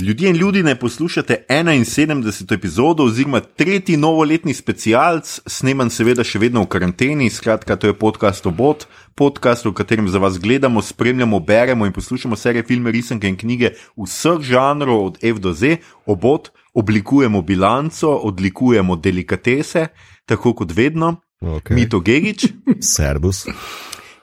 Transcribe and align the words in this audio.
Ljudje 0.00 0.30
in 0.30 0.36
ljudi 0.36 0.62
ne 0.62 0.74
poslušate 0.74 1.44
71. 1.48 2.54
epizodo 2.54 3.04
oziroma 3.04 3.40
tretji 3.40 3.96
novoletni 3.96 4.54
specialc, 4.54 5.40
sneman 5.46 5.90
seveda 5.90 6.24
še 6.24 6.38
vedno 6.40 6.62
v 6.64 6.70
karanteni, 6.72 7.28
skratka, 7.30 7.76
to 7.76 7.90
je 7.90 7.96
podcast 7.98 8.46
Obot, 8.48 8.86
podcast, 9.14 9.66
v 9.68 9.74
katerem 9.76 10.08
za 10.08 10.18
vas 10.18 10.38
gledamo, 10.40 10.82
spremljamo, 10.82 11.40
beremo 11.40 11.86
in 11.86 11.92
poslušamo 11.92 12.36
serije 12.36 12.64
filme, 12.68 12.90
risanke 12.90 13.28
in 13.28 13.36
knjige 13.36 13.74
vseh 13.98 14.40
žanrov 14.40 15.04
od 15.04 15.20
F 15.20 15.38
do 15.38 15.52
Z. 15.52 15.76
Obot 16.06 16.48
oblikujemo 16.72 17.42
bilanco, 17.42 18.08
odlikujemo 18.08 18.96
delikatese, 18.96 19.86
tako 20.24 20.54
kot 20.54 20.72
vedno. 20.72 21.16
Okay. 21.40 21.74
Mito 21.74 22.00
Gigič, 22.00 22.48
Servus. 22.80 23.44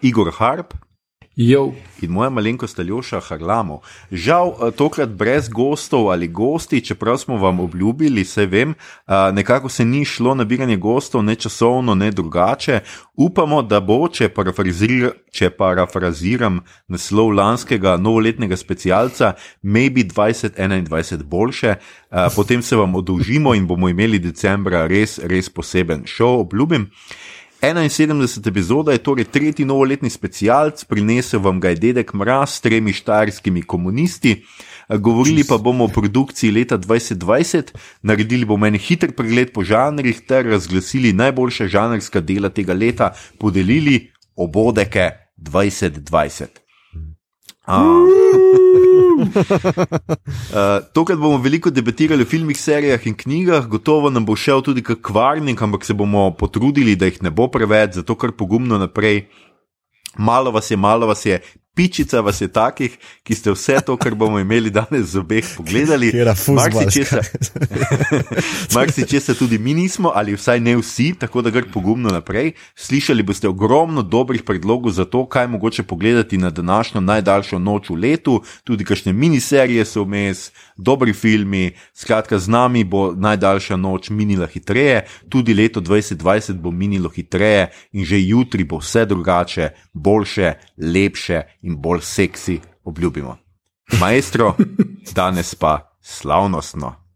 Igor 0.02 0.34
Harp. 0.40 0.74
Jo. 1.38 1.74
In 2.02 2.12
moja 2.12 2.30
malenkost 2.30 2.80
Aljoša 2.80 3.20
Harlamo. 3.20 3.82
Žal, 4.12 4.48
eh, 4.50 4.72
tokrat 4.72 5.10
brez 5.10 5.50
gostov 5.50 6.10
ali 6.10 6.28
gosti, 6.28 6.82
čeprav 6.82 7.18
smo 7.18 7.38
vam 7.38 7.60
obljubili, 7.60 8.26
se 8.26 8.46
vem, 8.46 8.72
eh, 8.72 9.32
nekako 9.34 9.70
se 9.70 9.86
ni 9.86 10.06
šlo 10.06 10.36
nabiranje 10.36 10.78
gostov, 10.78 11.24
ne 11.24 11.36
časovno, 11.36 11.96
ne 11.96 12.12
drugače. 12.12 12.80
Upamo, 13.16 13.62
da 13.62 13.80
bo, 13.80 14.08
če, 14.08 14.30
parafrazir, 14.30 15.12
če 15.32 15.50
parafraziram 15.50 16.60
naslov 16.88 17.30
lanskega 17.30 17.98
novoletnega 17.98 18.58
specialca, 18.58 19.34
maybe 19.64 20.04
2021 20.04 21.24
boljše, 21.24 21.68
eh, 21.68 22.28
potem 22.36 22.62
se 22.62 22.76
vam 22.76 22.96
odolžimo 22.96 23.54
in 23.54 23.68
bomo 23.68 23.90
imeli 23.90 24.20
decembra 24.20 24.88
res, 24.88 25.20
res 25.24 25.50
poseben 25.50 26.04
šov, 26.06 26.40
obljubim. 26.40 26.90
71. 27.74 28.48
epizoda 28.48 28.92
je 28.92 28.98
torej 29.04 29.26
tretji 29.26 29.66
novoletni 29.66 30.10
specialc, 30.10 30.84
prinesel 30.84 31.40
vam 31.44 31.60
ga 31.60 31.70
je 31.70 31.76
dedek 31.76 32.14
Mraz 32.14 32.50
s 32.50 32.62
tremi 32.62 32.94
štajerskimi 32.94 33.62
komunisti. 33.62 34.46
Govorili 34.90 35.44
pa 35.44 35.58
bomo 35.58 35.84
o 35.84 35.88
produkciji 35.88 36.52
leta 36.52 36.78
2020, 36.78 37.74
naredili 38.02 38.46
bomo 38.46 38.68
en 38.68 38.78
hiter 38.80 39.12
pregled 39.12 39.52
po 39.52 39.64
žanrih 39.64 40.22
ter 40.28 40.48
razglasili 40.48 41.12
najboljša 41.14 41.68
žanrska 41.68 42.22
dela 42.22 42.50
tega 42.50 42.74
leta, 42.74 43.12
podelili 43.40 44.12
obodeke 44.36 45.12
2020. 45.38 46.67
Uh, 50.48 50.80
tokrat 50.94 51.20
bomo 51.20 51.38
veliko 51.42 51.70
debatirali 51.74 52.24
o 52.24 52.26
filmih, 52.30 52.58
serijah 52.60 53.08
in 53.10 53.16
knjigah, 53.18 53.66
gotovo 53.68 54.10
nam 54.10 54.26
bo 54.26 54.36
šel 54.36 54.62
tudi 54.64 54.84
kvarnik, 54.84 55.62
ampak 55.62 55.86
se 55.86 55.94
bomo 55.94 56.30
potrudili, 56.38 56.96
da 56.96 57.10
jih 57.10 57.22
ne 57.26 57.32
bo 57.32 57.48
preveč, 57.52 57.98
zato 58.00 58.16
kar 58.16 58.32
pogumno 58.32 58.78
naprej. 58.78 59.26
Malo 60.18 60.52
vas 60.52 60.72
je, 60.72 60.78
malo 60.78 61.08
vas 61.08 61.26
je, 61.26 61.42
pičica 61.78 62.22
vas 62.26 62.42
je 62.42 62.48
takih, 62.50 62.98
ki 63.24 63.36
ste 63.38 63.54
vse 63.54 63.78
to, 63.86 63.98
kar 64.02 64.16
bomo 64.18 64.40
imeli 64.42 64.74
danes 64.74 65.14
z 65.14 65.22
obeh 65.22 65.46
pogledali. 65.58 66.10
Mark 68.76 68.92
si 68.92 69.06
česa 69.06 69.38
tudi 69.38 69.60
mi 69.62 69.74
nismo, 69.78 70.12
ali 70.16 70.34
vsaj 70.34 70.60
ne 70.60 70.74
vsi, 70.82 71.14
tako 71.20 71.46
da 71.46 71.54
gre 71.54 71.70
pogumno 71.74 72.10
naprej. 72.10 72.56
Slišali 72.76 73.24
boste 73.24 73.48
ogromno 73.48 74.02
dobrih 74.02 74.42
predlogov 74.44 74.98
za 74.98 75.06
to, 75.06 75.28
kaj 75.30 75.48
mogoče 75.48 75.84
pogledati 75.84 76.38
na 76.38 76.50
današnjo 76.50 77.02
najdaljšo 77.02 77.60
noč 77.60 77.90
v 77.90 78.00
letu, 78.02 78.42
tudi 78.64 78.86
kakšne 78.86 79.14
miniserije 79.14 79.86
so 79.86 80.04
vmes, 80.04 80.50
dobri 80.78 81.14
filmi. 81.14 81.72
Skratka, 81.94 82.40
z 82.40 82.48
nami 82.48 82.84
bo 82.84 83.12
najdaljša 83.16 83.76
noč 83.76 84.10
minila 84.10 84.48
hitreje, 84.48 85.06
tudi 85.30 85.54
leto 85.54 85.82
2020 85.82 86.54
bo 86.54 86.72
minilo 86.72 87.10
hitreje 87.10 87.72
in 87.92 88.06
že 88.06 88.22
jutri 88.22 88.64
bo 88.64 88.78
vse 88.78 89.06
drugače, 89.06 89.70
boljše, 89.94 90.54
lepše 90.78 91.42
in 91.62 91.76
bolj 91.82 92.02
seksi, 92.02 92.60
obljubimo. 92.84 93.38
Maestro, 94.00 94.56
danes 95.16 95.56
pa 95.56 95.98
slavnostno. 96.02 97.07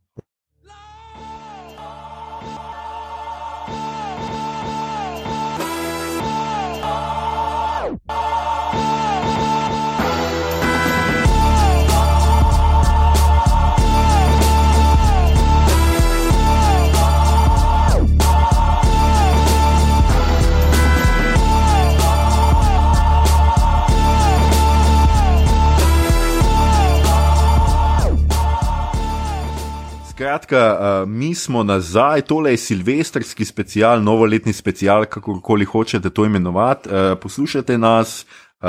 Skratka, 30.52 31.02
uh, 31.04 31.10
mi 31.10 31.36
smo 31.36 31.64
nazaj, 31.64 32.22
tole 32.22 32.52
je 32.52 32.58
silvestrski 32.58 33.46
special, 33.46 34.04
novoletni 34.04 34.54
special, 34.54 35.06
kakorkoli 35.06 35.66
hočete 35.66 36.10
to 36.10 36.26
imenovati. 36.26 36.90
Uh, 36.90 37.18
poslušajte 37.22 37.78
nas, 37.78 38.26
uh, 38.62 38.68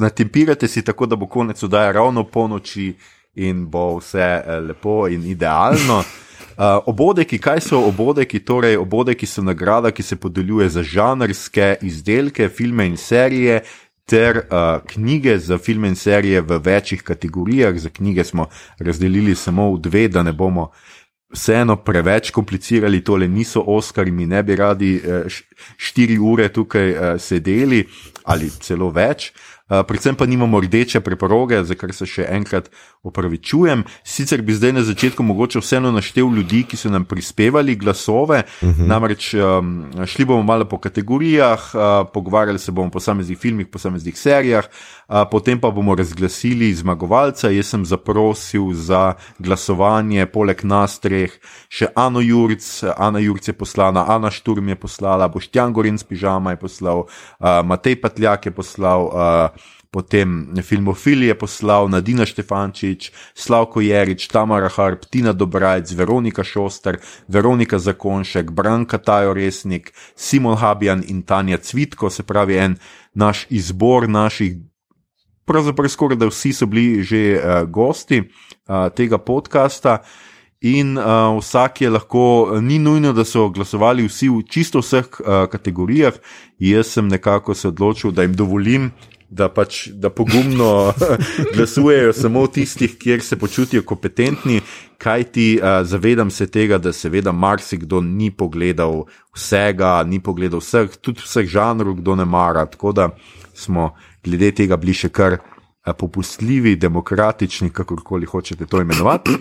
natempirate 0.00 0.68
si 0.68 0.82
tako, 0.82 1.06
da 1.06 1.16
bo 1.16 1.26
konec 1.26 1.62
oddaja 1.62 1.92
ravno 1.92 2.24
po 2.24 2.48
noči 2.48 2.94
in 3.34 3.66
bo 3.70 3.98
vse 3.98 4.42
uh, 4.42 4.66
lepo 4.68 5.06
in 5.08 5.22
idealno. 5.30 5.98
Uh, 5.98 6.64
obodeki, 6.86 7.38
kaj 7.38 7.60
so 7.60 7.84
obodeki? 7.86 8.40
Torej, 8.40 8.76
obodeki 8.76 9.26
so 9.26 9.42
nagrada, 9.42 9.90
ki 9.90 10.02
se 10.02 10.16
podeljuje 10.16 10.68
za 10.68 10.82
žanrske 10.82 11.76
izdelke, 11.82 12.48
filme 12.48 12.86
in 12.86 12.96
serije, 12.96 13.62
ter 14.06 14.36
uh, 14.38 14.82
knjige 14.86 15.38
za 15.38 15.58
filme 15.58 15.88
in 15.88 15.96
serije 15.96 16.40
v 16.40 16.58
večjih 16.64 17.02
kategorijah. 17.02 17.78
Za 17.78 17.90
knjige 17.90 18.24
smo 18.24 18.48
razdelili 18.78 19.34
samo 19.34 19.70
v 19.74 19.80
dve, 19.80 20.08
da 20.08 20.22
ne 20.22 20.32
bomo 20.32 20.70
vseeno 21.32 21.76
preveč 21.76 22.30
komplicirali. 22.30 23.04
Tole 23.04 23.28
niso 23.28 23.64
Oscari, 23.66 24.10
mi 24.10 24.26
ne 24.26 24.42
bi 24.42 24.56
radi 24.56 24.94
uh, 24.96 25.26
štiri 25.76 26.18
ure 26.18 26.48
tukaj 26.52 26.90
uh, 26.90 27.20
sedeli 27.20 27.84
ali 28.24 28.50
celo 28.50 28.90
več. 28.90 29.32
Uh, 29.66 29.82
predvsem 29.82 30.14
pa 30.14 30.26
nimamo 30.26 30.60
rdeče 30.60 31.00
preporoge, 31.00 31.58
za 31.66 31.74
kar 31.74 31.90
se 31.90 32.06
še 32.06 32.22
enkrat 32.30 32.68
opravičujem. 33.02 33.80
Sicer 34.06 34.42
bi 34.46 34.54
zdaj 34.54 34.72
na 34.76 34.82
začetku 34.86 35.24
mogoče 35.26 35.58
vseeno 35.58 35.90
naštel 35.90 36.28
ljudi, 36.30 36.60
ki 36.70 36.78
so 36.78 36.90
nam 36.90 37.02
prispevali 37.04 37.74
glasove, 37.74 38.44
uh 38.46 38.68
-huh. 38.68 38.86
namreč 38.86 39.34
um, 39.34 39.90
šli 40.06 40.24
bomo 40.24 40.42
malo 40.42 40.64
po 40.64 40.78
kategorijah, 40.78 41.74
uh, 41.74 41.80
pogovarjali 42.14 42.58
se 42.58 42.72
bomo 42.72 42.86
o 42.86 42.90
posameznih 42.90 43.38
filmih, 43.38 43.66
posameznih 43.66 44.18
serijah, 44.18 44.64
uh, 45.08 45.26
potem 45.30 45.60
pa 45.60 45.70
bomo 45.70 45.94
razglasili 45.94 46.74
zmagovalca. 46.74 47.50
Jaz 47.50 47.66
sem 47.66 47.84
zaprosil 47.84 48.72
za 48.72 49.14
glasovanje, 49.38 50.26
poleg 50.26 50.64
nas 50.64 51.00
treh, 51.00 51.30
še 51.68 51.86
Ano 51.94 52.20
Jurc, 52.20 52.84
Ana 52.96 53.18
Jurc 53.18 53.48
je 53.48 53.52
poslana, 53.52 54.04
Ana 54.08 54.30
Šturm 54.30 54.68
je 54.68 54.76
poslala, 54.76 55.28
Boštjan 55.28 55.72
Gorin 55.72 55.98
z 55.98 56.04
pižama 56.04 56.50
je 56.50 56.56
poslal, 56.56 56.98
uh, 56.98 57.66
Matej 57.66 58.00
Patljak 58.00 58.46
je 58.46 58.52
poslal. 58.52 59.10
Potem 59.90 60.54
filmofilije 60.62 61.34
poslal 61.38 61.88
Nadina 61.88 62.26
Štefančič, 62.26 63.12
Slavko 63.34 63.80
Jerič, 63.80 64.28
Tamara 64.28 64.68
Harp, 64.68 65.06
Tina 65.10 65.32
Dobrajc, 65.32 65.92
Veronika 65.96 66.44
Šoster, 66.44 66.98
Veronika 67.28 67.78
Zakonšek, 67.78 68.50
Branka 68.50 68.98
Tajo 68.98 69.34
Resnik, 69.34 69.92
Simon 70.16 70.56
Habjan 70.56 71.04
in 71.08 71.22
Tanja 71.22 71.56
Cvitko, 71.56 72.10
se 72.10 72.22
pravi 72.22 72.56
en 72.56 72.76
naš 73.14 73.46
izbor 73.50 74.08
naših. 74.08 74.58
Pravzaprav 75.46 75.88
skoraj 75.88 76.18
da 76.18 76.26
vsi 76.26 76.52
so 76.52 76.66
bili 76.66 77.02
že 77.02 77.38
uh, 77.38 77.62
gosti 77.70 78.20
uh, 78.20 78.88
tega 78.94 79.18
podcasta, 79.18 80.02
in 80.60 80.96
uh, 80.98 81.36
vsak 81.38 81.80
je 81.80 81.90
lahko, 81.90 82.58
ni 82.62 82.78
nujno, 82.78 83.12
da 83.12 83.24
so 83.24 83.48
glasovali 83.48 84.06
vsi 84.08 84.28
v 84.28 84.42
čisto 84.48 84.80
vseh 84.80 85.04
uh, 85.20 85.44
kategorijah. 85.52 86.16
Jaz 86.58 86.96
sem 86.96 87.08
nekako 87.08 87.54
se 87.54 87.68
odločil, 87.68 88.10
da 88.10 88.22
jim 88.22 88.34
dovolim, 88.34 88.90
da 89.28 89.48
pač 89.48 89.88
da 89.88 90.10
pogumno 90.10 90.92
glasujejo 91.54 92.12
samo 92.12 92.44
v 92.46 92.52
tistih, 92.58 92.96
kjer 92.98 93.22
se 93.22 93.36
počutijo 93.36 93.82
kompetentni, 93.82 94.60
kajti 94.98 95.58
uh, 95.58 95.86
zavedam 95.86 96.30
se 96.30 96.46
tega, 96.46 96.78
da 96.78 96.92
seveda 96.92 97.32
marsikdo 97.32 98.00
ni 98.00 98.30
pogledal 98.30 99.04
vsega, 99.34 100.02
ni 100.06 100.20
pogledal 100.22 100.62
vseh, 100.62 100.96
tudi 101.00 101.24
vseh 101.24 101.48
žanrov, 101.48 101.98
kdo 102.00 102.16
ne 102.16 102.24
mara. 102.24 102.66
Tako 102.66 102.92
da 102.92 103.10
smo 103.54 103.94
glede 104.24 104.52
tega 104.54 104.76
bili 104.76 104.94
še 104.94 105.10
kar 105.10 105.38
uh, 105.40 105.92
popustljivi, 105.98 106.76
demokratični, 106.76 107.70
kakorkoli 107.70 108.26
hočete 108.26 108.66
to 108.66 108.80
imenovati. 108.80 109.36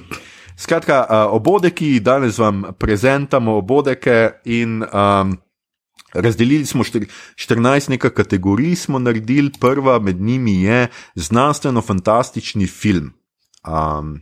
Skratka, 0.57 1.01
uh, 1.03 1.33
obodeki, 1.35 1.99
danes 1.99 2.39
vam 2.39 2.63
prezentamo 2.79 3.57
obodeke 3.59 4.39
in 4.45 4.81
um, 4.83 5.35
Razdelili 6.15 6.65
smo 6.65 6.83
14 6.83 7.89
nekaj 7.89 8.09
kategorij, 8.09 8.75
smo 8.75 8.99
naredili, 8.99 9.51
prva 9.59 9.99
med 9.99 10.21
njimi 10.21 10.61
je 10.61 10.87
znanstveno-fantastični 11.15 12.67
film. 12.67 13.11
Um, 13.67 14.21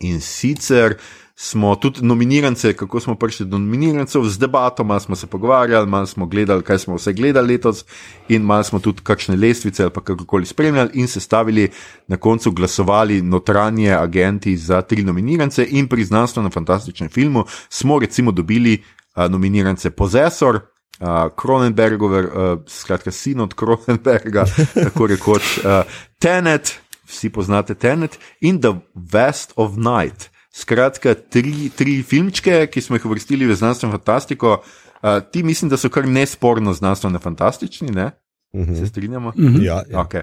in 0.00 0.20
sicer 0.20 0.94
smo 1.42 1.76
tudi 1.76 2.02
nominirance, 2.02 2.72
kako 2.72 3.00
smo 3.00 3.14
prišli 3.14 3.46
do 3.46 3.58
nominirancev, 3.58 4.24
z 4.24 4.38
debato, 4.38 4.84
malo 4.84 5.00
smo 5.00 5.16
se 5.16 5.26
pogovarjali, 5.26 5.86
malo 5.86 6.06
smo 6.06 6.26
gledali, 6.26 6.62
kaj 6.62 6.78
smo 6.78 6.94
vse 6.94 7.12
gledali 7.12 7.52
letos, 7.52 7.84
in 8.28 8.42
malo 8.42 8.62
smo 8.62 8.78
tudi 8.78 9.00
kakšne 9.02 9.36
lestvice 9.36 9.82
ali 9.82 9.92
kakorkoli 9.92 10.46
spremljali, 10.46 10.90
in 10.94 11.08
sestavili 11.08 11.70
na 12.06 12.16
koncu 12.16 12.50
glasovali 12.50 13.22
notranje 13.22 13.92
agenti 13.92 14.56
za 14.56 14.82
tri 14.82 15.02
nominirance, 15.02 15.66
in 15.70 15.88
pri 15.88 16.04
znanstveno 16.04 16.50
fantastičnem 16.50 17.08
filmu 17.08 17.44
smo 17.68 17.98
recimo 17.98 18.32
dobili 18.32 18.82
uh, 19.16 19.30
nominirance 19.30 19.90
Possessor. 19.90 20.60
Uh, 21.00 21.30
Kronenbergover, 21.36 22.24
uh, 22.24 22.60
skratka, 22.68 23.10
sin 23.10 23.40
od 23.40 23.54
Kronenberga, 23.54 24.44
tako 24.84 25.06
rekoč, 25.06 25.58
uh, 25.64 25.82
Tenet, 26.18 26.74
vsi 27.08 27.30
poznate 27.32 27.74
Tenet, 27.74 28.18
in 28.40 28.60
The 28.60 28.74
West 28.94 29.52
of 29.56 29.76
Night. 29.76 30.30
Skratka, 30.52 31.14
tri, 31.14 31.70
tri 31.76 32.02
filmčke, 32.02 32.66
ki 32.66 32.82
smo 32.82 32.98
jih 32.98 33.06
uvrstili 33.06 33.46
v 33.46 33.54
znanstveno 33.56 33.96
fantastiko. 33.96 34.58
Uh, 35.00 35.22
ti 35.32 35.42
mislim, 35.42 35.70
da 35.70 35.76
so 35.80 35.88
kar 35.88 36.08
nesporno 36.08 36.72
znanstveno 36.72 37.18
fantastični, 37.18 37.90
ne? 37.90 38.04
Uh 38.52 38.60
Mhm. 38.60 38.72
-huh. 38.72 38.78
Se 38.78 38.86
strinjamo? 38.86 39.28
Uh 39.28 39.34
-huh. 39.34 39.62
Ja, 39.62 39.82
ja. 39.90 39.98
Okay. 39.98 40.22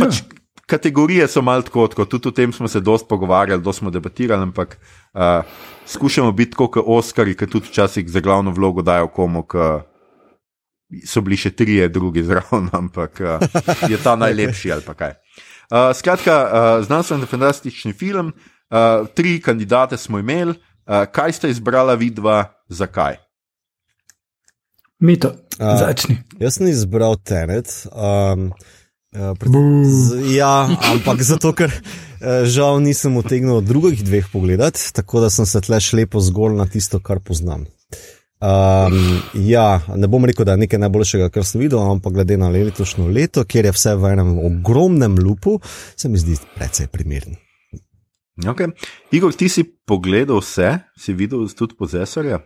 Pač, 0.00 0.22
kategorije 0.66 1.28
so 1.28 1.42
malo 1.42 1.62
tako, 1.62 1.88
tako, 1.88 2.04
tudi 2.04 2.28
o 2.28 2.30
tem 2.30 2.52
smo 2.52 2.68
se 2.68 2.80
dosti 2.80 3.06
pogovarjali, 3.08 3.62
dosti 3.62 3.78
smo 3.78 3.90
debatirali, 3.90 4.42
ampak 4.42 4.78
uh, 5.14 5.20
skušamo 5.86 6.32
biti 6.32 6.56
kot 6.56 6.70
Oscari, 6.86 7.36
ki 7.36 7.46
tudi 7.46 7.66
včasih 7.68 8.10
za 8.10 8.20
glavno 8.20 8.50
vlogo 8.50 8.82
dajo 8.82 9.06
komu, 9.06 9.42
ki 9.42 9.58
so 11.06 11.22
bili 11.24 11.38
še 11.40 11.54
trije 11.56 11.88
drugi 11.88 12.24
zraven, 12.26 12.68
ampak 12.80 13.20
uh, 13.20 13.46
je 13.90 13.98
ta 14.02 14.16
najlepši 14.20 14.72
ali 14.72 14.86
pa 14.86 14.94
kaj. 14.94 15.16
Uh, 15.70 15.90
skratka, 15.96 16.34
uh, 16.44 16.84
znanstveno 16.86 17.26
fantastični 17.26 17.92
film. 17.92 18.32
Uh, 18.70 19.06
tri 19.14 19.38
kandidate 19.40 19.96
smo 20.00 20.18
imeli, 20.18 20.54
uh, 20.54 21.04
kaj 21.12 21.32
ste 21.32 21.50
izbrala, 21.52 21.94
vidva, 21.94 22.44
zakaj? 22.68 23.20
Mito, 25.04 25.34
A, 25.58 25.76
začni. 25.78 26.16
Jaz 26.40 26.58
sem 26.58 26.70
izbral 26.70 27.16
Tenet. 27.20 27.68
Um, 27.92 28.48
uh, 29.12 29.34
pred, 29.38 29.52
z, 29.84 30.22
ja, 30.32 30.64
ampak 30.94 31.22
zato, 31.26 31.52
ker 31.52 31.70
uh, 31.70 32.46
žal 32.48 32.80
nisem 32.82 33.18
utegnil 33.20 33.60
drugih 33.64 34.00
dveh 34.06 34.30
pogledati, 34.32 34.80
tako 34.96 35.24
da 35.26 35.30
sem 35.30 35.46
se 35.46 35.60
tle 35.60 35.80
šlepo 35.80 36.22
zgolj 36.24 36.56
na 36.58 36.66
tisto, 36.70 37.02
kar 37.04 37.20
poznam. 37.20 37.68
Um, 38.44 39.22
ja, 39.34 39.80
ne 39.96 40.08
bom 40.10 40.24
rekel, 40.28 40.44
da 40.44 40.52
je 40.52 40.64
nekaj 40.66 40.80
najboljšega, 40.82 41.30
kar 41.32 41.46
sem 41.48 41.62
videl, 41.64 41.80
ampak 41.80 42.12
glede 42.12 42.36
na 42.36 42.50
letošnjo 42.52 43.06
leto, 43.08 43.44
kjer 43.48 43.70
je 43.70 43.72
vse 43.72 43.94
v 43.96 44.10
enem 44.12 44.34
ogromnem 44.38 45.16
lupu, 45.16 45.56
se 45.96 46.10
mi 46.12 46.20
zdi 46.20 46.36
precej 46.56 46.90
primeren. 46.92 47.38
Okay. 48.44 48.74
Igor, 49.14 49.32
ti 49.32 49.48
si 49.48 49.64
pogledal 49.64 50.42
vse, 50.42 50.74
si 50.98 51.14
videl 51.16 51.46
tudi 51.56 51.78
posesorja? 51.78 52.42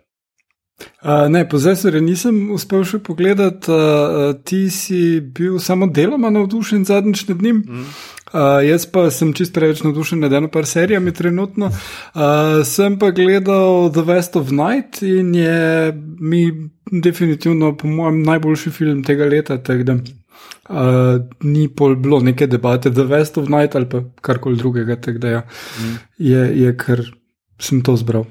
Uh, 0.78 1.26
ne, 1.26 1.42
pozesore 1.50 1.98
nisem 2.02 2.52
uspel 2.54 2.84
še 2.86 3.00
pogledati, 3.02 3.70
uh, 3.74 4.36
ti 4.46 4.68
si 4.70 5.18
bil 5.20 5.56
samo 5.58 5.88
deloma 5.90 6.30
navdušen 6.30 6.84
zadnjič 6.86 7.24
nad 7.32 7.42
njim. 7.42 7.64
Mm. 7.66 7.86
Uh, 8.28 8.60
jaz 8.60 8.84
pa 8.92 9.06
sem 9.14 9.30
čist 9.32 9.54
preveč 9.56 9.80
navdušen 9.84 10.20
nad 10.20 10.32
eno 10.32 10.50
par 10.52 10.66
serijami 10.68 11.14
trenutno. 11.16 11.70
Uh, 11.70 12.60
sem 12.68 12.98
pa 13.00 13.10
gledal 13.16 13.88
The 13.92 14.04
West 14.04 14.36
of 14.36 14.50
Night 14.52 15.02
in 15.02 15.34
je 15.34 15.92
mi 16.20 16.42
definitivno, 16.92 17.76
po 17.76 17.88
mojem, 17.88 18.22
najboljši 18.22 18.70
film 18.70 19.02
tega 19.04 19.24
leta. 19.24 19.56
Da, 19.56 19.96
uh, 19.96 21.22
ni 21.40 21.68
pol 21.68 21.96
bilo 21.96 22.20
neke 22.20 22.46
debate 22.46 22.92
The 22.92 23.06
West 23.08 23.38
of 23.40 23.48
Night 23.48 23.76
ali 23.76 23.88
pa 23.88 24.02
karkoli 24.20 24.60
drugega. 24.60 24.96
Da, 24.96 25.28
ja, 25.28 25.42
mm. 25.80 25.96
je, 26.18 26.44
je 26.62 26.76
kar 26.76 27.04
sem 27.58 27.80
to 27.82 27.96
zbral. 27.96 28.26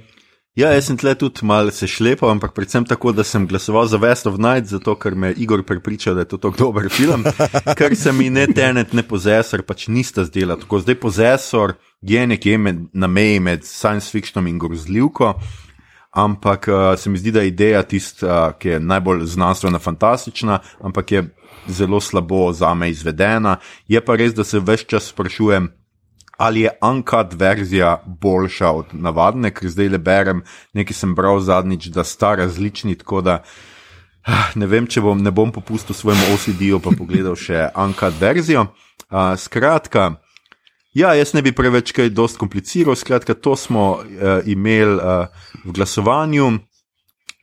Ja, 0.58 0.72
jaz 0.74 0.88
sem 0.90 0.98
tle 0.98 1.12
tudi 1.14 1.46
malo 1.46 1.70
se 1.70 1.86
šlepal, 1.86 2.32
ampak 2.34 2.56
predvsem 2.58 2.86
tako, 2.90 3.12
da 3.14 3.22
sem 3.24 3.44
glasoval 3.48 3.86
za 3.86 4.00
West 4.02 4.26
of 4.26 4.40
Night, 4.42 4.66
zato 4.72 4.96
ker 4.98 5.14
me 5.16 5.28
je 5.28 5.36
Igor 5.46 5.62
prepričal, 5.64 6.16
da 6.18 6.24
je 6.26 6.32
to 6.32 6.40
tako 6.42 6.58
dober 6.58 6.88
film, 6.90 7.28
ker 7.78 7.94
se 7.96 8.12
mi 8.12 8.32
ne 8.34 8.48
tenet, 8.48 8.96
ne 8.98 9.04
pozesor, 9.06 9.62
pač 9.62 9.86
nista 9.94 10.26
zdela. 10.26 10.56
Tako 10.58 10.80
zdaj 10.82 10.98
pozesor 10.98 11.76
je 12.02 12.26
nekje 12.28 12.58
med, 12.58 12.82
na 12.94 13.08
meji 13.08 13.40
med 13.40 13.70
science 13.70 14.10
fictionom 14.10 14.48
in 14.50 14.58
grozljivko, 14.58 15.36
ampak 16.18 16.66
uh, 16.74 16.98
se 16.98 17.14
mi 17.14 17.22
zdi, 17.22 17.36
da 17.38 17.46
je 17.46 17.54
ideja 17.54 17.84
tista, 17.84 18.26
uh, 18.26 18.58
ki 18.58 18.74
je 18.74 18.80
najbolj 18.80 19.28
znanstvena, 19.30 19.78
fantastična, 19.80 20.58
ampak 20.82 21.12
je 21.12 21.28
zelo 21.70 22.02
slabo 22.02 22.50
za 22.54 22.74
me 22.74 22.90
izvedena. 22.90 23.60
Je 23.88 24.02
pa 24.02 24.18
res, 24.18 24.34
da 24.34 24.44
se 24.44 24.58
vse 24.58 24.90
čas 24.90 25.14
sprašujem, 25.14 25.70
ali 26.38 26.62
je 26.62 26.72
uncut 26.82 27.34
verzija 27.34 28.04
boljša 28.06 28.72
od 28.72 28.86
navadne, 28.94 29.52
ker 29.52 29.70
zdaj 29.70 29.90
le 29.90 29.98
berem, 29.98 30.44
nekaj 30.74 30.94
sem 30.94 31.16
bral 31.16 31.40
zadnjič, 31.40 31.90
da 31.94 32.04
sta 32.04 32.36
različni, 32.36 32.96
tako 32.96 33.22
da 33.22 33.42
ah, 34.28 34.52
ne 34.56 34.68
vem, 34.68 34.88
če 34.88 35.02
bom, 35.02 35.24
ne 35.24 35.32
bom 35.32 35.52
popustil 35.52 35.96
svojemu 35.96 36.34
OCD-ju, 36.36 36.80
pa 36.84 36.94
pogledal 36.98 37.36
še 37.40 37.70
uncut 37.76 38.16
verzijo. 38.22 38.68
Uh, 39.08 39.34
skratka, 39.40 40.12
ja, 40.94 41.14
jaz 41.16 41.34
ne 41.34 41.42
bi 41.42 41.56
preveč 41.56 41.94
kaj 41.96 42.12
dost 42.14 42.38
kompliciral, 42.38 42.98
skratka, 43.00 43.34
to 43.34 43.56
smo 43.56 43.90
uh, 43.98 44.42
imeli 44.46 44.98
uh, 45.00 45.46
v 45.66 45.78
glasovanju 45.78 46.58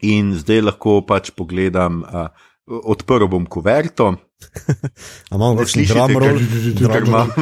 in 0.05 0.35
zdaj 0.37 0.67
lahko 0.69 1.01
pač 1.07 1.33
pogledam, 1.35 2.03
uh, 2.05 2.29
odprl 2.67 3.29
bom 3.29 3.47
kuverto. 3.47 4.15
Imamo 5.33 5.57
kakšen 5.61 5.87
drumroll? 5.89 6.39
Ker 6.79 7.07
imam 7.07 7.33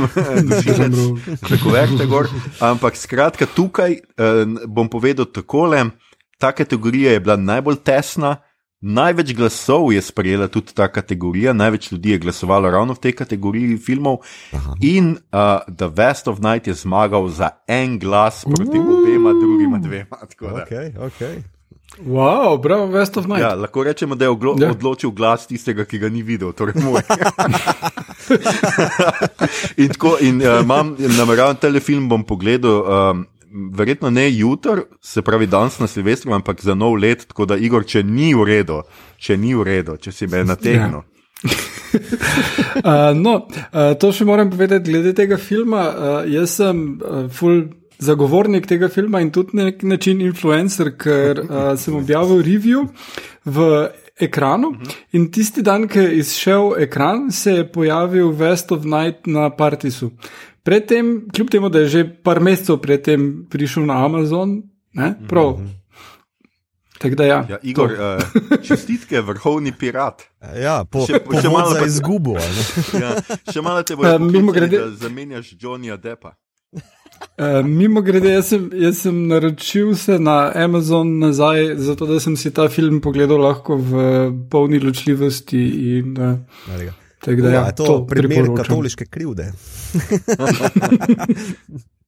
tako 1.48 1.72
verte 1.76 2.06
gor. 2.06 2.30
Ampak 2.60 2.96
skratka, 2.98 3.46
tukaj 3.46 3.98
eh, 3.98 4.44
bom 4.66 4.90
povedal 4.90 5.30
takole. 5.30 5.90
Ta 6.38 6.50
kategorija 6.52 7.12
je 7.14 7.20
bila 7.22 7.36
najbolj 7.38 7.84
tesna, 7.86 8.36
največ 8.82 9.30
glasov 9.38 9.92
je 9.94 10.02
sprejela 10.02 10.48
tudi 10.50 10.74
ta 10.74 10.88
kategorija, 10.90 11.54
največ 11.54 11.92
ljudi 11.92 12.16
je 12.16 12.19
glasovalo 12.19 12.70
ravno 12.70 12.98
v 12.98 13.02
tej 13.06 13.14
kategoriji 13.22 13.78
filmov. 13.78 14.26
Aha. 14.50 14.74
In 14.82 15.14
uh, 15.30 15.62
The 15.70 15.86
West 15.86 16.26
of 16.26 16.42
Night 16.42 16.66
je 16.66 16.74
zmagal 16.74 17.30
za 17.30 17.62
en 17.70 17.98
glas 17.98 18.42
proti 18.42 18.78
obema 18.78 19.30
drugima 19.38 19.78
dvema. 19.78 20.19
Okay, 20.66 20.90
okay. 20.98 21.42
Wow, 22.00 22.56
bravo, 22.62 22.87
West 22.87 23.17
of 23.17 23.27
Night. 23.27 23.41
Ja, 23.41 23.55
lahko 23.55 23.85
rečemo, 23.85 24.15
da 24.15 24.25
je 24.25 24.29
oglo, 24.29 24.56
ja. 24.61 24.71
odločil 24.71 25.11
glas 25.11 25.47
tistega, 25.47 25.85
ki 25.85 25.99
ga 25.99 26.09
ni 26.09 26.23
videl, 26.23 26.53
torej 26.56 26.81
moj. 26.81 27.03
in 29.77 29.93
tako, 29.93 30.17
in 30.21 30.41
uh, 30.41 30.62
imam, 30.62 30.97
nameravam 31.19 31.56
telefilm, 31.61 32.09
bom 32.09 32.25
pogledal. 32.25 32.83
Um, 33.11 33.27
Verjetno 33.53 34.09
ne 34.11 34.31
jutr, 34.33 34.87
se 35.05 35.21
pravi 35.23 35.47
danes 35.47 35.77
na 35.79 35.87
Silvestru, 35.87 36.33
ampak 36.33 36.62
za 36.65 36.73
nov 36.75 36.94
let, 36.97 37.27
tako 37.29 37.44
da 37.44 37.59
Igor, 37.61 37.85
če 37.85 38.00
ni 38.03 38.31
v 38.33 38.47
redu, 38.49 38.79
če 39.21 39.37
ni 39.37 39.53
v 39.53 39.67
redu, 39.69 39.99
če 40.00 40.12
si 40.12 40.27
me 40.27 40.41
nategnil. 40.53 41.03
Ja. 41.03 41.50
uh, 42.81 43.12
no, 43.27 43.35
uh, 43.44 43.93
to 44.00 44.09
še 44.17 44.25
moram 44.25 44.49
povedati 44.50 44.89
glede 44.89 45.12
tega 45.12 45.37
filma. 45.37 45.85
Uh, 45.93 46.33
jaz 46.33 46.56
sem 46.62 46.81
uh, 46.97 47.29
full 47.29 47.67
zagovornik 48.02 48.66
tega 48.66 48.88
filma 48.93 49.20
in 49.22 49.31
tudi 49.31 49.56
na 49.58 49.70
nek 49.70 49.82
način 49.82 50.20
influencer, 50.20 50.93
ker 50.98 51.43
uh, 51.44 51.72
sem 51.82 51.96
objavil 51.96 52.43
review 52.43 52.86
v 53.44 53.88
ekranu 54.22 54.74
in 55.17 55.31
tisti 55.32 55.62
dan, 55.62 55.88
ki 55.88 55.98
je 55.98 56.17
izšel 56.22 56.72
ekran, 56.86 57.31
se 57.32 57.58
je 57.60 57.69
pojavil 57.72 58.32
West 58.38 58.72
of 58.74 58.84
Night 58.84 59.27
na 59.27 59.50
Partisu. 59.50 60.12
Predtem, 60.62 61.29
kljub 61.34 61.50
temu, 61.50 61.69
da 61.69 61.82
je 61.82 61.88
že 61.88 62.03
par 62.22 62.41
mesecev 62.41 62.79
predtem 62.79 63.46
prišel 63.50 63.86
na 63.86 64.05
Amazon, 64.05 64.62
ne, 64.94 65.15
prav. 65.29 65.58
Tak 67.03 67.15
da, 67.19 67.24
ja, 67.24 67.46
ja, 67.50 67.58
Igor, 67.62 67.91
uh, 67.91 68.60
čestitke, 68.62 69.20
vrhovni 69.20 69.72
pirat. 69.74 70.22
Ja, 70.55 70.84
po, 70.84 71.03
še, 71.06 71.19
po 71.19 71.34
še 71.34 71.50
malo 71.50 71.74
za 71.74 71.86
izgubo. 71.86 72.36
ja, 73.03 73.17
še 73.50 73.65
malo 73.65 73.82
te 73.82 73.98
bo 73.98 74.06
uh, 74.06 74.53
grede, 74.55 74.84
zamenjaš 75.03 75.56
Johnnyja 75.58 75.98
Deppa. 75.98 76.36
Uh, 77.43 77.64
mimo 77.64 78.02
grede, 78.05 78.29
jaz 78.29 78.50
sem, 78.52 78.67
jaz 78.76 78.98
sem 79.02 79.17
naročil 79.26 79.94
se 79.96 80.19
na 80.20 80.52
Amazon 80.55 81.08
nazaj, 81.19 81.72
zato 81.81 82.06
da 82.06 82.20
sem 82.20 82.36
si 82.36 82.52
ta 82.55 82.69
film 82.69 83.00
pogledal 83.00 83.41
lahko 83.41 83.79
v 83.81 83.93
polni 84.50 84.79
ločljivosti. 84.82 85.62
In, 85.96 86.12
uh, 86.20 86.36
tak, 87.24 87.41
da, 87.41 87.48
ja, 87.48 87.55
ja, 87.55 87.72
to 87.72 87.96
je 87.96 88.06
primer 88.12 88.52
katoliške 88.56 89.08
krivde. 89.10 89.48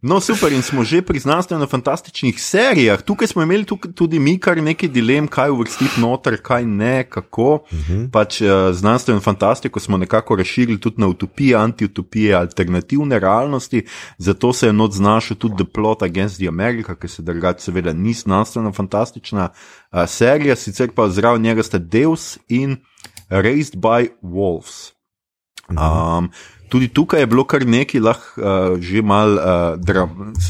No, 0.00 0.20
super, 0.20 0.52
in 0.52 0.62
smo 0.62 0.84
že 0.86 1.02
pri 1.02 1.18
znanstveno-fantastičnih 1.18 2.38
serijah. 2.38 3.02
Tukaj 3.02 3.34
smo 3.34 3.42
imeli 3.42 3.64
tukaj 3.66 3.92
tudi 3.98 4.18
mi 4.18 4.36
kar 4.38 4.62
nekaj 4.62 4.88
dilem, 4.94 5.26
kaj 5.26 5.50
uvrstiti 5.50 5.98
noter, 6.00 6.36
kaj 6.42 6.66
ne, 6.66 7.02
kako. 7.02 7.54
Uh 7.54 7.78
-huh. 7.78 8.10
Pač 8.10 8.40
uh, 8.40 8.48
znanstveno 8.72 9.20
fantastiko 9.20 9.80
smo 9.80 9.96
nekako 9.96 10.36
razširili 10.36 10.80
tudi 10.80 11.00
na 11.00 11.06
utopije, 11.06 11.56
antiutopije, 11.56 12.34
alternativne 12.34 13.18
realnosti, 13.18 13.86
zato 14.18 14.52
se 14.52 14.66
je 14.66 14.72
not 14.72 14.92
znašel 14.92 15.36
tudi 15.36 15.56
The 15.56 15.72
Plot 15.72 16.02
Against 16.02 16.36
the 16.36 16.48
America, 16.48 16.94
ki 16.94 17.08
se 17.08 17.22
drugače 17.22 17.60
seveda 17.60 17.92
ni 17.92 18.12
znanstveno-fantastična 18.12 19.48
uh, 19.48 19.98
serija, 20.06 20.56
sicer 20.56 20.90
pa 20.94 21.08
zraven 21.08 21.42
njega 21.42 21.62
sta 21.62 21.78
Deus 21.78 22.38
in 22.48 22.76
Raised 23.28 23.74
by 23.74 24.08
Wolves. 24.22 24.92
Um, 25.70 26.30
tudi 26.68 26.88
tukaj 26.88 27.20
je 27.20 27.26
bilo 27.26 27.44
kar 27.44 27.66
nekaj, 27.66 28.00
lahko 28.00 28.40
uh, 28.40 28.78
že 28.80 29.02
malo 29.02 29.40
uh, 29.40 29.80
dra 29.80 30.08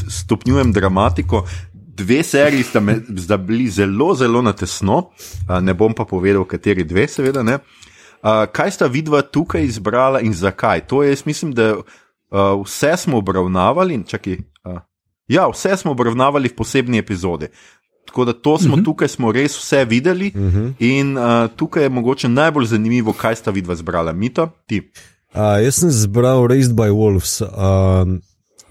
stopnjujem 0.09 0.73
dramatiko. 0.73 1.45
Dve 1.73 2.23
seriji 2.23 2.63
sta, 2.63 2.79
me, 2.79 2.99
sta 3.17 3.37
bili 3.37 3.67
zelo, 3.69 4.13
zelo 4.15 4.41
na 4.41 4.53
tesno, 4.53 5.09
uh, 5.49 5.57
ne 5.61 5.73
bom 5.73 5.93
pa 5.93 6.05
povedal, 6.05 6.45
kateri 6.47 6.83
dve, 6.87 7.07
seveda. 7.07 7.43
Uh, 7.43 8.45
kaj 8.51 8.71
sta 8.71 8.87
vidva 8.87 9.21
tukaj 9.21 9.63
izbrala 9.63 10.21
in 10.21 10.33
zakaj? 10.33 10.87
To 10.87 11.03
je, 11.03 11.11
jaz 11.11 11.25
mislim, 11.25 11.51
da 11.53 11.73
uh, 11.75 11.83
vse 12.63 12.95
smo 12.97 13.17
obravnavali. 13.17 14.03
Čaki, 14.07 14.37
uh, 14.63 14.79
ja, 15.27 15.47
vse 15.51 15.77
smo 15.77 15.91
obravnavali 15.91 16.49
v 16.49 16.55
posebni 16.55 16.97
epizodi. 16.97 17.51
Tako 18.07 18.25
da 18.25 18.33
to 18.33 18.57
smo 18.57 18.73
uh 18.73 18.79
-huh. 18.79 18.85
tukaj, 18.85 19.07
smo 19.07 19.31
res 19.31 19.57
vse 19.57 19.85
videli, 19.85 20.31
uh 20.35 20.41
-huh. 20.41 20.73
in 20.79 21.17
uh, 21.17 21.49
tukaj 21.55 21.83
je 21.83 21.89
mogoče 21.89 22.29
najbolj 22.29 22.65
zanimivo, 22.65 23.13
kaj 23.13 23.35
sta 23.35 23.51
vidva 23.51 23.75
zbrala, 23.75 24.13
mito, 24.13 24.49
ti. 24.65 24.79
Uh, 24.79 25.18
jaz 25.35 25.75
sem 25.75 25.91
zbral 25.91 26.47
Raised 26.47 26.73
by 26.73 26.89
Wolves, 26.89 27.41
uh, 27.41 28.05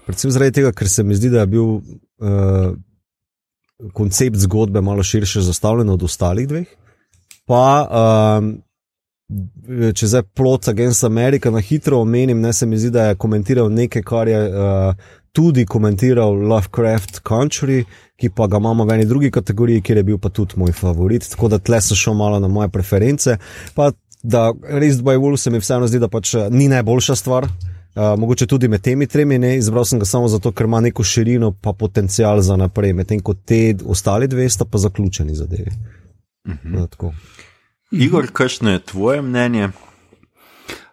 predvsem 0.05 0.31
zaradi 0.31 0.59
tega, 0.59 0.71
ker 0.75 0.89
se 0.89 1.03
mi 1.03 1.15
zdi, 1.15 1.29
da 1.29 1.45
je 1.45 1.51
bil 1.53 1.67
uh, 1.79 2.73
koncept 3.93 4.37
zgodbe 4.37 4.81
malo 4.81 5.03
širše 5.03 5.41
zastavljen 5.41 5.89
od 5.89 6.03
ostalih 6.03 6.47
dveh. 6.47 6.67
Pa, 7.47 7.63
uh, 7.87 8.49
če 9.93 10.09
zdaj 10.09 10.25
plot 10.35 10.67
Against 10.67 11.03
America 11.03 11.51
na 11.53 11.61
hitro 11.61 12.01
omenim, 12.01 12.41
ne 12.41 12.53
se 12.53 12.65
mi 12.65 12.77
zdi, 12.77 12.91
da 12.91 13.09
je 13.09 13.15
komentiral 13.15 13.71
nekaj, 13.71 14.03
kar 14.03 14.27
je 14.27 14.41
uh, 14.49 15.09
tudi 15.31 15.65
komentiral 15.65 16.33
Lovecraft 16.33 17.21
Country, 17.23 17.83
ki 18.19 18.29
pa 18.35 18.47
ga 18.47 18.57
imamo 18.57 18.85
v 18.85 18.97
eni 18.97 19.05
drugi 19.05 19.31
kategoriji, 19.31 19.81
kjer 19.81 20.01
je 20.01 20.03
bil 20.03 20.17
pa 20.19 20.29
tudi 20.29 20.57
moj 20.59 20.73
favorit. 20.75 21.29
Tako 21.29 21.47
da 21.53 21.59
tle 21.59 21.81
sem 21.81 21.97
šel 21.97 22.17
malo 22.17 22.39
na 22.39 22.47
moje 22.47 22.69
preference. 22.69 23.37
Pa 23.75 23.91
da 24.23 24.53
Raised 24.63 25.03
by 25.03 25.17
Wolves 25.17 25.43
se 25.43 25.49
mi 25.49 25.59
vseeno 25.59 25.87
zdi, 25.87 25.99
da 25.99 26.07
pač 26.07 26.33
eh, 26.33 26.47
ni 26.51 26.67
najboljša 26.67 27.15
stvar. 27.15 27.47
Uh, 27.95 28.19
mogoče 28.19 28.45
tudi 28.47 28.67
med 28.67 28.81
temi 28.81 29.07
tremi 29.07 29.39
ne, 29.39 29.55
izbral 29.57 29.85
sem 29.85 29.99
ga 29.99 30.05
samo 30.05 30.27
zato, 30.27 30.51
ker 30.51 30.67
ima 30.69 30.79
neko 30.79 31.03
širino, 31.03 31.49
pa 31.61 31.73
potencial 31.73 32.39
za 32.45 32.55
naprej, 32.55 32.93
medtem 32.93 33.19
ko 33.19 33.33
te 33.33 33.73
ostale 33.85 34.27
dve 34.29 34.45
sta 34.49 34.65
pa 34.65 34.77
zaključeni 34.77 35.35
zadevi. 35.35 35.71
Uh 36.45 36.53
-huh. 36.53 36.87
no, 37.01 37.13
Igor, 37.91 38.27
kakšno 38.33 38.71
je 38.71 38.79
tvoje 38.79 39.21
mnenje? 39.21 39.69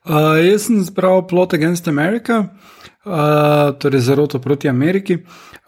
Uh, 0.05 0.47
jaz 0.51 0.63
sem 0.63 0.85
zbral 0.85 1.27
Plot 1.29 1.55
Against 1.55 1.89
America, 1.89 2.39
uh, 2.39 2.76
torej 3.79 4.01
zaroto 4.01 4.39
proti 4.39 4.69
Ameriki. 4.69 5.19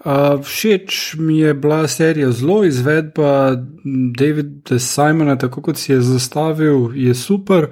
Uh, 0.05 0.43
všeč 0.43 1.15
mi 1.19 1.39
je 1.39 1.55
bila 1.55 1.89
serija 1.89 2.31
zelo, 2.31 2.65
izvedba 2.65 3.57
Davida 4.17 4.79
Simona, 4.79 5.39
tako 5.39 5.63
kot 5.63 5.77
si 5.77 5.93
je 5.93 6.01
zastavil, 6.01 6.91
je 6.95 7.15
super. 7.15 7.67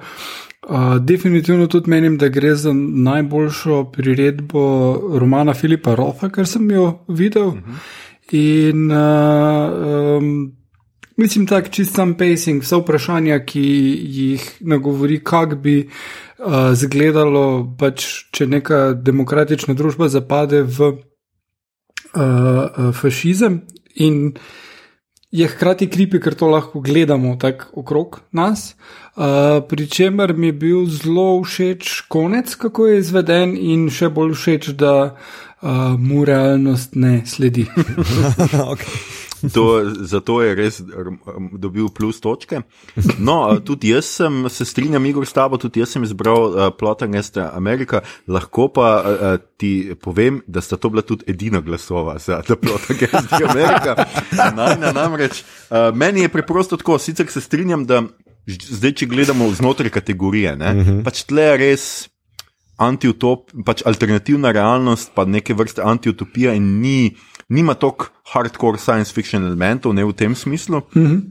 Uh, 0.69 0.99
definitivno 0.99 1.67
tudi 1.67 1.91
menim, 1.91 2.19
da 2.19 2.29
gre 2.29 2.55
za 2.55 2.73
najboljšo 2.73 3.85
priredbo 3.93 4.95
romana 5.19 5.55
Filipa 5.55 5.95
Rofa, 5.95 6.29
kar 6.29 6.47
sem 6.47 6.71
jo 6.71 7.05
videl. 7.09 7.47
Uh 7.47 7.55
mhm. 7.55 7.71
-huh. 7.71 7.79
In 8.31 8.91
uh, 8.91 10.19
um, 10.19 10.53
mislim, 11.17 11.47
da 11.47 11.63
čist 11.63 11.95
sam 11.95 12.15
pacing, 12.15 12.63
vse 12.63 12.77
vprašanja, 12.81 13.41
ki 13.45 13.65
jih 14.19 14.47
nagovori, 14.61 15.21
kak 15.25 15.55
bi 15.63 15.79
uh, 15.87 16.73
zgledalo, 16.75 17.77
pač, 17.79 18.07
če 18.33 18.47
neka 18.47 18.93
demokratična 18.95 19.75
družba 19.75 20.09
zapade 20.13 20.63
v 20.63 20.93
uh, 22.17 22.93
fašizem 22.93 23.61
in 23.97 24.37
je 25.37 25.49
hkrati 25.49 25.89
kripi, 25.91 26.21
ker 26.23 26.35
to 26.39 26.47
lahko 26.49 26.81
gledamo 26.81 27.37
tako 27.41 27.83
okrog 27.83 28.21
nas. 28.33 28.75
Uh, 29.17 29.25
Pričemer 29.69 30.33
mi 30.37 30.47
je 30.47 30.53
bil 30.53 30.87
zelo 30.87 31.43
všeč 31.43 32.01
konec, 32.09 32.55
kako 32.55 32.87
je 32.87 32.99
izveden, 32.99 33.57
in 33.57 33.89
še 33.91 34.09
bolj 34.09 34.35
všeč, 34.37 34.73
da 34.79 34.95
uh, 35.13 35.97
mu 35.99 36.25
realnost 36.25 36.95
ne 36.95 37.23
sledi. 37.27 37.67
okay. 38.73 39.26
To, 39.55 39.85
zato 40.01 40.41
je 40.43 40.55
res 40.57 40.81
dobil 41.53 41.89
plus 41.93 42.21
točke. 42.21 42.63
No, 43.19 43.59
tudi 43.61 43.93
jaz 43.93 44.09
sem, 44.19 44.47
se 44.53 44.65
strinjam, 44.65 45.07
Igor, 45.07 45.27
s 45.27 45.37
tabo, 45.37 45.59
tudi 45.61 45.83
jaz 45.83 45.93
sem 45.95 46.05
izbral 46.07 46.49
uh, 46.49 46.69
Plot 46.79 47.05
Against 47.07 47.37
America, 47.37 48.01
lahko 48.27 48.69
pa 48.73 48.89
uh, 49.01 49.27
ti 49.61 49.93
povem, 50.01 50.41
da 50.47 50.65
sta 50.65 50.81
to 50.81 50.91
bila 50.93 51.05
tudi 51.07 51.29
edina 51.31 51.61
glasova 51.61 52.19
za 52.19 52.41
Plot 52.43 52.91
Against 52.97 53.33
America. 53.37 54.09
Najna, 54.57 54.93
namreč, 54.97 55.43
uh, 55.43 55.93
meni 55.95 56.25
je 56.25 56.33
preprosto 56.33 56.77
tako, 56.81 56.99
sicer 56.99 57.29
se 57.31 57.41
strinjam, 57.41 57.85
da 57.87 58.03
zdaj, 58.47 58.93
če 59.03 59.07
gledamo 59.11 59.51
znotraj 59.55 59.91
kategorije, 59.91 60.57
ne, 60.57 60.71
uh 60.71 60.77
mhm. 60.77 60.91
-huh. 60.91 61.05
pač 61.05 61.25
tle 61.25 61.43
je 61.43 61.57
res. 61.57 62.09
Antiutop, 62.77 63.55
pač 63.65 63.81
alternativna 63.89 64.51
realnost, 64.53 65.11
pa 65.15 65.25
neke 65.25 65.55
vrste 65.55 65.81
antiutopija, 65.81 66.53
in 66.53 66.81
ni, 66.81 67.17
nima 67.49 67.75
toliko 67.75 68.07
hardcore 68.33 68.79
science 68.79 69.15
fiction 69.15 69.47
elementov, 69.47 69.95
ne 69.95 70.05
v 70.05 70.13
tem 70.13 70.35
smislu. 70.35 70.83
Mm 70.95 71.07
-hmm. 71.07 71.23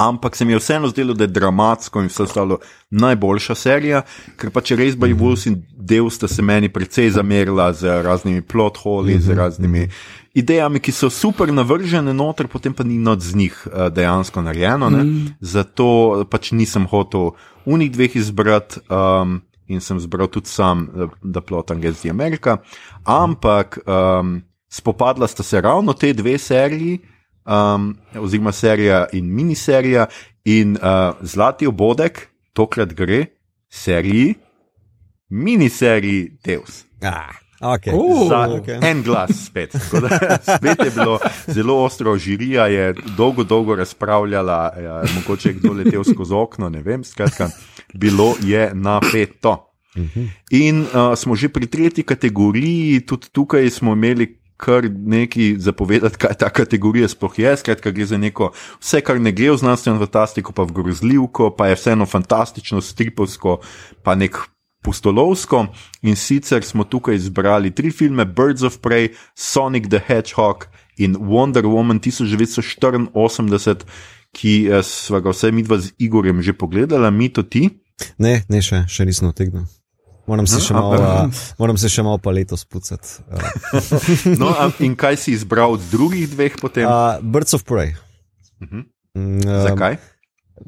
Ampak 0.00 0.36
se 0.36 0.44
mi 0.44 0.52
je 0.52 0.58
vseeno 0.58 0.88
zdelo, 0.88 1.14
da 1.14 1.24
je 1.24 1.28
dramatsko 1.28 2.00
in 2.00 2.06
vse 2.06 2.22
ostalo 2.22 2.58
najboljša 2.90 3.54
serija, 3.54 4.02
ker 4.36 4.50
pa 4.50 4.60
če 4.60 4.76
res 4.76 4.94
Bay 4.96 5.12
Wolves 5.12 5.46
in 5.46 5.58
del 5.76 6.08
sta 6.10 6.28
se 6.28 6.42
meni 6.42 6.68
precej 6.68 7.10
zamerila 7.10 7.72
z 7.72 8.02
raznimi 8.02 8.40
plot 8.42 8.78
holi, 8.78 9.14
mm 9.14 9.18
-hmm. 9.18 9.22
z 9.22 9.28
mhm. 9.28 9.38
raznimi 9.38 9.88
idejami, 10.34 10.80
ki 10.80 10.92
so 10.92 11.10
super 11.10 11.52
navržene 11.52 12.14
noter, 12.14 12.48
potem 12.48 12.72
pa 12.72 12.84
ni 12.84 12.98
noč 12.98 13.20
z 13.20 13.34
njih 13.34 13.66
uh, 13.66 13.88
dejansko 13.88 14.42
narejeno. 14.42 14.90
Mm 14.90 14.96
-hmm. 14.96 15.32
Zato 15.40 16.24
pač 16.30 16.52
nisem 16.52 16.86
hotel 16.86 17.30
unih 17.64 17.92
dveh 17.92 18.16
izbrati. 18.16 18.80
Um, 18.90 19.42
In 19.70 19.80
sem 19.80 20.00
zbral 20.00 20.26
tudi 20.26 20.48
sam, 20.48 20.88
da 21.22 21.40
plotam 21.40 21.80
Gezi 21.80 22.10
Amerika. 22.10 22.56
Ampak 23.04 23.78
um, 23.86 24.42
spopadla 24.70 25.26
sta 25.26 25.42
se 25.42 25.60
ravno 25.60 25.92
te 25.92 26.12
dve 26.12 26.38
seriji, 26.38 27.00
um, 27.44 27.96
oziroma 28.18 28.52
serija 28.52 29.06
in 29.12 29.34
miniserija, 29.34 30.06
in 30.44 30.76
uh, 30.76 31.14
Zlati 31.22 31.66
obodek, 31.66 32.28
tokrat 32.52 32.94
gre 32.94 33.26
seriji, 33.68 34.34
miniseriji 35.28 36.38
Deus. 36.44 36.84
Ah. 37.02 37.40
Okay. 37.60 37.92
Uh, 37.92 38.28
Za 38.28 38.48
okay. 38.48 38.78
en 38.90 39.02
glas 39.02 39.30
spet. 39.46 39.76
Da, 39.92 40.38
spet 40.56 40.78
je 40.84 40.90
bilo 40.90 41.18
zelo 41.46 41.74
ostro, 41.84 42.16
žirija 42.18 42.66
je 42.66 42.94
dolgo, 43.16 43.44
dolgo 43.44 43.76
razpravljala, 43.76 44.72
ja, 44.82 45.02
mogoče 45.14 45.48
je 45.48 45.54
kdo 45.54 45.72
letel 45.72 46.04
skozi 46.04 46.34
okno, 46.34 46.68
ne 46.68 46.80
vem, 46.82 47.04
skratka, 47.04 47.50
bilo 47.94 48.34
je 48.42 48.70
napeto. 48.74 49.66
Mhm. 49.96 50.24
In 50.50 50.80
uh, 50.80 51.12
smo 51.16 51.36
že 51.36 51.48
pri 51.48 51.66
tretji 51.66 52.04
kategoriji, 52.04 53.00
tudi 53.06 53.28
tukaj 53.32 53.70
smo 53.70 53.92
imeli 53.92 54.39
kar 54.60 54.86
nekaj 54.90 55.54
zapovedati, 55.64 56.20
kaj 56.20 56.36
ta 56.38 56.50
kategorija 56.52 57.08
sploh 57.08 57.38
je. 57.38 57.56
Skratka, 57.56 57.90
gre 57.96 58.06
za 58.06 58.18
neko 58.20 58.52
vse, 58.80 59.00
kar 59.00 59.20
ne 59.20 59.32
gre 59.32 59.50
v 59.54 59.58
znanstveno 59.60 59.98
fantastiko, 60.04 60.52
pa 60.52 60.66
v 60.68 60.76
grozljivko, 60.76 61.50
pa 61.56 61.70
je 61.70 61.78
vseeno 61.80 62.06
fantastično, 62.06 62.80
stripovsko, 62.84 63.60
pa 64.04 64.14
nek. 64.14 64.36
Pustolovsko 64.80 65.66
in 66.08 66.14
sicer 66.16 66.64
smo 66.64 66.86
tukaj 66.88 67.14
izbrali 67.14 67.68
tri 67.76 67.90
filme: 67.92 68.24
Birds 68.24 68.62
of 68.64 68.78
Prey, 68.80 69.10
Sonic 69.36 69.90
the 69.92 70.00
Hedgehog 70.06 70.64
in 70.96 71.16
Wonder 71.20 71.66
Woman 71.68 72.00
1984, 72.00 73.84
ki 74.32 74.54
eh, 74.70 74.82
smo 74.82 75.20
ga 75.20 75.34
vse 75.36 75.52
mi 75.52 75.62
dva 75.62 75.78
z 75.84 75.92
Igorjem 75.98 76.40
že 76.42 76.56
pogledali, 76.56 77.10
mi 77.12 77.28
to 77.28 77.42
ti? 77.42 77.68
Ne, 78.18 78.40
ne 78.48 78.62
še, 78.64 78.86
še 78.88 79.04
nisem 79.04 79.28
otegnil. 79.28 79.68
Moram 80.30 80.46
se, 80.46 80.60
še 80.62 80.76
malo, 80.76 80.94
uh, 80.94 81.42
moram 81.58 81.78
se 81.80 81.90
še 81.90 82.04
malo 82.06 82.20
pa 82.22 82.30
letos 82.30 82.62
pucati. 82.62 83.18
Uh. 83.26 83.42
no, 84.40 84.52
in 84.78 84.94
kaj 84.98 85.18
si 85.24 85.34
izbral 85.34 85.74
od 85.74 85.82
drugih 85.90 86.28
dveh 86.30 86.54
potem? 86.60 86.86
Uh, 86.86 87.18
Birds 87.18 87.56
of 87.58 87.66
Prey. 87.66 87.96
Uh 88.62 88.68
-huh. 88.68 88.84
um, 89.18 89.42
Zakaj? 89.42 89.98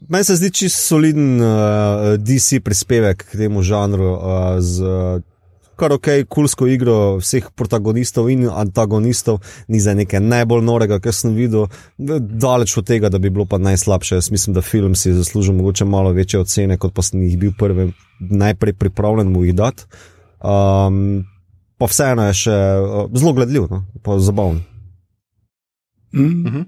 Meni 0.08 0.24
se 0.24 0.36
zdi 0.36 0.50
čisto 0.50 0.80
soliden 0.80 1.40
uh, 1.40 2.16
DC 2.18 2.58
prispevek 2.64 3.24
k 3.30 3.38
temu 3.38 3.62
žanru. 3.62 4.10
Uh, 4.18 4.58
z, 4.58 4.82
kar 5.82 5.92
ok, 5.96 6.08
kulsko 6.30 6.68
igro 6.70 6.96
vseh 7.18 7.48
protagonistov 7.58 8.28
in 8.30 8.46
antagonistov, 8.46 9.40
ni 9.68 9.80
za 9.82 9.96
nekaj 9.98 10.22
najbolj 10.22 10.62
norega, 10.62 11.00
kar 11.02 11.14
sem 11.16 11.34
videl, 11.34 11.66
daleč 11.98 12.76
od 12.78 12.86
tega, 12.86 13.10
da 13.10 13.18
bi 13.18 13.32
bilo 13.34 13.48
pa 13.50 13.58
najslabše. 13.58 14.20
Jaz 14.20 14.30
mislim, 14.30 14.54
da 14.54 14.62
film 14.62 14.94
si 14.94 15.14
zasluži 15.16 15.52
mogoče 15.52 15.84
malo 15.84 16.12
večje 16.14 16.40
ocene, 16.40 16.78
kot 16.78 16.94
pa 16.94 17.02
sem 17.02 17.22
jih 17.26 17.38
bil 17.38 17.54
prvi, 17.58 17.90
najprej 18.20 18.76
pripravljen 18.78 19.32
mu 19.32 19.44
jih 19.44 19.56
dati. 19.58 19.88
Um, 20.42 21.24
pa 21.78 21.90
vseeno 21.90 22.28
je 22.30 22.38
še 22.44 22.54
uh, 22.54 23.08
zelo 23.18 23.34
gledljiv, 23.34 23.66
no? 23.70 23.82
pa 24.02 24.18
zabaven. 24.22 24.62
Mm 26.14 26.44
-hmm. 26.44 26.64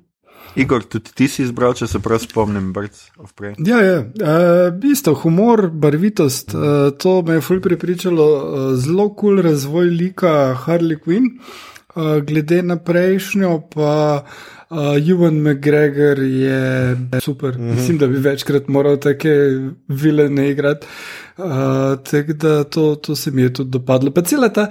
Igor, 0.57 0.85
tudi 0.85 1.11
ti 1.15 1.29
si 1.29 1.43
izbral, 1.43 1.75
če 1.75 1.87
se 1.91 1.99
prav 2.03 2.23
spomnim, 2.23 2.73
Birds 2.73 3.09
of 3.19 3.35
Prey. 3.39 3.55
Ja, 3.67 3.81
ja. 3.83 3.99
Uh, 4.01 4.91
isto, 4.91 5.15
humor, 5.25 5.67
barvitost, 5.69 6.55
uh, 6.55 6.91
to 6.99 7.23
me 7.27 7.41
je 7.41 7.45
fulj 7.45 7.61
pripričalo, 7.65 8.27
uh, 8.35 8.67
zelo 8.79 9.09
kul 9.11 9.35
cool 9.35 9.43
razvoj 9.51 9.91
lika 9.91 10.35
Harley 10.67 11.01
Quinn. 11.01 11.39
uh, 11.95 12.19
glede 12.23 12.63
na 12.63 12.77
prejšnjo, 12.77 13.61
pa 13.75 14.25
uh, 14.71 14.79
Juan 14.99 15.41
McGregor 15.43 16.19
je 16.19 16.97
super. 17.21 17.59
Mm 17.59 17.63
-hmm. 17.63 17.75
Mislim, 17.75 17.99
da 17.99 18.07
bi 18.07 18.19
večkrat 18.19 18.69
moral 18.69 18.97
take 18.97 19.31
vilene 19.89 20.51
igrati. 20.51 20.87
Uh, 21.37 21.45
Tako 22.11 22.33
da 22.33 22.65
to, 22.65 22.95
to 22.95 23.17
se 23.17 23.31
mi 23.31 23.43
je 23.43 23.53
tudi 23.53 23.71
dopadlo. 23.71 24.11
Pa 24.11 24.23
cela 24.23 24.49
ta 24.49 24.71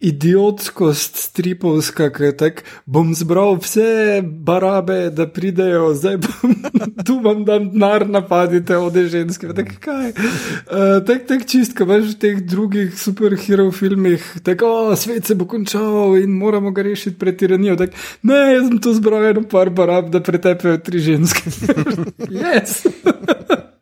idiotskost 0.00 1.16
stripovska, 1.16 2.12
ki 2.14 2.22
je 2.22 2.36
tako, 2.36 2.62
bom 2.86 3.14
zbral 3.14 3.56
vse 3.58 4.22
barabe, 4.22 5.10
da 5.10 5.26
pridejo, 5.26 5.94
zdaj 5.94 6.16
bom 6.22 6.54
tu 7.06 7.18
vam 7.24 7.44
dan 7.44 7.70
denar 7.72 8.06
napadite, 8.08 8.76
ode 8.76 9.08
ženske. 9.08 9.48
Tako 9.48 9.74
kaj. 9.80 10.08
Uh, 10.08 11.02
tako 11.06 11.24
tak 11.28 11.46
čist, 11.50 11.74
ko 11.78 11.88
veš 11.90 12.12
v 12.12 12.18
teh 12.22 12.42
drugih 12.46 12.94
superhero 12.98 13.70
filmih, 13.74 14.22
tako, 14.46 14.94
svet 14.96 15.26
se 15.26 15.34
bo 15.34 15.48
končal 15.50 16.14
in 16.20 16.30
moramo 16.30 16.70
ga 16.70 16.86
rešiti 16.86 17.18
pred 17.18 17.38
tiranijo. 17.38 17.76
Tak, 17.76 17.98
ne, 18.22 18.38
jaz 18.54 18.68
sem 18.68 18.78
tu 18.78 18.94
zbral 18.94 19.26
eno 19.32 19.42
par 19.50 19.70
barab, 19.70 20.12
da 20.14 20.22
pretepejo 20.22 20.78
tri 20.78 21.02
ženske. 21.02 21.50
yes. 22.42 22.84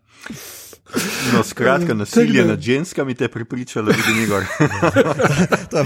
No, 1.34 1.42
skratka, 1.42 1.94
nasilje 1.94 2.44
nad 2.44 2.60
ženskami 2.60 3.14
te 3.14 3.24
je 3.24 3.28
pripričalo, 3.28 3.92
da 3.92 3.92
je 3.92 4.22
Igor. 4.22 4.44
To 5.70 5.78
je 5.78 5.84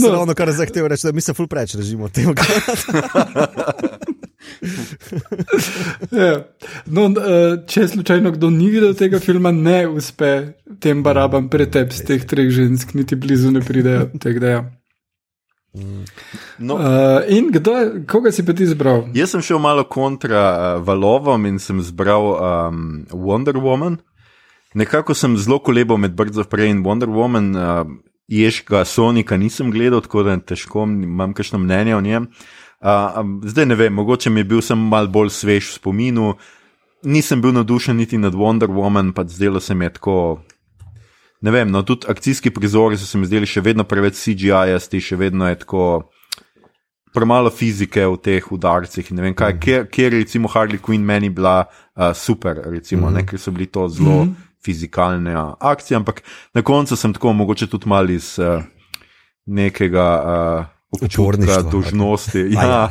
no. 0.00 0.08
ravno 0.08 0.34
kar 0.34 0.52
zahteva 0.52 0.88
reči, 0.88 1.06
da 1.06 1.12
mi 1.12 1.20
se 1.20 1.34
ful 1.34 1.46
preč 1.46 1.74
režimo 1.74 2.08
tega. 2.08 2.32
ja. 6.10 6.44
no, 6.86 7.06
eh, 7.06 7.58
če 7.66 7.88
slučajno 7.88 8.30
kdo 8.30 8.50
ni 8.50 8.70
videl 8.70 8.94
tega 8.94 9.20
filma, 9.20 9.52
ne 9.52 9.88
uspe 9.88 10.52
tem 10.80 11.02
barabam 11.02 11.48
pretep 11.48 11.92
z 11.92 12.06
teh 12.06 12.26
treh 12.26 12.50
žensk, 12.50 12.94
niti 12.94 13.16
blizu 13.16 13.50
ne 13.50 13.60
pridejo 13.60 14.10
tega. 14.22 14.46
Ja. 14.46 14.64
No. 16.58 16.74
Uh, 16.74 17.22
in 17.28 17.50
kdo, 17.52 17.74
koga 18.08 18.32
si 18.32 18.42
pa 18.46 18.54
ti 18.56 18.64
izbral? 18.64 19.04
Jaz 19.14 19.34
sem 19.34 19.42
šel 19.44 19.60
malo 19.62 19.84
kontra 19.84 20.42
uh, 20.48 20.86
valovom 20.86 21.46
in 21.46 21.58
sem 21.62 21.78
izbral 21.78 22.32
um, 22.32 23.06
Wonder 23.12 23.60
Woman. 23.62 23.98
Nekako 24.74 25.14
sem 25.14 25.36
zelo 25.36 25.58
kolebal 25.58 25.96
med 25.96 26.12
Birds 26.16 26.36
of 26.36 26.48
Prey 26.48 26.68
in 26.70 26.82
Wonder 26.84 27.08
Woman, 27.08 27.56
uh, 27.56 27.86
ježka 28.28 28.84
Sonika 28.84 29.36
nisem 29.36 29.70
gledal, 29.70 30.02
tako 30.04 30.22
da 30.26 30.36
težko 30.36 30.84
imam 30.84 31.32
kakšno 31.32 31.58
mnenje 31.58 31.96
o 31.96 32.00
njem. 32.00 32.28
Uh, 32.80 33.22
zdaj 33.48 33.66
ne 33.66 33.74
vem, 33.74 33.94
mogoče 33.94 34.30
mi 34.30 34.40
je 34.40 34.44
bil 34.44 34.60
sem 34.62 34.78
mal 34.78 35.08
bolj 35.08 35.32
svež 35.32 35.70
v 35.70 35.78
spominu. 35.80 36.34
Nisem 37.08 37.40
bil 37.40 37.54
navdušen 37.56 37.96
niti 37.96 38.18
nad 38.18 38.34
Wonder 38.34 38.68
Woman, 38.68 39.14
pa 39.14 39.24
zdelo 39.24 39.60
se 39.60 39.74
mi 39.74 39.84
je 39.84 39.92
tako. 39.96 40.42
Ne 41.40 41.50
vem, 41.50 41.70
no 41.70 41.82
tudi 41.82 42.06
akcijski 42.08 42.50
prizori 42.50 42.98
so 42.98 43.06
se 43.06 43.18
mi 43.18 43.26
zdeli 43.26 43.46
še 43.46 43.62
vedno 43.64 43.84
preveč 43.88 44.18
CGI-asti, 44.20 45.00
še 45.00 45.16
vedno 45.16 45.48
je 45.48 45.58
tako. 45.64 45.84
Premalo 47.14 47.48
fizike 47.50 48.04
v 48.04 48.18
teh 48.20 48.50
udarcih. 48.52 49.06
Ne 49.16 49.22
vem, 49.24 49.34
kaj, 49.34 49.54
kjer, 49.62 49.86
kjer 49.88 50.12
je 50.12 50.18
recimo 50.20 50.50
Harley 50.52 50.76
Quinn 50.76 51.06
meni 51.06 51.30
bila 51.32 51.62
uh, 51.64 52.12
super, 52.12 52.60
recimo, 52.66 53.08
mm 53.08 53.08
-hmm. 53.08 53.16
ne, 53.16 53.26
ker 53.26 53.40
so 53.40 53.50
bili 53.50 53.66
to 53.66 53.88
zelo. 53.88 54.24
Mm 54.24 54.28
-hmm 54.28 54.47
fizikalne 54.64 55.34
akcije, 55.60 55.96
ampak 55.96 56.22
na 56.54 56.62
koncu 56.62 56.96
sem 56.96 57.12
tako 57.14 57.32
mogoče 57.32 57.66
tudi 57.66 57.88
mal 57.88 58.10
iz 58.10 58.38
uh, 58.38 58.62
nekega. 59.46 60.08
Uh, 60.24 60.74
Občutka 60.88 61.62
dožnosti. 61.68 62.46
Ja, 62.48 62.88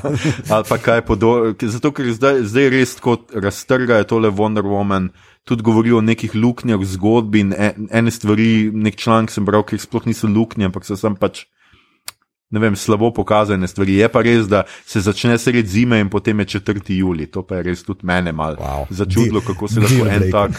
ali 0.53 0.65
pa 0.69 0.77
kaj 0.77 1.01
podobnega. 1.01 1.65
Zato, 1.73 1.89
ker 1.89 2.11
zdaj, 2.13 2.43
zdaj 2.45 2.69
res 2.69 2.93
tako 2.99 3.15
raztrgajo 3.33 4.05
tole 4.05 4.29
Wonder 4.29 4.69
Woman, 4.69 5.09
tudi 5.49 5.65
govorijo 5.65 5.97
o 5.97 6.05
nekih 6.05 6.35
luknjah 6.37 6.77
v 6.77 6.85
zgodbi 6.85 7.41
in 7.41 7.55
ene 7.57 8.13
stvari, 8.13 8.69
nek 8.69 9.01
članek 9.01 9.33
sem 9.33 9.49
bral, 9.49 9.65
ki 9.65 9.81
sploh 9.81 10.05
niso 10.05 10.29
luknje, 10.29 10.69
ampak 10.69 10.85
so 10.85 10.93
sem 10.93 11.17
pač 11.17 11.47
ne 12.49 12.59
vem, 12.59 12.75
slabo 12.75 13.11
pokazane 13.13 13.67
stvari. 13.67 13.99
Je 13.99 14.09
pa 14.09 14.21
res, 14.21 14.47
da 14.47 14.63
se 14.85 15.01
začne 15.01 15.37
sredi 15.37 15.69
zime 15.69 15.99
in 15.99 16.09
potem 16.09 16.39
je 16.39 16.45
4. 16.45 16.81
juli. 16.95 17.27
To 17.31 17.43
pa 17.43 17.59
je 17.59 17.69
res 17.71 17.83
tudi 17.83 18.07
mene 18.07 18.31
malo 18.31 18.55
wow. 18.61 18.85
začudilo, 18.89 19.41
kako 19.41 19.67
se 19.67 19.79
lahko 19.79 20.07
en 20.07 20.31
tak. 20.31 20.51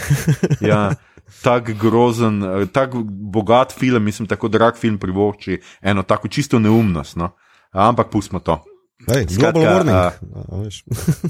Ja, 0.60 0.94
Tak 1.42 1.76
grozen, 1.76 2.40
tak 2.72 2.94
bogat 3.32 3.72
film, 3.72 4.04
mislim, 4.04 4.28
tako 4.28 4.48
drag 4.48 4.76
film 4.80 4.98
privošči 4.98 5.60
eno 5.80 6.02
tako 6.02 6.28
čisto 6.28 6.58
neumnost. 6.58 7.16
No? 7.16 7.36
Ampak 7.72 8.10
pustimo 8.10 8.40
to. 8.40 8.64
Hey, 9.06 9.28
Skratka, 9.28 9.84
uh, 10.50 10.66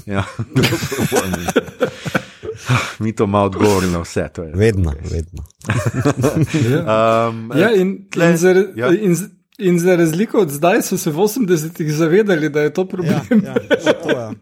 ja, 0.15 0.23
Mi 2.99 3.15
to 3.15 3.27
malo 3.27 3.45
odgovorimo 3.45 3.91
na 3.91 3.99
vse. 3.99 4.29
Vedno, 4.53 4.93
vedno. 5.11 5.43
um, 7.29 7.51
ja, 7.55 7.75
in, 7.75 8.09
tle, 8.09 8.31
in, 8.31 8.37
zar, 8.37 8.55
ja. 8.75 8.93
in, 8.93 9.15
In 9.59 9.79
za 9.79 9.95
razliko 9.95 10.39
od 10.39 10.49
zdaj 10.49 10.81
so 10.81 10.97
se 10.97 11.11
v 11.11 11.15
80-ih 11.15 11.93
zavedali, 11.93 12.49
da 12.49 12.61
je 12.61 12.73
to 12.73 12.85
problem. 12.85 13.21
Ja, 13.43 13.53
ja, 13.85 13.93
to, 13.93 14.09
ja. 14.09 14.33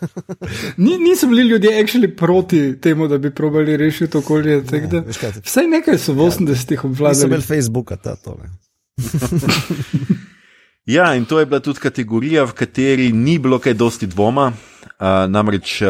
Ni, 0.76 0.98
niso 0.98 1.26
bili 1.26 1.42
ljudje 1.42 1.82
actually 1.82 2.16
proti 2.16 2.80
temu, 2.80 3.08
da 3.08 3.18
bi 3.18 3.34
probali 3.34 3.76
rešiti 3.76 4.16
okolje. 4.16 4.62
Ne, 4.72 5.04
vsaj 5.44 5.66
nekaj 5.66 5.98
so 5.98 6.12
v 6.12 6.16
80-ih 6.16 6.78
ja, 6.78 6.90
obvladali. 6.90 7.14
Nisem 7.14 7.30
imel 7.30 7.40
Facebooka, 7.40 7.96
ta 7.96 8.16
tole. 8.16 8.48
ja, 10.96 11.14
in 11.14 11.24
to 11.24 11.40
je 11.40 11.46
bila 11.46 11.60
tudi 11.60 11.80
kategorija, 11.80 12.44
v 12.44 12.52
kateri 12.52 13.12
ni 13.12 13.38
bilo 13.38 13.58
kaj 13.58 13.74
dosti 13.74 14.06
dvoma. 14.06 14.52
Uh, 15.02 15.08
namreč 15.26 15.80
uh, 15.82 15.88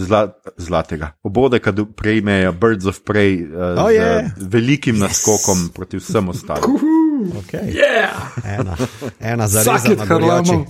zla, 0.00 0.32
zlatega. 0.56 1.10
Obode, 1.22 1.58
ki 1.60 1.84
prejmejo 1.96 2.54
Birds 2.56 2.86
of 2.88 3.02
Prey 3.04 3.42
uh, 3.44 3.76
oh, 3.84 3.92
yeah. 3.92 4.32
z 4.32 4.48
velikim 4.48 4.96
yes. 4.96 5.00
naskokom 5.00 5.68
proti 5.76 6.00
vsem 6.00 6.28
ostalim. 6.32 6.95
Okay. 7.24 7.72
Yeah. 7.72 8.32
Ena, 8.44 8.76
ena 9.20 9.48
za 9.48 9.60
vse, 9.60 9.96
kar 10.08 10.20
imamo. 10.20 10.66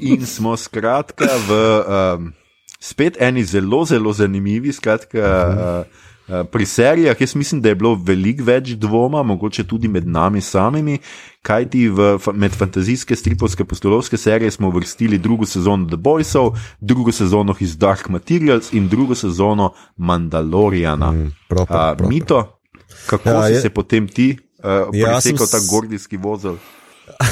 In 0.00 0.26
smo 0.26 0.56
skratka 0.56 1.28
v 1.48 1.52
um, 1.86 2.32
spet 2.80 3.16
eni 3.20 3.44
zelo, 3.44 3.84
zelo 3.84 4.12
zanimivi, 4.12 4.72
skratka. 4.72 5.18
Uh 5.18 5.24
-huh. 5.24 5.80
uh, 5.80 6.46
Pri 6.50 6.66
serijah 6.66 7.20
jaz 7.20 7.34
mislim, 7.34 7.60
da 7.60 7.68
je 7.68 7.74
bilo 7.74 7.94
veliko 7.94 8.44
več 8.44 8.68
dvoma, 8.68 9.22
mogoče 9.22 9.64
tudi 9.64 9.88
med 9.88 10.06
nami 10.08 10.40
samimi, 10.40 10.98
kajti 11.42 11.88
v, 11.88 12.18
med 12.32 12.52
fantazijske 12.52 13.16
stripovske 13.16 13.64
postolovske 13.64 14.16
serije 14.16 14.50
smo 14.50 14.70
vrstili 14.70 15.18
drugo 15.18 15.46
sezono 15.46 15.86
The 15.86 15.96
Boysov, 15.96 16.56
drugo 16.80 17.12
sezono 17.12 17.52
His 17.52 17.76
Dark 17.76 18.08
Materials 18.08 18.72
in 18.72 18.88
drugo 18.88 19.14
sezono 19.14 19.72
Mandaloriana. 19.96 21.12
Mm, 21.12 21.32
proper, 21.48 21.66
proper. 21.66 22.08
Mito, 22.08 22.53
Kako 23.06 23.28
ja, 23.28 23.48
je, 23.48 23.56
si 23.56 23.62
se 23.62 23.70
potem 23.70 24.08
ti 24.08 24.36
uh, 24.36 24.88
ja, 24.92 25.06
presekal 25.12 25.46
ta 25.50 25.60
gordijski 25.70 26.16
vozel? 26.16 26.56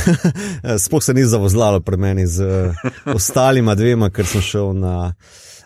Sploh 0.85 1.03
se 1.03 1.15
ni 1.15 1.25
zavozlalo 1.25 1.81
pri 1.81 1.97
meni 1.97 2.27
z 2.27 2.45
uh, 2.45 3.15
ostalima 3.15 3.75
dvema, 3.75 4.11
ker 4.11 4.27
sem 4.27 4.45
šel 4.45 4.75
na, 4.77 5.15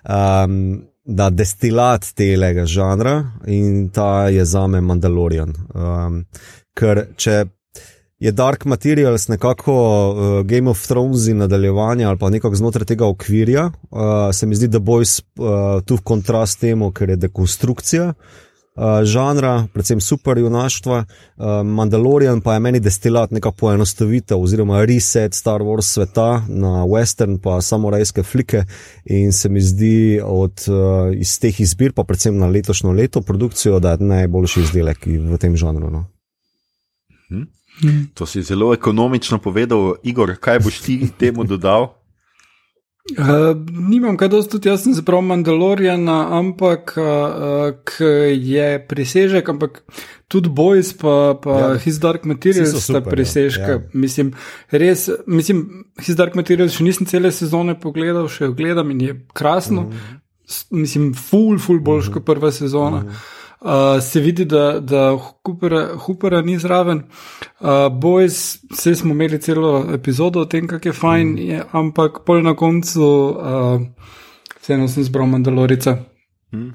um, 0.04 0.86
na 1.04 1.30
destilat 1.30 2.06
tega 2.14 2.66
žanra 2.66 3.18
in 3.46 3.88
ta 3.90 4.28
je 4.28 4.44
za 4.44 4.66
me 4.66 4.80
Mandalorian. 4.80 5.54
Um, 5.74 6.24
ker 6.76 7.06
če 7.16 7.44
je 8.18 8.32
Dark 8.32 8.64
Materials 8.64 9.28
nekako 9.28 9.74
uh, 9.76 10.46
Game 10.46 10.70
of 10.70 10.86
Thrones 10.86 11.26
in 11.28 11.36
nadaljevanje 11.36 12.04
ali 12.04 12.18
pa 12.18 12.30
nekako 12.30 12.56
znotraj 12.56 12.86
tega 12.86 13.06
okvirja, 13.06 13.70
uh, 13.90 14.00
se 14.32 14.46
mi 14.46 14.56
zdi, 14.56 14.68
da 14.68 14.78
bo 14.78 15.00
uh, 15.00 15.06
tu 15.84 15.96
v 15.96 16.02
kontrast 16.02 16.60
temu, 16.60 16.92
ker 16.92 17.10
je 17.10 17.16
dekonstrukcija 17.16 18.12
uh, 18.76 19.04
žanra, 19.04 19.66
predvsem 19.72 20.00
superjunaštva. 20.00 20.98
Uh, 21.36 21.44
Mandalorian 21.64 22.40
pa 22.40 22.54
je 22.54 22.60
meni 22.60 22.80
destilat 22.80 23.30
neka 23.30 23.50
poenostavitev 23.50 24.40
oziroma 24.40 24.84
reset 24.84 25.34
Star 25.34 25.60
Wars 25.60 25.92
sveta 25.96 26.44
na 26.48 26.84
western 26.84 27.38
pa 27.42 27.60
samorajske 27.60 28.22
flike 28.22 28.64
in 29.04 29.32
se 29.32 29.48
mi 29.48 29.60
zdi 29.60 30.20
od 30.24 30.68
uh, 30.68 31.12
iz 31.16 31.38
teh 31.40 31.60
izbir, 31.60 31.92
pa 31.92 32.04
predvsem 32.04 32.38
na 32.38 32.46
letošnjo 32.46 32.92
leto 32.92 33.20
produkcijo, 33.20 33.80
da 33.80 33.96
je 33.96 34.04
najboljši 34.04 34.60
izdelek 34.60 35.06
v 35.06 35.38
tem 35.40 35.56
žanru. 35.56 35.90
No. 35.90 36.04
Hmm. 37.28 37.46
To 38.14 38.26
si 38.26 38.42
zelo 38.42 38.72
ekonomično 38.74 39.38
povedal, 39.38 39.94
Igor, 40.02 40.36
kaj 40.40 40.60
boš 40.64 40.80
ti 40.80 41.00
temu 41.18 41.44
dodal? 41.44 41.92
Uh, 43.06 43.54
nimam 43.70 44.16
kaj 44.18 44.28
dosti, 44.32 44.50
tudi 44.56 44.68
jaz 44.68 44.82
sem 44.82 44.94
zbral 44.94 45.22
Mandaloriana, 45.22 46.16
ampak 46.40 46.96
uh, 46.98 48.00
je 48.34 48.66
presežek, 48.88 49.46
ampak 49.52 49.78
tudi 50.26 50.50
Boys 50.50 50.90
pa, 50.98 51.36
pa 51.38 51.58
ja, 51.60 51.68
His 51.84 52.00
Dark 52.02 52.26
Materials 52.26 52.74
sta 52.82 52.98
presežka. 53.04 53.78
Ja. 53.78 53.80
Mislim, 53.94 54.32
res, 54.74 55.06
mislim, 55.26 55.86
His 56.02 56.18
Dark 56.18 56.34
Materials 56.34 56.74
še 56.74 56.88
nisem 56.88 57.06
cele 57.06 57.30
sezone 57.30 57.78
pogledal, 57.78 58.26
še 58.26 58.50
gledam 58.58 58.90
in 58.90 59.06
je 59.06 59.16
krasno. 59.38 59.86
Mm 59.86 59.92
-hmm. 59.94 60.22
Mislim, 60.82 61.14
full, 61.14 61.58
full 61.58 61.78
boljš 61.80 62.08
mm 62.08 62.10
-hmm. 62.10 62.14
kot 62.14 62.24
prva 62.26 62.50
sezona. 62.52 63.00
Mm 63.00 63.08
-hmm. 63.08 63.45
Uh, 63.60 64.02
se 64.02 64.20
vidi, 64.20 64.44
da, 64.44 64.80
da 64.80 65.18
Hoopera 66.06 66.42
ni 66.42 66.58
zraven. 66.58 67.02
Uh, 67.60 67.68
Boys, 67.92 68.58
vse 68.70 68.94
smo 68.94 69.14
imeli 69.14 69.40
celo 69.40 69.86
epizodo 69.94 70.40
o 70.40 70.44
tem, 70.44 70.66
kako 70.68 70.88
je 70.88 70.92
fajn, 70.92 71.28
mm. 71.28 71.38
je, 71.38 71.62
ampak 71.72 72.20
pol 72.26 72.42
na 72.42 72.54
koncu, 72.54 73.00
uh, 73.00 73.80
vseeno 74.60 74.88
sem 74.88 75.04
zbral 75.04 75.26
Mandalorica. 75.26 75.96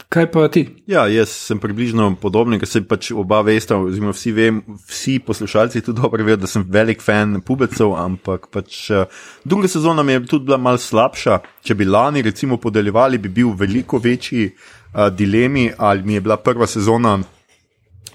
Kaj 0.10 0.26
pa 0.32 0.48
ti? 0.52 0.66
Ja, 0.88 1.06
jaz 1.08 1.32
sem 1.32 1.60
približno 1.60 2.10
podoben, 2.22 2.58
ker 2.60 2.68
se 2.68 2.82
pač 2.86 3.12
oba 3.16 3.40
veste, 3.46 3.76
oziroma 3.78 4.12
vsi, 4.14 4.34
vem, 4.36 4.60
vsi 4.90 5.16
poslušalci 5.26 5.82
tudi 5.86 6.02
dobro 6.02 6.26
vedo, 6.28 6.42
da 6.44 6.50
sem 6.50 6.66
velik 6.68 7.02
fan 7.02 7.40
pubecev, 7.46 7.96
ampak 7.98 8.50
pač 8.52 8.84
uh, 8.92 9.24
druga 9.48 9.72
sezona 9.72 10.04
mi 10.04 10.18
je 10.18 10.26
tudi 10.26 10.50
bila 10.50 10.60
mal 10.62 10.78
slabša. 10.82 11.40
Če 11.64 11.78
bi 11.80 11.88
lani 11.88 12.26
recimo 12.26 12.60
podeljevali, 12.62 13.22
bi 13.22 13.32
bil 13.32 13.56
veliko 13.58 14.02
večji 14.02 14.50
uh, 14.94 15.10
dilemi, 15.16 15.72
ali 15.78 16.04
mi 16.04 16.14
je 16.14 16.22
bila 16.22 16.38
prva 16.38 16.68
sezona. 16.68 17.20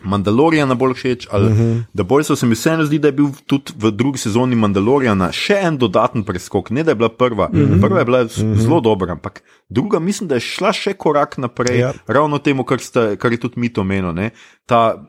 Mandalorijana 0.02 0.74
bolj 0.74 0.94
všeč, 0.94 1.26
ali 1.30 1.46
uh 1.46 1.58
-huh. 1.58 1.82
da 1.92 2.02
bolj 2.02 2.24
se 2.24 2.46
mi 2.46 2.54
vseeno 2.54 2.84
zdi, 2.84 2.98
da 2.98 3.08
je 3.08 3.12
bil 3.12 3.26
tudi 3.46 3.72
v 3.76 3.90
drugi 3.90 4.18
sezoni 4.18 4.56
Mandalorijana 4.56 5.32
še 5.32 5.54
en 5.62 5.78
dodaten 5.78 6.24
preskok, 6.24 6.70
ne 6.70 6.82
da 6.82 6.90
je 6.90 6.94
bila 6.94 7.08
prva. 7.08 7.48
Uh 7.52 7.58
-huh. 7.58 7.80
Prva 7.80 7.98
je 7.98 8.04
bila 8.04 8.22
uh 8.22 8.28
-huh. 8.28 8.56
zelo 8.56 8.80
dobra, 8.80 9.12
ampak 9.12 9.42
druga 9.68 9.98
mislim, 9.98 10.28
da 10.28 10.34
je 10.34 10.40
šla 10.40 10.72
še 10.72 10.92
korak 10.92 11.38
naprej, 11.38 11.78
ja. 11.78 11.92
ravno 12.06 12.38
temu, 12.38 12.64
kar, 12.64 12.80
sta, 12.80 13.16
kar 13.16 13.32
je 13.32 13.40
tudi 13.40 13.60
mi 13.60 13.72
to 13.72 13.84
menilo. 13.84 14.14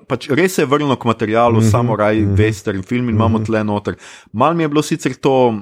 Pač 0.07 0.29
res 0.29 0.53
se 0.53 0.61
je 0.61 0.65
vrnilo 0.65 0.95
k 0.95 1.05
materialu, 1.05 1.57
uh 1.57 1.63
-huh. 1.63 1.71
samo 1.71 1.95
raj, 1.95 2.23
uh 2.23 2.29
-huh. 2.29 2.35
western 2.37 2.83
film 2.83 3.09
in 3.09 3.15
uh 3.15 3.21
-huh. 3.21 3.27
imamo 3.27 3.39
tle 3.39 3.63
noter. 3.63 3.95
Mal 4.31 4.53
mi 4.53 4.63
je 4.63 4.67
bilo 4.67 4.81
sicer 4.81 5.15
to 5.15 5.61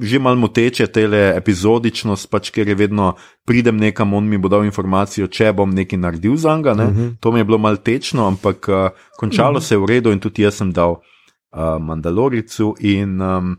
že 0.00 0.18
malo 0.18 0.36
moteče, 0.36 0.86
te 0.92 1.06
epizodičnost, 1.36 2.28
pač, 2.30 2.50
ker 2.52 2.68
je 2.68 2.76
vedno 2.76 3.14
pridem 3.48 3.78
nekam, 3.80 4.12
on 4.14 4.28
mi 4.28 4.38
bo 4.38 4.50
dal 4.52 4.64
informacijo, 4.68 5.30
če 5.32 5.54
bom 5.56 5.72
nekaj 5.72 5.98
naredil 5.98 6.36
za 6.36 6.56
njega. 6.56 6.74
Ne? 6.74 6.84
Uh 6.84 6.96
-huh. 6.96 7.16
To 7.20 7.32
mi 7.32 7.40
je 7.40 7.44
bilo 7.44 7.58
malo 7.58 7.76
tečno, 7.76 8.26
ampak 8.26 8.68
uh, 8.68 8.90
končalo 9.16 9.56
uh 9.58 9.62
-huh. 9.62 9.66
se 9.66 9.74
je 9.74 9.78
v 9.78 9.86
redu 9.86 10.12
in 10.12 10.20
tudi 10.20 10.42
jaz 10.42 10.54
sem 10.54 10.72
dal 10.72 10.90
uh, 10.92 11.80
Mandaloricu. 11.80 12.74
In, 12.80 13.20
um, 13.20 13.56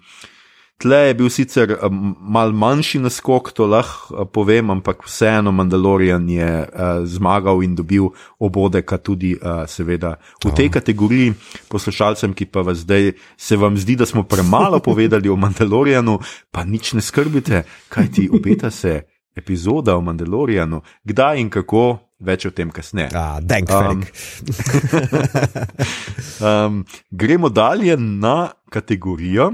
Tle 0.81 0.97
je 0.97 1.13
bil 1.13 1.29
sicer 1.29 1.75
um, 1.77 2.15
mal 2.33 2.55
manjši 2.57 3.03
naskok, 3.03 3.51
to 3.53 3.67
lahko 3.69 4.15
uh, 4.15 4.25
povem, 4.25 4.71
ampak 4.73 5.03
vseeno 5.05 5.53
Mandalorian 5.53 6.25
je 6.29 6.47
uh, 6.65 7.03
zmagal 7.05 7.61
in 7.61 7.75
dobil 7.77 8.07
obodeka 8.41 8.97
tudi, 8.97 9.35
uh, 9.37 9.61
seveda, 9.69 10.15
v 10.41 10.49
tej 10.57 10.71
oh. 10.71 10.73
kategoriji. 10.73 11.35
Poslušalcem, 11.69 12.33
ki 12.33 12.49
pa 12.49 12.65
vas 12.65 12.81
zdaj 12.81 13.13
se 13.37 13.61
vam 13.61 13.77
zdi, 13.77 13.99
da 14.01 14.09
smo 14.09 14.25
premalo 14.25 14.81
povedali 14.89 15.29
o 15.29 15.37
Mandalorianu, 15.37 16.17
pa 16.49 16.65
nič 16.65 16.97
ne 16.97 17.05
skrbite, 17.05 17.61
kaj 17.89 18.13
ti 18.17 18.25
obeta 18.33 18.73
se 18.73 19.03
epizoda 19.37 19.95
o 19.95 20.01
Mandalorianu, 20.01 20.81
kdaj 21.05 21.41
in 21.41 21.53
kako. 21.53 22.07
Več 22.21 22.43
o 22.45 22.51
tem 22.53 22.69
kasneje. 22.69 23.09
Ah, 23.17 23.41
um, 23.41 24.03
um, 26.45 26.75
gremo 27.09 27.49
dalje 27.49 27.95
na 27.97 28.53
kategorijo, 28.69 29.47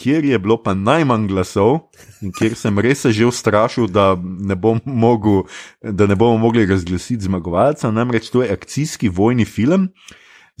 kjer 0.00 0.24
je 0.24 0.38
bilo 0.40 0.56
pa 0.62 0.72
najmanj 0.74 1.26
glasov 1.28 1.90
in 2.24 2.32
kjer 2.32 2.56
sem 2.56 2.78
res 2.80 3.04
že 3.04 3.28
ustrašil, 3.28 3.88
da 3.92 4.14
ne, 4.16 4.56
bom 4.56 4.80
mogel, 4.84 5.44
da 5.82 6.08
ne 6.08 6.16
bomo 6.16 6.38
mogli 6.40 6.66
razglasiti 6.66 7.28
zmagovalca. 7.28 7.90
Namreč 7.92 8.30
to 8.32 8.42
je 8.42 8.52
akcijski 8.52 9.08
vojni 9.08 9.44
film. 9.44 9.90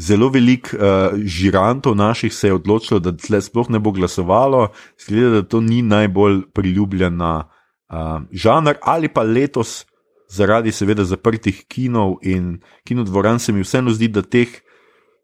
Zelo 0.00 0.30
veliko 0.32 0.76
uh, 0.76 1.18
žirantov 1.28 1.96
naših 1.96 2.32
se 2.32 2.48
je 2.48 2.56
odločilo, 2.56 3.00
da 3.00 3.12
tle 3.12 3.40
sploh 3.44 3.68
ne 3.68 3.78
bo 3.78 3.92
glasovalo, 3.92 4.70
sklede, 4.96 5.30
da 5.30 5.42
to 5.42 5.60
ni 5.60 5.82
najbolj 5.82 6.40
priljubljena 6.56 7.32
uh, 7.44 8.24
žanr, 8.32 8.80
ali 8.80 9.10
pa 9.12 9.22
letos, 9.28 9.84
zaradi 10.30 10.72
seveda 10.72 11.04
zaprtih 11.04 11.66
kinov 11.68 12.16
in 12.22 12.62
kinodvoran, 12.88 13.38
se 13.38 13.52
mi 13.52 13.60
vseeno 13.66 13.92
zdi, 13.92 14.08
da 14.08 14.22
teh 14.22 14.48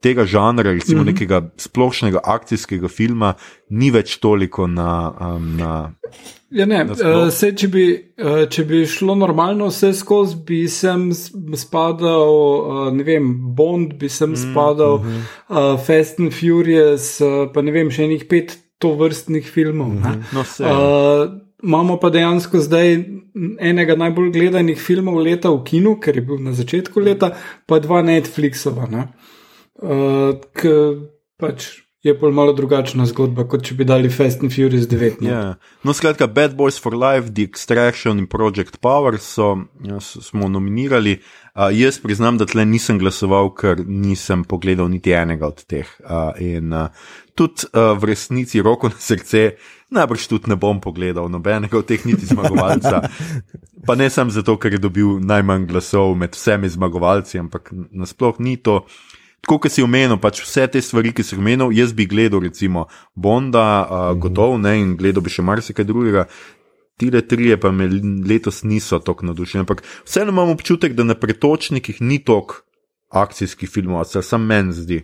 tega 0.06 0.26
žanra, 0.26 0.72
recimo 0.72 1.02
mm 1.02 1.08
-hmm. 1.08 1.12
nekega 1.12 1.42
splošnega 1.56 2.20
akcijskega 2.24 2.88
filma, 2.88 3.34
ni 3.70 3.90
več 3.90 4.16
toliko 4.22 4.66
na. 4.66 5.12
Um, 5.20 5.56
na 5.56 5.92
Ja, 6.50 6.66
ne, 6.66 6.84
uh, 6.84 7.26
se, 7.34 7.50
če, 7.58 7.68
bi, 7.68 7.84
uh, 8.22 8.44
če 8.48 8.64
bi 8.64 8.84
šlo 8.86 9.16
normalno 9.18 9.66
vse 9.66 9.90
skozi, 9.98 10.36
bi 10.46 10.60
sem 10.70 11.08
spadal, 11.58 12.30
uh, 12.30 12.92
ne 12.94 13.02
vem, 13.02 13.26
Bond, 13.56 13.96
bi 13.98 14.08
sem 14.08 14.30
mm, 14.30 14.36
spadal, 14.36 14.98
mm 14.98 15.08
-hmm. 15.08 15.24
uh, 15.48 15.80
Fast 15.86 16.20
and 16.20 16.32
Furious, 16.32 17.20
uh, 17.20 17.50
pa 17.52 17.62
ne 17.62 17.74
vem, 17.74 17.90
še 17.90 18.04
enih 18.04 18.28
pet 18.30 18.58
to 18.78 18.94
vrstnih 18.94 19.50
filmov. 19.50 19.88
Mm 19.88 20.02
-hmm. 20.02 20.22
no, 20.32 20.40
uh, 20.40 21.40
imamo 21.62 21.96
pa 21.96 22.10
dejansko 22.10 22.60
zdaj 22.60 23.04
enega 23.58 23.96
najbolj 23.96 24.30
gledanih 24.30 24.78
filmov 24.78 25.18
leta 25.18 25.50
v 25.50 25.64
kinu, 25.64 26.00
ker 26.00 26.16
je 26.16 26.22
bil 26.22 26.38
na 26.38 26.52
začetku 26.52 27.00
leta, 27.00 27.32
pa 27.66 27.78
dva 27.78 28.02
Netflixova. 28.02 28.86
Ne? 28.90 29.08
Uh, 29.82 29.88
uh, 29.88 30.38
ki 30.56 30.76
pač 31.36 31.86
je 32.06 32.14
bolj 32.14 32.32
malo 32.32 32.52
drugačna 32.52 33.06
zgodba, 33.10 33.44
kot 33.50 33.64
če 33.66 33.74
bi 33.74 33.84
dali 33.88 34.10
Fast 34.12 34.44
and 34.44 34.54
Furious 34.54 34.86
9. 34.86 35.24
Yeah. 35.24 35.26
Ja. 35.26 35.78
No, 35.82 35.94
skratka, 35.96 36.28
Bad 36.30 36.54
Boys 36.54 36.78
for 36.78 36.94
Life, 36.94 37.32
The 37.34 37.42
Extraction 37.48 38.20
in 38.22 38.28
Project 38.30 38.78
Power 38.80 39.18
so, 39.18 39.56
ja, 39.84 39.98
smo 40.00 40.48
nominirali. 40.48 41.16
Uh, 41.56 41.72
jaz 41.74 41.98
priznam, 41.98 42.38
da 42.38 42.46
tle 42.46 42.66
nisem 42.68 43.00
glasoval, 43.02 43.50
ker 43.58 43.82
nisem 43.82 44.44
pogledal 44.46 44.90
niti 44.92 45.16
enega 45.16 45.48
od 45.50 45.64
teh. 45.66 45.90
Uh, 46.04 46.30
in 46.38 46.70
uh, 46.76 47.10
tudi 47.34 47.66
uh, 47.72 47.96
v 47.98 48.12
resnici, 48.12 48.62
roko 48.62 48.92
na 48.92 49.00
srce, 49.02 49.56
najbrž 49.90 50.28
tudi 50.30 50.52
ne 50.52 50.60
bom 50.60 50.78
pogledal 50.84 51.26
nobenega 51.32 51.80
od 51.80 51.90
teh, 51.90 52.06
niti 52.06 52.28
zmagovalca. 52.28 53.02
pa 53.86 53.98
ne 53.98 54.10
samo 54.12 54.30
zato, 54.30 54.54
ker 54.62 54.78
je 54.78 54.84
dobil 54.84 55.16
najmanj 55.26 55.66
glasov 55.72 56.14
med 56.14 56.38
vsemi 56.38 56.70
zmagovalci, 56.70 57.42
ampak 57.42 57.74
nasploh 57.74 58.38
ni 58.38 58.60
to. 58.62 58.84
Tako 59.44 59.58
kot 59.62 59.72
si 59.72 59.82
omenil, 59.84 60.18
pač 60.22 60.40
vse 60.42 60.66
te 60.72 60.82
stvari, 60.82 61.12
ki 61.14 61.22
si 61.22 61.34
jih 61.34 61.42
omenil, 61.42 61.72
jaz 61.76 61.92
bi 61.94 62.08
gledal, 62.10 62.42
recimo 62.42 62.86
Bonda, 63.14 63.66
uh, 63.84 63.96
mm. 64.10 64.20
gotov, 64.24 64.56
ne, 64.62 64.76
in 64.80 64.94
gledal 64.98 65.22
bi 65.22 65.32
še 65.32 65.44
marsikaj 65.46 65.86
drugega. 65.86 66.26
Tile 66.96 67.20
tri 67.28 67.52
pa 67.60 67.70
me 67.76 67.86
letos 68.26 68.62
niso 68.64 68.98
tako 69.04 69.28
navdušeni, 69.28 69.66
ampak 69.66 69.84
vseeno 70.06 70.32
imam 70.32 70.54
občutek, 70.54 70.96
da 70.96 71.04
na 71.04 71.14
pretočnikih 71.14 72.00
ni 72.00 72.22
toliko 72.24 72.64
akcijskih 73.12 73.70
filmov, 73.70 74.04
se 74.08 74.22
sam 74.22 74.46
meni 74.48 74.72
zdi. 74.74 75.02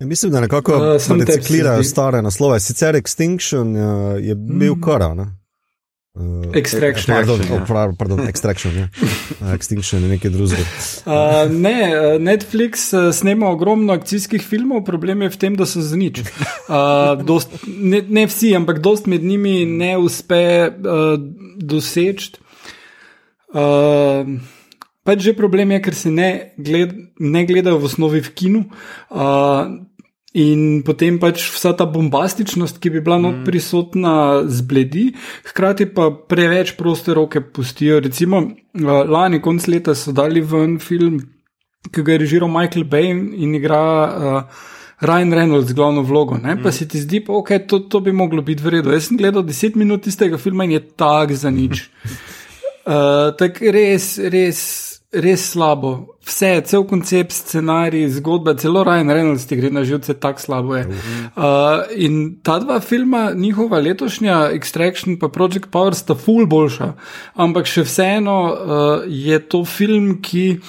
Ja, 0.00 0.06
mislim, 0.06 0.32
da 0.32 0.40
nekako 0.40 0.76
uh, 0.76 1.18
reciklirajo 1.18 1.84
stare 1.84 2.22
naslove. 2.22 2.60
Sicer 2.60 2.94
Extinction 2.94 3.76
uh, 3.76 4.24
je 4.24 4.34
bil 4.34 4.74
mm. 4.74 4.80
kora. 4.80 5.14
Uh, 6.18 6.50
extraction. 6.58 7.14
Pardon, 7.14 7.38
ja. 7.38 7.54
oh, 7.54 7.94
pardon, 7.96 8.26
extraction. 8.26 8.74
Ja. 8.74 8.88
Uh, 9.40 9.52
extinction 9.58 10.02
je 10.02 10.08
nekaj 10.10 10.32
drugega. 10.34 10.64
Uh, 11.06 11.46
ne, 11.54 12.18
Netflix 12.18 12.90
uh, 12.92 13.12
snema 13.14 13.46
ogromno 13.46 13.94
akcijskih 13.94 14.42
filmov, 14.42 14.82
problem 14.84 15.22
je 15.22 15.30
v 15.30 15.38
tem, 15.38 15.54
da 15.54 15.68
so 15.70 15.78
z 15.78 15.94
nič. 15.94 16.22
Uh, 16.66 17.14
dost, 17.22 17.54
ne, 17.66 18.02
ne 18.02 18.26
vsi, 18.26 18.56
ampak 18.58 18.82
dost 18.82 19.06
med 19.06 19.22
njimi 19.22 19.62
ne 19.70 19.94
uspe 20.02 20.42
uh, 20.66 21.14
doseči. 21.62 22.42
Uh, 23.54 24.26
pač 25.06 25.22
že 25.30 25.38
problem 25.38 25.78
je, 25.78 25.80
ker 25.86 25.94
se 25.94 26.10
ne, 26.10 26.30
gled, 26.58 26.90
ne 27.22 27.46
gledajo 27.46 27.78
v 27.78 27.86
osnovi 27.86 28.18
v 28.18 28.34
kinu. 28.34 28.66
Uh, 29.14 29.86
In 30.38 30.82
potem 30.86 31.16
pač 31.18 31.42
vsa 31.50 31.72
ta 31.74 31.88
bombastičnost, 31.90 32.78
ki 32.78 32.92
bi 32.94 33.00
bila 33.02 33.16
mm. 33.18 33.42
prisotna, 33.42 34.14
zbledi, 34.46 35.08
hkrati 35.50 35.88
pa 35.90 36.06
preveč 36.14 36.76
proste 36.78 37.16
roke 37.18 37.42
pustijo. 37.42 37.98
Recimo, 37.98 38.44
lani 39.10 39.40
konc 39.42 39.66
leta 39.66 39.96
so 39.98 40.14
dali 40.14 40.40
ven 40.40 40.78
film, 40.78 41.18
ki 41.90 42.04
ga 42.06 42.14
je 42.14 42.20
režiral 42.22 42.52
Michael 42.52 42.86
Bay 42.86 43.10
in 43.10 43.56
igra 43.58 43.82
uh, 44.06 44.62
Ryan 45.02 45.34
Reynolds 45.34 45.74
glavno 45.74 46.06
vlogo. 46.06 46.38
Mm. 46.38 46.62
Pa 46.62 46.70
se 46.70 46.86
ti 46.86 47.02
zdi, 47.02 47.24
da 47.26 47.34
okay, 47.34 47.66
to, 47.66 47.80
to 47.90 47.98
bi 48.00 48.14
moglo 48.14 48.42
biti 48.46 48.62
vredno. 48.62 48.94
Jaz 48.94 49.10
sem 49.10 49.18
gledal 49.18 49.42
10 49.42 49.74
minut 49.74 50.06
iz 50.06 50.18
tega 50.20 50.38
filma 50.38 50.68
in 50.68 50.78
je 50.78 50.84
tak 50.94 51.34
za 51.34 51.50
nič. 51.50 51.88
uh, 52.86 53.34
tako 53.40 53.74
res, 53.74 54.14
res 54.30 54.89
res 55.12 55.50
slabo. 55.50 56.16
Vse, 56.26 56.50
cel 56.70 56.84
koncept, 56.86 57.32
scenarij, 57.34 58.06
zgodba, 58.20 58.54
celo 58.54 58.84
Ryan 58.86 59.10
Reynolds 59.10 59.46
ti 59.50 59.56
gre 59.58 59.70
na 59.70 59.82
živce, 59.84 60.14
tako 60.14 60.40
slabo 60.40 60.76
je. 60.76 60.84
Uh, 60.86 61.42
in 61.96 62.36
ta 62.42 62.58
dva 62.62 62.80
filma, 62.80 63.30
njihova 63.34 63.80
letošnja 63.80 64.50
Extraction 64.54 65.16
in 65.16 65.18
Project 65.18 65.70
Power 65.70 65.94
sta 65.94 66.14
full 66.14 66.46
boljša, 66.46 66.92
ampak 67.34 67.66
še 67.66 67.82
vseeno 67.88 68.36
uh, 68.46 69.02
je 69.06 69.40
to 69.48 69.64
film, 69.64 70.20
ki. 70.22 70.60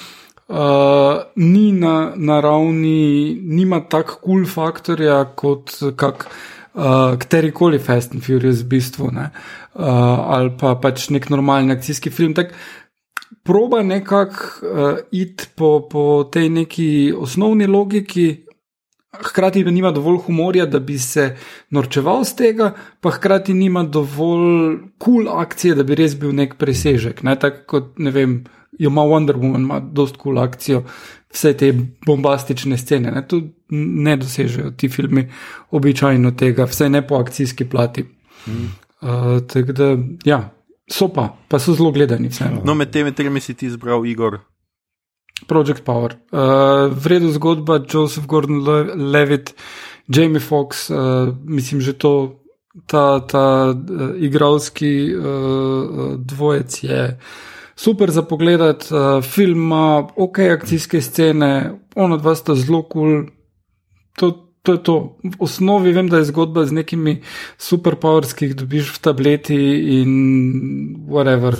Uh, 0.52 1.22
ni 1.38 1.70
na, 1.72 2.12
na 2.16 2.40
ravni, 2.44 3.38
nima 3.40 3.78
tako 3.88 4.18
kul 4.20 4.42
cool 4.42 4.48
faktorja 4.50 5.22
kot 5.38 5.70
kak, 5.96 6.26
uh, 6.74 7.14
katerikoli 7.16 7.78
Fast 7.80 8.12
and 8.12 8.20
Furious, 8.26 8.60
v 8.60 8.68
bistvu, 8.74 9.08
uh, 9.14 9.30
ali 9.80 10.52
pa 10.60 10.74
pač 10.76 11.06
nek 11.14 11.30
normalni 11.32 11.72
akcijski 11.72 12.12
film. 12.12 12.34
Tak, 12.36 12.52
proba 13.42 13.82
nekako 13.82 14.44
uh, 14.62 14.98
iti 15.10 15.44
po, 15.56 15.88
po 15.90 16.24
tej 16.32 16.48
neki 16.48 17.12
osnovni 17.16 17.66
logiki, 17.66 18.44
hkrati 19.12 19.64
pa 19.64 19.70
nima 19.70 19.90
dovolj 19.90 20.18
humorja, 20.26 20.66
da 20.66 20.78
bi 20.78 20.98
se 20.98 21.36
norčeval 21.70 22.24
z 22.24 22.36
tega, 22.36 22.72
pa 23.00 23.10
hkrati 23.10 23.54
nima 23.54 23.82
dovolj 23.82 24.78
kul 24.98 25.24
cool 25.24 25.40
akcije, 25.40 25.74
da 25.74 25.82
bi 25.82 25.94
res 25.94 26.16
bil 26.16 26.32
nek 26.34 26.56
presežek. 26.58 27.22
Ne? 27.22 27.36
Tako 27.38 27.66
kot 27.66 27.98
ne 27.98 28.10
vem, 28.10 28.44
jo 28.78 28.90
ima 28.90 29.02
Wonder 29.02 29.36
Woman, 29.36 29.66
ima 29.66 29.80
dost 29.80 30.16
kul 30.16 30.34
cool 30.34 30.44
akcijo. 30.44 30.84
Vse 31.32 31.54
te 31.56 31.72
bombastične 32.06 32.76
scene, 32.76 33.10
ne, 33.10 33.22
ne 33.70 34.16
dosežejo 34.20 34.74
ti 34.76 34.88
filmi, 34.92 35.24
običajno 35.70 36.34
tega, 36.36 36.66
vse 36.68 36.88
ne 36.92 37.00
po 37.06 37.16
akcijski 37.16 37.64
plati. 37.64 38.04
Mm. 38.46 38.66
Uh, 39.02 39.40
tako 39.48 39.72
da, 39.72 39.96
ja, 40.24 40.42
So 40.92 41.08
pa, 41.08 41.30
pa 41.48 41.58
so 41.58 41.72
zelo 41.74 41.90
gledani. 41.92 42.28
Vseeno. 42.28 42.60
No, 42.64 42.74
med 42.74 42.92
temi 42.92 43.14
tremi 43.16 43.40
si 43.40 43.54
ti 43.54 43.66
izbral 43.66 44.04
Igor. 44.06 44.42
Project 45.48 45.84
Power. 45.84 46.14
Uh, 46.30 46.92
Vredu 46.92 47.32
zgodba, 47.32 47.80
Joseph 47.88 48.26
Gordon-Levitt, 48.26 49.54
Jamie 50.08 50.40
Foxx, 50.40 50.90
uh, 50.90 51.32
mislim, 51.44 51.80
že 51.80 51.96
to, 51.98 52.42
ta, 52.86 53.20
ta 53.26 53.72
uh, 53.72 54.12
igralski 54.20 55.14
uh, 55.16 56.14
dvojec 56.18 56.84
je 56.84 57.18
super 57.76 58.10
za 58.10 58.22
pogled. 58.22 58.60
Uh, 58.60 59.24
film 59.24 59.58
ima 59.66 60.08
ok, 60.16 60.38
akcijske 60.38 61.00
scene, 61.00 61.72
ono 61.94 62.16
dva 62.16 62.34
sta 62.34 62.54
zelo 62.54 62.82
kul. 62.82 63.02
Cool. 63.02 63.26
To, 64.20 64.51
to 64.62 64.72
je 64.72 64.82
to. 64.82 64.96
V 65.22 65.36
osnovi 65.42 65.92
vem, 65.92 66.08
da 66.08 66.22
je 66.22 66.30
zgodba 66.30 66.66
z 66.66 66.72
nekimi 66.72 67.20
superpowers, 67.58 68.34
ki 68.34 68.50
jih 68.50 68.56
dobiš 68.62 68.94
v 68.94 69.02
tableti 69.02 69.60
in 69.98 70.10
whatever. 71.10 71.58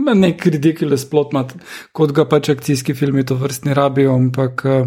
Nek 0.00 0.46
ridiculous 0.46 1.04
plot, 1.04 1.34
mat, 1.36 1.54
kot 1.92 2.14
ga 2.16 2.24
pač 2.24 2.50
akcijski 2.50 2.96
filmi 2.96 3.24
to 3.24 3.36
vrstni 3.38 3.76
rabijo, 3.76 4.14
ampak 4.16 4.64
uh, 4.64 4.86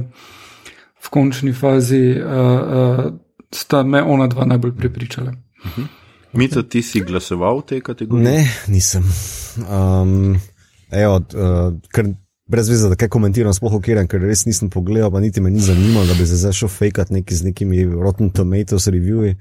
v 1.00 1.14
končni 1.14 1.54
fazi 1.54 2.18
uh, 2.18 2.24
uh, 2.28 3.04
sta 3.54 3.84
me 3.84 4.02
ona 4.02 4.28
dva 4.28 4.46
najbolj 4.50 4.76
prepričala. 4.76 5.32
Uh 5.64 5.78
-huh. 5.78 5.88
Mito, 6.34 6.64
ti 6.64 6.82
si 6.82 7.02
glasoval 7.06 7.62
v 7.62 7.66
tej 7.66 7.82
kategoriji? 7.82 8.26
Ne, 8.26 8.50
nisem. 8.68 9.06
Um, 9.70 10.34
evo, 10.90 11.16
uh, 11.16 11.78
ker 11.94 12.10
brez 12.46 12.70
veze, 12.70 12.90
da 12.90 12.98
kaj 13.00 13.10
komentiram, 13.14 13.54
sploh 13.56 13.78
okiram, 13.80 14.08
ker 14.10 14.22
res 14.24 14.46
nisem 14.48 14.72
pogledal, 14.74 15.12
pa 15.14 15.22
niti 15.24 15.42
me 15.42 15.52
ni 15.54 15.64
zanimalo, 15.64 16.08
da 16.10 16.18
bi 16.18 16.28
se 16.28 16.40
zdaj 16.42 16.58
šel 16.58 16.72
fejkat 16.72 17.14
neki 17.16 17.36
z 17.40 17.50
nekimi 17.50 17.86
Rotten 17.94 18.34
Tomatoes 18.36 18.90
reviewi. 18.92 19.38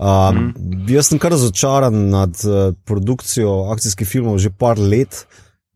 Um, 0.00 0.50
mm. 0.56 0.86
Jaz 0.88 1.10
sem 1.10 1.20
kar 1.20 1.34
razočaran 1.34 1.96
nad 2.10 2.42
uh, 2.48 2.72
produkcijo 2.88 3.68
akcijskih 3.74 4.08
filmov 4.08 4.38
že 4.40 4.48
par 4.50 4.80
let, 4.80 5.26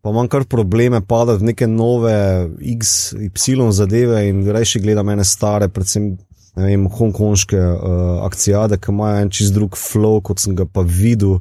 pa 0.01 0.11
imam 0.11 0.29
kar 0.33 0.47
probleme 0.49 1.03
padati 1.05 1.43
v 1.43 1.51
neke 1.53 1.69
nove 1.69 2.15
XY 2.57 3.69
zadeve 3.73 4.23
in 4.31 4.41
rejši 4.49 4.81
gledam 4.81 5.13
ene 5.13 5.25
stare, 5.29 5.69
predvsem 5.69 6.15
vem, 6.57 6.89
hongkonške 6.89 7.61
uh, 7.61 8.25
akcijade, 8.25 8.81
ki 8.81 8.93
imajo 8.97 9.23
en 9.23 9.31
čist 9.31 9.55
drug 9.55 9.77
flow, 9.77 10.23
kot 10.25 10.41
sem 10.41 10.57
ga 10.57 10.65
pa 10.65 10.83
videl 10.87 11.41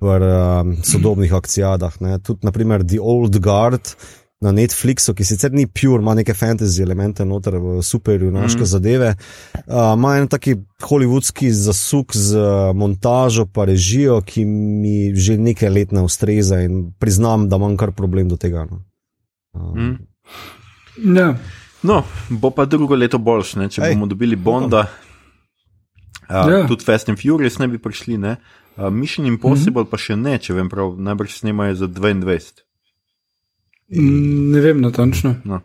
v 0.00 0.14
uh, 0.14 0.74
sodobnih 0.86 1.34
akcijadah. 1.34 1.98
Tudi, 2.22 2.46
naprimer, 2.46 2.86
The 2.86 3.02
Old 3.02 3.42
Guard 3.42 3.96
na 4.44 4.52
Netflixu, 4.52 5.14
ki 5.16 5.24
sicer 5.24 5.52
ni 5.52 5.64
pure, 5.66 6.02
ima 6.02 6.14
neke 6.14 6.34
fantasy 6.36 6.82
elemente 6.82 7.24
noter, 7.24 7.56
super, 7.82 8.22
junaške 8.22 8.60
mm. 8.60 8.68
zadeve. 8.68 9.14
Uh, 9.64 9.94
ima 9.96 10.16
en 10.20 10.28
taki 10.28 10.56
hollywoodski 10.84 11.50
zasuk 11.50 12.12
z 12.16 12.36
montažo, 12.76 13.46
pa 13.46 13.64
režijo, 13.70 14.20
ki 14.20 14.44
mi 14.44 15.14
že 15.16 15.38
nekaj 15.40 15.70
let 15.72 15.92
ne 15.96 16.04
ustreza 16.04 16.60
in 16.60 16.90
priznam, 17.00 17.48
da 17.48 17.56
imam 17.56 17.78
kar 17.80 17.94
problem 17.96 18.28
do 18.28 18.36
tega. 18.36 18.66
No. 18.70 18.82
Um, 19.54 19.98
mm. 20.98 21.38
No, 21.84 22.02
bo 22.28 22.50
pa 22.50 22.64
drugo 22.64 22.96
leto 22.96 23.18
boljš, 23.18 23.56
ne? 23.60 23.68
če 23.68 23.82
Ej, 23.84 23.96
bomo 23.96 24.08
dobili 24.08 24.36
Bonda. 24.36 24.86
Uh, 26.24 26.36
ja. 26.48 26.60
Tudi 26.68 26.84
Fast 26.84 27.10
and 27.12 27.20
Furious 27.20 27.58
ne 27.60 27.68
bi 27.68 27.80
prišli, 27.80 28.16
ne? 28.20 28.36
Uh, 28.76 28.88
Mission 28.90 29.26
Impossible 29.26 29.82
mm 29.82 29.86
-hmm. 29.86 29.90
pa 29.90 29.96
še 29.96 30.16
ne, 30.16 30.38
če 30.38 30.54
vem 30.54 30.68
prav, 30.68 30.96
najbrž 30.98 31.38
snemajo 31.38 31.74
za 31.74 31.88
22. 31.88 32.64
Mm, 33.92 34.52
ne 34.52 34.60
vem, 34.60 34.80
natančno. 34.80 35.34
No. 35.44 35.60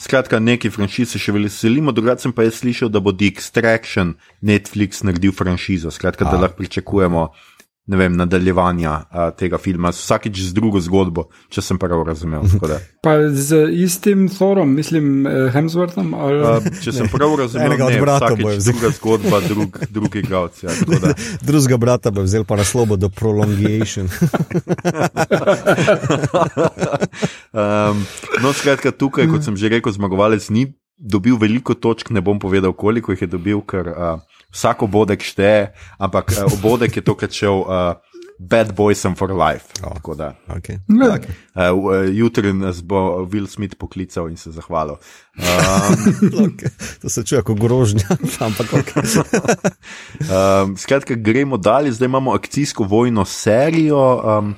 Skratka, 0.00 0.40
neki 0.40 0.70
franšize 0.70 1.20
še 1.20 1.32
veselimo, 1.36 1.92
drugače 1.92 2.32
pa 2.34 2.46
je 2.46 2.54
slišal, 2.56 2.90
da 2.90 3.00
bo 3.00 3.12
The 3.12 3.30
Extraction 3.30 4.14
Netflix 4.42 5.04
naredil 5.06 5.32
franšizo. 5.36 5.92
Skratka, 5.94 6.26
A. 6.26 6.32
da 6.32 6.40
lahko 6.40 6.58
pričakujemo 6.58 7.28
ne 7.90 7.98
vem, 7.98 8.14
nadaljevanja 8.16 8.92
a, 9.10 9.24
tega 9.34 9.58
filma, 9.58 9.90
vsakeč 9.90 10.38
z 10.46 10.54
drugo 10.54 10.78
zgodbo, 10.82 11.26
če 11.50 11.64
sem 11.64 11.78
prav 11.80 12.04
razumel. 12.06 12.46
Pa 13.04 13.16
z 13.34 13.64
istim 13.82 14.28
Thorom, 14.30 14.74
mislim, 14.76 15.26
eh, 15.26 15.48
Hemsworthom. 15.54 16.12
Ali... 16.14 16.38
A, 16.46 16.72
če 16.84 16.94
sem 16.94 17.08
prav 17.10 17.34
razumel, 17.40 17.74
ne, 17.80 17.98
vsakeč 17.98 18.62
druga 18.68 18.92
zgodba, 18.94 19.40
drug, 19.48 19.78
drugi 19.90 20.22
igralci. 20.22 20.66
Ja, 20.68 20.76
Drugega 21.48 21.80
brata 21.80 22.12
bo 22.14 22.22
vzel 22.26 22.46
pa 22.46 22.60
na 22.60 22.66
slobo 22.68 23.00
do 23.00 23.10
prolongation. 23.10 24.06
um, 27.50 28.04
no, 28.44 28.52
skratka, 28.54 28.94
tukaj, 28.94 29.26
kot 29.32 29.48
sem 29.48 29.58
že 29.58 29.72
rekel, 29.72 29.90
zmagovalec 29.96 30.46
ni 30.54 30.68
dobil 31.00 31.40
veliko 31.40 31.74
točk, 31.74 32.12
ne 32.12 32.20
bom 32.20 32.38
povedal, 32.38 32.72
koliko 32.72 33.12
jih 33.12 33.24
je 33.24 33.32
dobil, 33.32 33.64
ker. 33.64 33.88
Uh, 33.88 34.20
vsak 34.50 34.82
obodek 34.82 35.22
šteje, 35.22 35.72
ampak 35.98 36.34
uh, 36.34 36.50
obodek 36.52 37.00
je 37.00 37.02
tokrat 37.02 37.32
šel. 37.32 37.64
Uh, 37.64 37.98
Bad 38.40 38.72
boys 38.72 39.04
and 39.04 39.18
for 39.18 39.28
life. 39.28 39.68
Oh, 39.84 39.92
okay. 40.48 40.80
Okay. 40.88 41.28
Uh, 41.52 41.76
uh, 41.76 42.08
jutri 42.08 42.54
nas 42.56 42.80
bo 42.80 43.28
Will 43.28 43.44
Smith 43.44 43.76
poklical 43.76 44.32
in 44.32 44.36
se 44.36 44.50
zahvalil. 44.50 44.96
Um, 45.40 46.48
okay. 46.48 46.68
To 47.00 47.08
se 47.08 47.24
čuje 47.24 47.42
kot 47.42 47.58
grožnja, 47.60 48.08
ampak 48.48 48.72
okay. 48.72 49.04
um, 50.32 50.76
skratka, 50.76 51.14
gremo 51.14 51.56
dalje, 51.56 51.92
zdaj 51.92 52.08
imamo 52.08 52.32
akcijsko 52.32 52.84
vojno 52.84 53.24
serijo. 53.24 54.00
Um, 54.24 54.54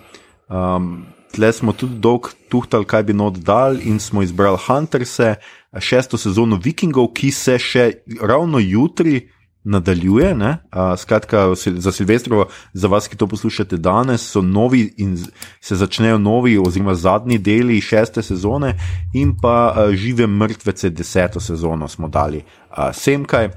um, 0.46 1.06
tle 1.34 1.52
smo 1.52 1.72
tudi 1.72 1.98
dolg 1.98 2.30
tuhtali, 2.50 2.86
kaj 2.86 3.02
bi 3.02 3.18
not 3.18 3.38
dal, 3.42 3.80
in 3.82 3.98
smo 4.00 4.22
izbrali 4.22 4.58
Hunterse, 4.66 5.34
šesto 5.80 6.18
sezono 6.18 6.58
Vikingov, 6.62 7.12
ki 7.14 7.30
se 7.30 7.58
še 7.58 7.90
ravno 8.20 8.58
jutri 8.58 9.28
nadaljuje. 9.64 10.34
Uh, 10.34 10.98
skratka, 10.98 11.54
za 11.54 11.92
Silvestrovo, 11.92 12.46
za 12.72 12.88
vas, 12.88 13.08
ki 13.08 13.16
to 13.16 13.26
poslušate 13.26 13.76
danes, 13.76 14.24
so 14.30 14.42
novi 14.42 14.94
in 14.98 15.16
se 15.60 15.76
začnejo 15.76 16.18
novi, 16.18 16.58
oziroma 16.58 16.94
zadnji 16.94 17.38
deli 17.38 17.80
šeste 17.80 18.22
sezone, 18.22 18.74
in 19.14 19.36
pa 19.42 19.70
uh, 19.70 19.94
žive 19.94 20.26
mrtvece, 20.26 20.90
deseto 20.90 21.40
sezono 21.40 21.88
smo 21.88 22.08
dali. 22.08 22.42
Uh, 22.70 22.90
Semkaj, 22.92 23.46
uh, 23.46 23.54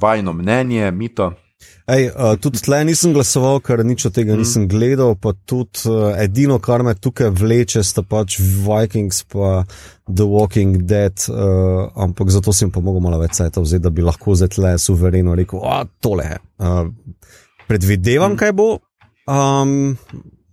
vajno 0.00 0.32
mnenje, 0.32 0.90
mito. 0.90 1.32
Ej, 1.90 2.10
uh, 2.14 2.34
tudi 2.40 2.62
tle 2.62 2.78
nisem 2.86 3.14
glasoval, 3.16 3.58
ker 3.64 3.82
nič 3.86 4.06
od 4.06 4.14
tega 4.14 4.34
mm. 4.34 4.42
nisem 4.42 4.66
gledal. 4.70 5.16
Pa 5.18 5.32
tudi 5.34 5.84
uh, 5.90 6.12
edino, 6.20 6.60
kar 6.62 6.84
me 6.86 6.94
tukaj 6.94 7.32
vleče, 7.34 7.82
sta 7.86 8.04
pač 8.06 8.38
Vikings 8.38 9.24
in 9.24 9.66
The 10.06 10.26
Walking 10.26 10.84
Dead. 10.86 11.16
Uh, 11.28 11.90
ampak 11.96 12.30
zato 12.30 12.54
sem 12.54 12.70
pa 12.70 12.82
mogel 12.84 13.02
malo 13.02 13.18
več 13.22 13.40
vzeti, 13.40 13.82
da 13.82 13.90
bi 13.90 14.06
lahko 14.06 14.38
zdaj 14.38 14.54
tle 14.56 14.76
suvereno 14.78 15.34
rekel: 15.34 15.64
A 15.66 15.82
tole 16.00 16.28
je. 16.30 16.38
Uh, 16.62 16.86
predvidevam, 17.66 18.36
mm. 18.36 18.40
kaj 18.40 18.54
bo. 18.54 18.70
Um, 19.30 19.98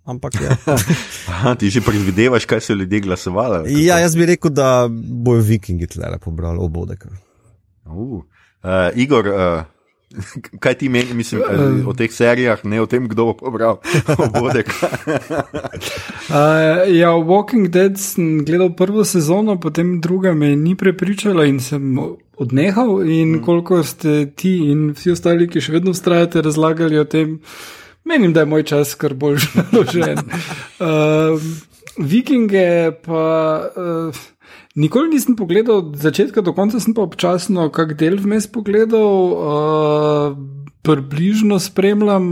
Ampak, 0.08 0.40
ja. 0.40 0.56
Aha, 1.32 1.56
ti 1.60 1.68
že 1.68 1.84
predvidevaš, 1.84 2.48
kaj 2.48 2.62
so 2.64 2.74
ljudje 2.80 3.04
glasovali? 3.04 3.68
Ja, 3.84 4.00
jaz 4.00 4.16
bi 4.16 4.26
rekel, 4.26 4.54
da 4.56 4.88
bojo 4.88 5.44
vikingi 5.44 5.88
tle 5.92 6.16
pobrali 6.24 6.64
obodek. 6.64 7.04
Uh, 7.84 8.24
uh, 8.64 8.88
Igor, 8.96 9.28
uh, 9.28 9.68
Kaj 10.64 10.74
ti 10.74 10.90
meni, 10.90 11.14
mislim, 11.14 11.42
o 11.88 11.94
teh 11.94 12.12
serijah, 12.12 12.66
ne 12.66 12.82
o 12.82 12.86
tem, 12.88 13.08
kdo 13.10 13.26
bo 13.26 13.34
pobral 13.34 13.80
obodek? 14.28 14.72
uh, 14.72 14.88
ja, 17.02 17.12
Walking 17.12 17.68
Dead 17.68 18.00
sem 18.00 18.46
gledal 18.46 18.72
prvo 18.76 19.06
sezono, 19.06 19.60
potem 19.60 20.02
druga 20.02 20.34
me 20.34 20.56
ni 20.56 20.76
prepričala 20.76 21.46
in 21.46 21.60
sem 21.60 21.98
odnehal. 22.38 23.02
In 23.04 23.36
mm. 23.38 23.44
koliko 23.44 23.84
ste 23.84 24.32
ti 24.36 24.58
in 24.72 24.92
vsi 24.96 25.12
ostali, 25.12 25.50
ki 25.50 25.62
še 25.62 25.76
vedno 25.76 25.92
ustrajate, 25.92 26.42
razlagali 26.42 27.00
o 27.00 27.06
tem, 27.06 27.40
menim, 28.08 28.34
da 28.34 28.46
je 28.46 28.52
moj 28.54 28.64
čas 28.64 28.96
kar 28.96 29.14
bolj 29.14 29.42
žaložen. 29.44 30.24
Uh, 30.80 31.42
Vikinge 31.98 32.92
pa. 33.04 33.24
Uh, 33.76 34.26
Nikoli 34.78 35.10
nisem 35.10 35.36
pogledal 35.36 35.80
od 35.82 35.96
začetka 35.98 36.42
do 36.46 36.54
konca, 36.54 36.78
sem 36.80 36.94
pa 36.94 37.02
občasno 37.02 37.72
kak 37.74 37.96
del 37.98 38.20
vmes 38.22 38.46
pogledal, 38.54 39.10
uh, 39.34 40.36
približno 40.86 41.58
spremljam, 41.60 42.28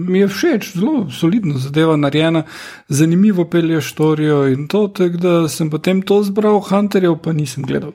mi 0.00 0.22
je 0.22 0.28
všeč, 0.32 0.70
zelo 0.80 1.10
solidno 1.12 1.60
zadeva 1.60 1.98
narejena, 2.00 2.46
zanimivo 2.88 3.44
pelje 3.44 3.82
štorijo 3.84 4.46
in 4.48 4.64
to, 4.68 4.86
tako 4.88 5.20
da 5.20 5.34
sem 5.48 5.68
potem 5.70 6.00
to 6.00 6.22
zbral, 6.24 6.62
Hunterjev 6.64 7.20
pa 7.20 7.36
nisem 7.36 7.68
gledal. 7.68 7.92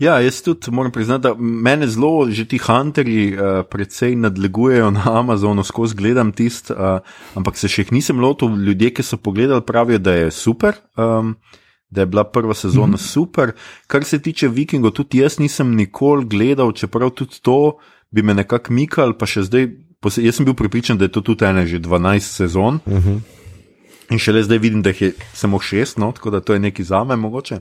Ja, 0.00 0.16
jaz 0.24 0.40
tudi 0.40 0.72
moram 0.72 0.92
priznati, 0.92 1.28
da 1.28 1.34
mene 1.36 1.86
zelo 1.92 2.24
že 2.30 2.48
ti 2.48 2.58
hunterji 2.58 3.34
uh, 3.36 3.64
precej 3.68 4.16
nadlegujejo 4.16 4.90
na 4.90 5.18
Amazonu, 5.20 5.64
skozi 5.64 5.94
gledam 5.94 6.32
tist, 6.32 6.70
uh, 6.70 7.04
ampak 7.36 7.60
se 7.60 7.68
še 7.68 7.84
jih 7.84 7.92
nisem 7.92 8.20
lotil. 8.20 8.56
Ljudje, 8.56 8.94
ki 8.96 9.04
so 9.04 9.20
pogledali, 9.20 9.60
pravijo, 9.60 9.98
da 9.98 10.14
je 10.16 10.30
super. 10.30 10.80
Um, 10.96 11.36
da 11.90 12.00
je 12.00 12.06
bila 12.06 12.24
prva 12.24 12.54
sezona 12.54 12.86
mm 12.86 12.94
-hmm. 12.94 13.12
super. 13.12 13.52
Kar 13.86 14.04
se 14.04 14.18
tiče 14.22 14.48
Vikingov, 14.48 14.90
tudi 14.90 15.18
jaz 15.18 15.38
nisem 15.38 15.74
nikoli 15.74 16.24
gledal, 16.24 16.72
čeprav 16.72 17.10
tudi 17.10 17.40
to 17.42 17.78
bi 18.10 18.22
me 18.22 18.34
nekako 18.34 18.72
mikal, 18.72 19.18
pa 19.18 19.26
še 19.26 19.42
zdaj. 19.42 19.68
Jaz 20.16 20.34
sem 20.34 20.44
bil 20.44 20.54
pripričan, 20.54 20.98
da 20.98 21.04
je 21.04 21.12
to 21.12 21.20
tudi 21.20 21.44
ena 21.44 21.66
že 21.66 21.78
12 21.78 22.20
sezon. 22.20 22.80
Uh 22.86 22.92
-huh. 22.92 23.20
In 24.10 24.18
šele 24.18 24.42
zdaj 24.42 24.58
vidim, 24.58 24.82
da 24.82 24.90
jih 24.90 25.02
je 25.02 25.12
samo 25.32 25.60
šest, 25.60 25.98
no, 25.98 26.12
tako 26.12 26.30
da 26.30 26.40
to 26.40 26.52
je 26.52 26.58
nekaj 26.58 26.84
za 26.84 27.04
me 27.04 27.16
mogoče. 27.16 27.54
Uh, 27.54 27.60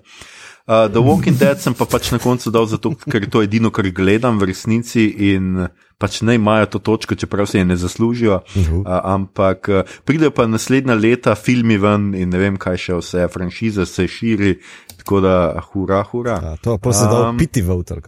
The 0.69 1.01
Walking 1.01 1.33
Dead 1.33 1.57
sem 1.57 1.73
pa 1.73 1.89
pač 1.89 2.11
na 2.13 2.19
koncu 2.21 2.51
dal 2.53 2.67
zato, 2.69 2.93
ker 3.09 3.25
je 3.25 3.29
to 3.33 3.41
edino, 3.41 3.73
kar 3.73 3.89
gledam 3.89 4.37
v 4.37 4.51
resnici 4.51 5.07
in 5.33 5.65
pač 5.99 6.21
ne 6.21 6.37
imajo 6.37 6.65
to 6.65 6.79
točko, 6.79 7.15
čeprav 7.15 7.47
se 7.49 7.57
je 7.57 7.65
ne 7.65 7.75
zaslužijo. 7.75 8.39
Uh, 8.55 8.85
ampak 8.85 9.69
uh, 9.69 9.81
pridejo 10.05 10.31
pa 10.31 10.47
naslednja 10.47 10.95
leta, 10.95 11.35
filmi 11.35 11.77
ven 11.77 12.13
in 12.15 12.29
ne 12.31 12.39
vem, 12.39 12.57
kaj 12.61 12.77
še 12.85 12.99
vse, 13.01 13.25
franšiza 13.33 13.85
se 13.89 14.07
širi, 14.07 14.55
tako 15.01 15.19
da 15.25 15.35
hura, 15.71 16.03
hura. 16.11 16.37
Ja, 16.43 16.55
to 16.63 16.77
pa 16.77 16.93
se 16.95 17.09
da 17.09 17.25
um, 17.27 17.41
piti 17.41 17.65
v 17.65 17.75
avtor. 17.75 17.99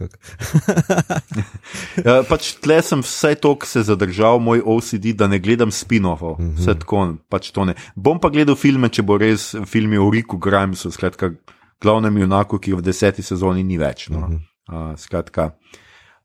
ja, 2.06 2.22
pač 2.30 2.54
tle 2.64 2.80
sem 2.86 3.04
vse 3.04 3.34
to, 3.42 3.56
ki 3.60 3.68
se 3.68 3.82
je 3.82 3.90
zadržal, 3.92 4.40
moj 4.40 4.64
OCD, 4.64 5.12
da 5.18 5.28
ne 5.28 5.42
gledam 5.42 5.74
spin-offov, 5.74 6.38
uh 6.38 6.44
-huh. 6.46 6.54
vse 6.62 6.78
tako, 6.78 7.06
pač 7.28 7.50
to 7.50 7.66
ne. 7.68 7.74
Bom 7.94 8.22
pa 8.22 8.32
gledal 8.32 8.56
filme, 8.56 8.88
če 8.88 9.02
bo 9.02 9.18
res 9.18 9.52
filmi 9.66 9.98
o 9.98 10.08
Riku 10.10 10.38
Grimesu, 10.38 10.90
skratka 10.90 11.34
glavnem 11.82 12.22
junaku, 12.22 12.58
ki 12.62 12.76
v 12.78 12.86
deseti 12.86 13.22
sezoni 13.22 13.64
ni 13.66 13.78
več. 13.80 14.08
No. 14.12 14.28
Uh, 14.70 14.92
skratka. 14.96 15.52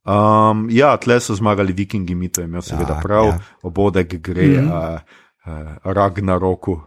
Um, 0.07 0.69
ja, 0.71 0.93
tle 1.03 1.19
so 1.19 1.35
zmagali 1.35 1.73
vikingi, 1.75 2.15
mi 2.15 2.29
to 2.31 2.39
je 2.41 2.47
imel 2.47 2.63
seveda 2.63 2.95
ja, 2.95 3.03
prav, 3.03 3.25
ja. 3.33 3.39
obodek 3.67 4.21
gre, 4.23 4.47
mm 4.47 4.69
-hmm. 4.69 4.93
uh, 4.95 5.25
uh, 5.47 5.91
rag 5.93 6.21
na 6.23 6.37
roku. 6.37 6.79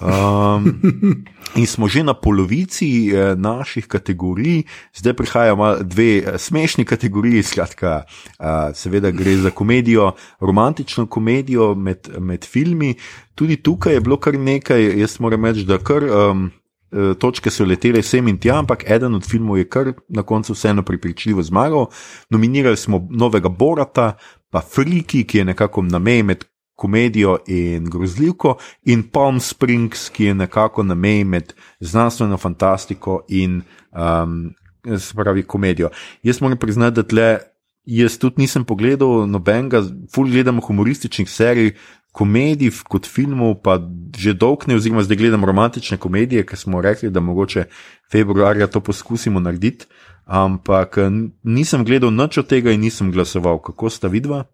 Um, 0.00 0.82
in 1.60 1.66
smo 1.66 1.88
že 1.88 2.02
na 2.02 2.14
polovici 2.14 3.10
uh, 3.10 3.38
naših 3.38 3.86
kategorij, 3.86 4.62
zdaj 4.94 5.14
prihajajo 5.14 5.82
dve 5.82 6.22
uh, 6.22 6.36
smešni 6.36 6.84
kategoriji. 6.84 7.42
Skratka, 7.42 8.04
uh, 8.38 8.74
seveda 8.74 9.10
gre 9.10 9.36
za 9.36 9.50
komedijo, 9.50 10.12
romantično 10.40 11.06
komedijo 11.06 11.74
med, 11.74 12.08
med 12.18 12.44
filmi. 12.44 12.94
Tudi 13.34 13.56
tukaj 13.56 13.94
je 13.94 14.00
bilo 14.00 14.16
kar 14.16 14.38
nekaj, 14.38 15.00
jaz 15.00 15.20
moram 15.20 15.44
reči, 15.44 15.64
da 15.64 15.78
kar. 15.78 16.04
Um, 16.04 16.50
točke 17.20 17.50
so 17.50 17.64
letele 17.64 18.02
sem 18.02 18.28
in 18.28 18.38
tja, 18.38 18.58
ampak 18.58 18.84
eden 18.90 19.14
od 19.14 19.26
filmov 19.26 19.58
je 19.58 19.68
kar 19.68 19.92
na 20.08 20.22
koncu 20.22 20.54
vseeno 20.54 20.82
pripričljivo 20.82 21.42
zmagal. 21.42 21.86
Nominirali 22.30 22.76
smo 22.76 23.06
novega 23.10 23.48
Borata, 23.48 24.16
pa 24.50 24.60
Friki, 24.60 25.24
ki 25.24 25.38
je 25.38 25.44
nekako 25.44 25.82
na 25.82 25.98
meji 25.98 26.22
med 26.22 26.44
komedijo 26.74 27.38
in 27.46 27.84
grozljivko, 27.90 28.56
in 28.84 29.02
Palm 29.10 29.40
Springs, 29.40 30.08
ki 30.10 30.24
je 30.24 30.34
nekako 30.34 30.82
na 30.82 30.94
meji 30.94 31.24
med 31.24 31.52
znanstveno 31.80 32.36
fantastiko 32.36 33.24
in 33.28 33.62
um, 33.92 34.52
spravi 34.98 35.42
komedijo. 35.42 35.90
Jaz 36.22 36.40
moram 36.40 36.58
priznati, 36.58 36.94
da 36.94 37.02
tle. 37.02 37.38
Jaz 37.84 38.14
tudi 38.18 38.40
nisem 38.40 38.64
pogledal 38.64 39.26
nobenega, 39.28 39.82
fulj 40.14 40.30
gledam 40.32 40.60
humorističnih 40.64 41.28
serij, 41.30 41.74
komedij 42.14 42.70
kot 42.86 43.08
filmov, 43.10 43.58
pa 43.66 43.80
že 44.14 44.36
dolg 44.38 44.68
ne, 44.70 44.78
oziroma 44.78 45.02
zdaj 45.02 45.18
gledam 45.18 45.44
romantične 45.44 45.98
komedije, 45.98 46.46
ki 46.46 46.56
smo 46.56 46.82
rekli, 46.82 47.10
da 47.10 47.20
mogoče 47.20 47.66
februarja 48.12 48.70
to 48.70 48.80
poskusimo 48.80 49.42
narediti. 49.42 49.90
Ampak 50.24 50.96
nisem 51.42 51.84
gledal 51.84 52.14
nič 52.14 52.38
od 52.40 52.46
tega 52.48 52.72
in 52.72 52.80
nisem 52.80 53.10
glasoval. 53.12 53.58
Kako 53.60 53.90
sta 53.90 54.08
vidva? 54.08 54.44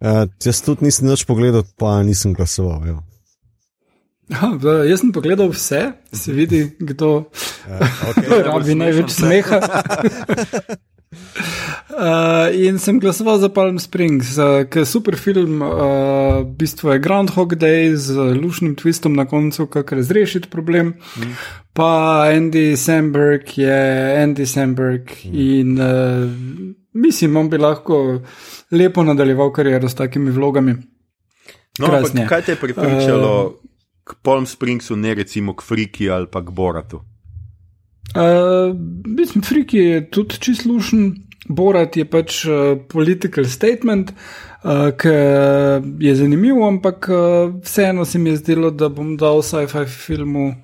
Uh, 0.00 0.24
jaz 0.42 0.62
tudi 0.64 0.88
nisem 0.88 1.06
nič 1.12 1.26
pogledal, 1.28 1.62
pa 1.76 2.00
nisem 2.02 2.32
glasoval. 2.34 2.80
Ja. 2.88 2.98
Ha, 4.40 4.48
jaz 4.88 5.02
sem 5.02 5.12
pogledal 5.12 5.50
vse, 5.52 5.92
se 6.12 6.32
vidi, 6.32 6.64
kdo 6.78 7.28
uh, 7.28 7.96
okay, 8.10 8.42
rabi 8.46 8.78
največ 8.80 9.12
smeha. 9.12 9.60
Uh, 11.90 12.54
in 12.54 12.78
sem 12.78 13.00
glasoval 13.00 13.38
za 13.38 13.48
Palm 13.48 13.78
Springs, 13.78 14.38
uh, 14.38 14.62
ki 14.70 14.78
je 14.78 14.86
super 14.86 15.16
film, 15.18 15.58
uh, 15.62 16.46
v 16.46 16.54
bistvu 16.56 16.92
je 16.94 17.02
Groundhog 17.02 17.56
Day 17.58 17.90
z 17.98 18.14
lušnim 18.38 18.76
twistom 18.78 19.18
na 19.18 19.26
koncu, 19.26 19.66
kako 19.66 19.98
razrešiti 19.98 20.48
problem. 20.48 20.94
Mm. 21.18 21.34
Pa 21.72 22.30
Andy 22.30 22.76
Samberg 22.76 23.58
je 23.58 23.80
Andy 24.22 24.46
Samberg 24.46 25.10
mm. 25.24 25.34
in 25.34 25.80
uh, 25.80 26.30
mislim, 26.94 27.36
on 27.36 27.50
bi 27.50 27.58
lahko 27.58 28.20
lepo 28.70 29.02
nadaljeval 29.02 29.52
kariero 29.52 29.88
s 29.88 29.94
takimi 29.94 30.30
vlogami. 30.30 30.76
No, 31.78 31.90
kaj 32.28 32.42
te 32.42 32.52
je 32.52 32.56
pripričalo 32.56 33.46
uh, 33.46 33.52
k 34.04 34.14
Palm 34.22 34.46
Springsu, 34.46 34.96
ne 34.96 35.14
recimo 35.14 35.56
k 35.56 35.62
Friki 35.62 36.10
ali 36.10 36.30
pa 36.30 36.44
k 36.44 36.50
Boratu? 36.50 37.09
Uh, 38.16 38.76
mislim, 39.06 39.42
Friki 39.42 39.78
je 39.78 40.10
tudi 40.10 40.38
čisto 40.40 40.62
slušen. 40.62 41.14
Borat 41.48 41.96
je 41.96 42.04
pač 42.04 42.44
uh, 42.46 42.78
political 42.88 43.44
statement, 43.44 44.12
uh, 44.62 44.90
ki 44.94 45.14
je 45.98 46.14
zanimiv, 46.14 46.60
ampak 46.62 47.08
uh, 47.10 47.54
vseeno 47.64 48.04
se 48.04 48.18
mi 48.18 48.30
je 48.30 48.36
zdelo, 48.36 48.70
da 48.70 48.88
bom 48.88 49.16
dal 49.16 49.42
sci-fi 49.42 49.86
filmu 49.86 50.54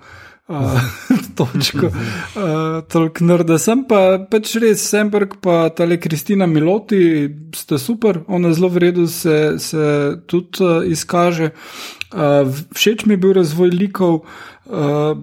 uh, 0.48 0.80
točko. 1.36 1.86
Uh, 1.86 2.84
Tolk 2.92 3.20
nerd, 3.20 3.50
sem 3.58 3.82
pa 3.88 4.18
pač 4.30 4.54
res 4.62 4.84
Semberg, 4.86 5.38
pa 5.42 5.68
tale 5.74 5.98
Kristina 5.98 6.46
Miloti, 6.46 7.30
ste 7.54 7.78
super, 7.82 8.22
ona 8.28 8.54
zelo 8.54 8.70
v 8.70 8.86
redu 8.86 9.06
se, 9.10 9.56
se 9.58 9.86
tudi 10.26 10.62
uh, 10.62 10.86
izkaže. 10.86 11.50
Uh, 12.12 12.46
všeč 12.74 13.06
mi 13.06 13.18
je 13.18 13.22
bil 13.26 13.34
razvoj 13.40 13.74
likov. 13.74 14.22
Uh, 14.66 15.18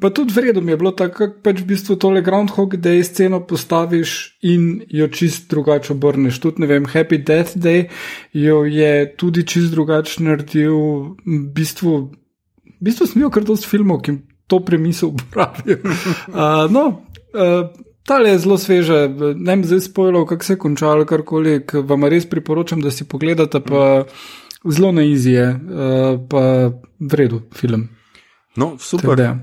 Pa 0.00 0.10
tudi 0.10 0.32
vredno 0.32 0.70
je 0.70 0.76
bilo 0.76 0.92
tako, 0.96 1.26
da 1.26 1.42
pač 1.44 1.60
v 1.60 1.66
bistvu 1.72 1.96
tole 2.00 2.22
Groundhog 2.22 2.76
Day 2.80 3.02
sceno 3.04 3.42
postaviš 3.46 4.38
in 4.46 4.82
jo 4.88 5.08
čist 5.08 5.50
drugače 5.50 5.92
obrneš. 5.92 6.38
Tudi 6.40 6.62
ne 6.64 6.68
vem, 6.70 6.86
Happy 6.88 7.18
Death 7.18 7.56
Day 7.56 7.88
jo 8.32 8.64
je 8.64 9.12
tudi 9.16 9.44
čist 9.46 9.74
drugače 9.74 10.22
naredil. 10.24 10.76
V 11.26 11.40
bistvu, 11.54 11.96
v 12.64 12.80
bistvu 12.80 13.10
smijo 13.10 13.30
kar 13.34 13.44
dosti 13.44 13.68
filmov, 13.68 14.02
ki 14.06 14.16
to 14.46 14.60
premisel 14.64 15.12
uporabljajo. 15.12 15.80
Uh, 16.32 16.64
no, 16.72 17.04
uh, 17.36 17.68
tale 18.08 18.30
je 18.30 18.38
zelo 18.38 18.58
sveže, 18.58 19.08
ne 19.36 19.56
bi 19.56 19.66
zdaj 19.66 19.80
spojilo, 19.80 20.26
kako 20.26 20.44
se 20.44 20.52
je 20.52 20.58
končalo, 20.58 21.04
karkoli, 21.04 21.60
vam 21.72 22.04
res 22.08 22.26
priporočam, 22.30 22.80
da 22.80 22.90
si 22.90 23.04
pogledate, 23.04 23.60
pa 23.60 24.04
zelo 24.64 24.92
na 24.92 25.02
izije, 25.02 25.50
uh, 25.52 26.20
pa 26.30 26.70
vredu 27.00 27.42
film. 27.54 27.88
No, 28.56 28.76
super. 28.78 29.16
Teda. 29.16 29.38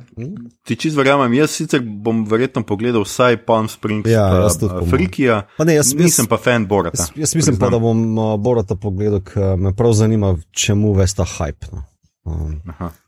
Ti 0.63 0.75
čist 0.77 0.97
verjamem, 0.97 1.33
jaz 1.39 1.55
sicer 1.57 1.81
bom 1.81 2.21
verjetno 2.29 2.61
pogledal 2.67 3.07
vsaj 3.07 3.39
Palm 3.47 3.69
Springs, 3.71 4.09
ja, 4.09 4.25
pa 4.61 4.83
Frikija. 4.85 5.39
Pa 5.57 5.65
ne, 5.65 5.79
jaz 5.79 5.95
nisem 5.97 6.29
pa 6.29 6.37
fan 6.37 6.67
Borata. 6.69 7.07
Jaz, 7.07 7.15
jaz 7.17 7.35
mislim 7.39 7.57
pa, 7.57 7.71
da 7.73 7.79
bom 7.81 8.03
uh, 8.13 8.35
Borata 8.37 8.77
pogledal, 8.77 9.23
ker 9.25 9.57
me 9.57 9.73
prav 9.75 9.97
zanima, 9.97 10.35
čemu 10.53 10.93
ves 10.99 11.17
ta 11.17 11.25
hype. 11.25 11.71
No. 11.73 11.83
Um, 12.29 12.59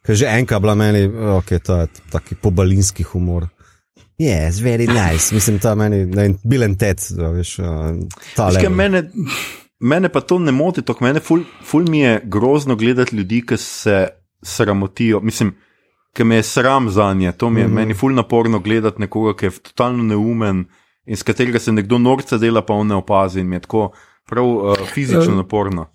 ker 0.02 0.18
že 0.18 0.32
enka 0.34 0.58
bila 0.64 0.74
meni, 0.80 1.06
ok, 1.38 1.56
to 1.62 1.82
je 1.84 1.88
taki 2.10 2.40
pobalinski 2.42 3.06
humor. 3.14 3.52
Je, 4.18 4.34
yes, 4.34 4.62
very 4.62 4.90
nice, 4.90 5.30
mislim, 5.36 5.60
ta 5.62 5.76
meni, 5.78 6.06
ne, 6.10 6.32
bilen 6.42 6.78
tet, 6.82 7.12
veš, 7.14 7.60
uh, 7.62 7.92
ta 8.34 8.50
le. 8.50 8.70
Mene, 8.74 9.06
mene 9.82 10.10
pa 10.10 10.26
to 10.26 10.40
ne 10.42 10.54
moti, 10.54 10.82
to 10.86 10.98
mene 11.02 11.22
ful, 11.22 11.46
ful 11.66 11.86
mi 11.90 12.02
je 12.02 12.22
grozno 12.26 12.76
gledati 12.76 13.16
ljudi, 13.18 13.46
ki 13.46 13.58
se 13.58 14.08
sramotijo. 14.42 15.20
Mislim, 15.22 15.54
ki 16.14 16.24
me 16.24 16.36
je 16.36 16.44
sram 16.44 16.90
za 16.90 17.14
nje. 17.14 17.32
To 17.32 17.50
mi 17.50 17.60
je 17.60 17.68
mm 17.68 17.72
-hmm. 17.72 17.76
meni 17.76 17.94
ful 17.94 18.14
naporno 18.14 18.60
gledati 18.60 19.02
nekoga, 19.02 19.36
ki 19.38 19.46
je 19.46 19.52
totalno 19.52 20.04
neumen 20.04 20.66
in 21.06 21.18
s 21.18 21.24
katerega 21.24 21.60
se 21.60 21.72
nekdo 21.72 21.98
norca 21.98 22.38
dela, 22.38 22.62
pa 22.62 22.74
on 22.74 22.88
ne 22.88 22.96
opazi 22.96 23.40
in 23.40 23.54
je 23.54 23.60
tako 23.60 23.92
prav 24.26 24.46
uh, 24.46 24.76
fizično 24.94 25.32
uh, 25.32 25.38
naporno. 25.38 25.86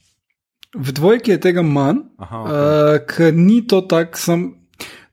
V 0.74 0.92
dvojki 0.92 1.30
je 1.30 1.40
tega 1.40 1.62
manj, 1.62 1.98
okay. 2.18 2.42
uh, 2.42 3.06
ker 3.06 3.34
ni 3.34 3.66
to 3.66 3.80
tako. 3.80 4.18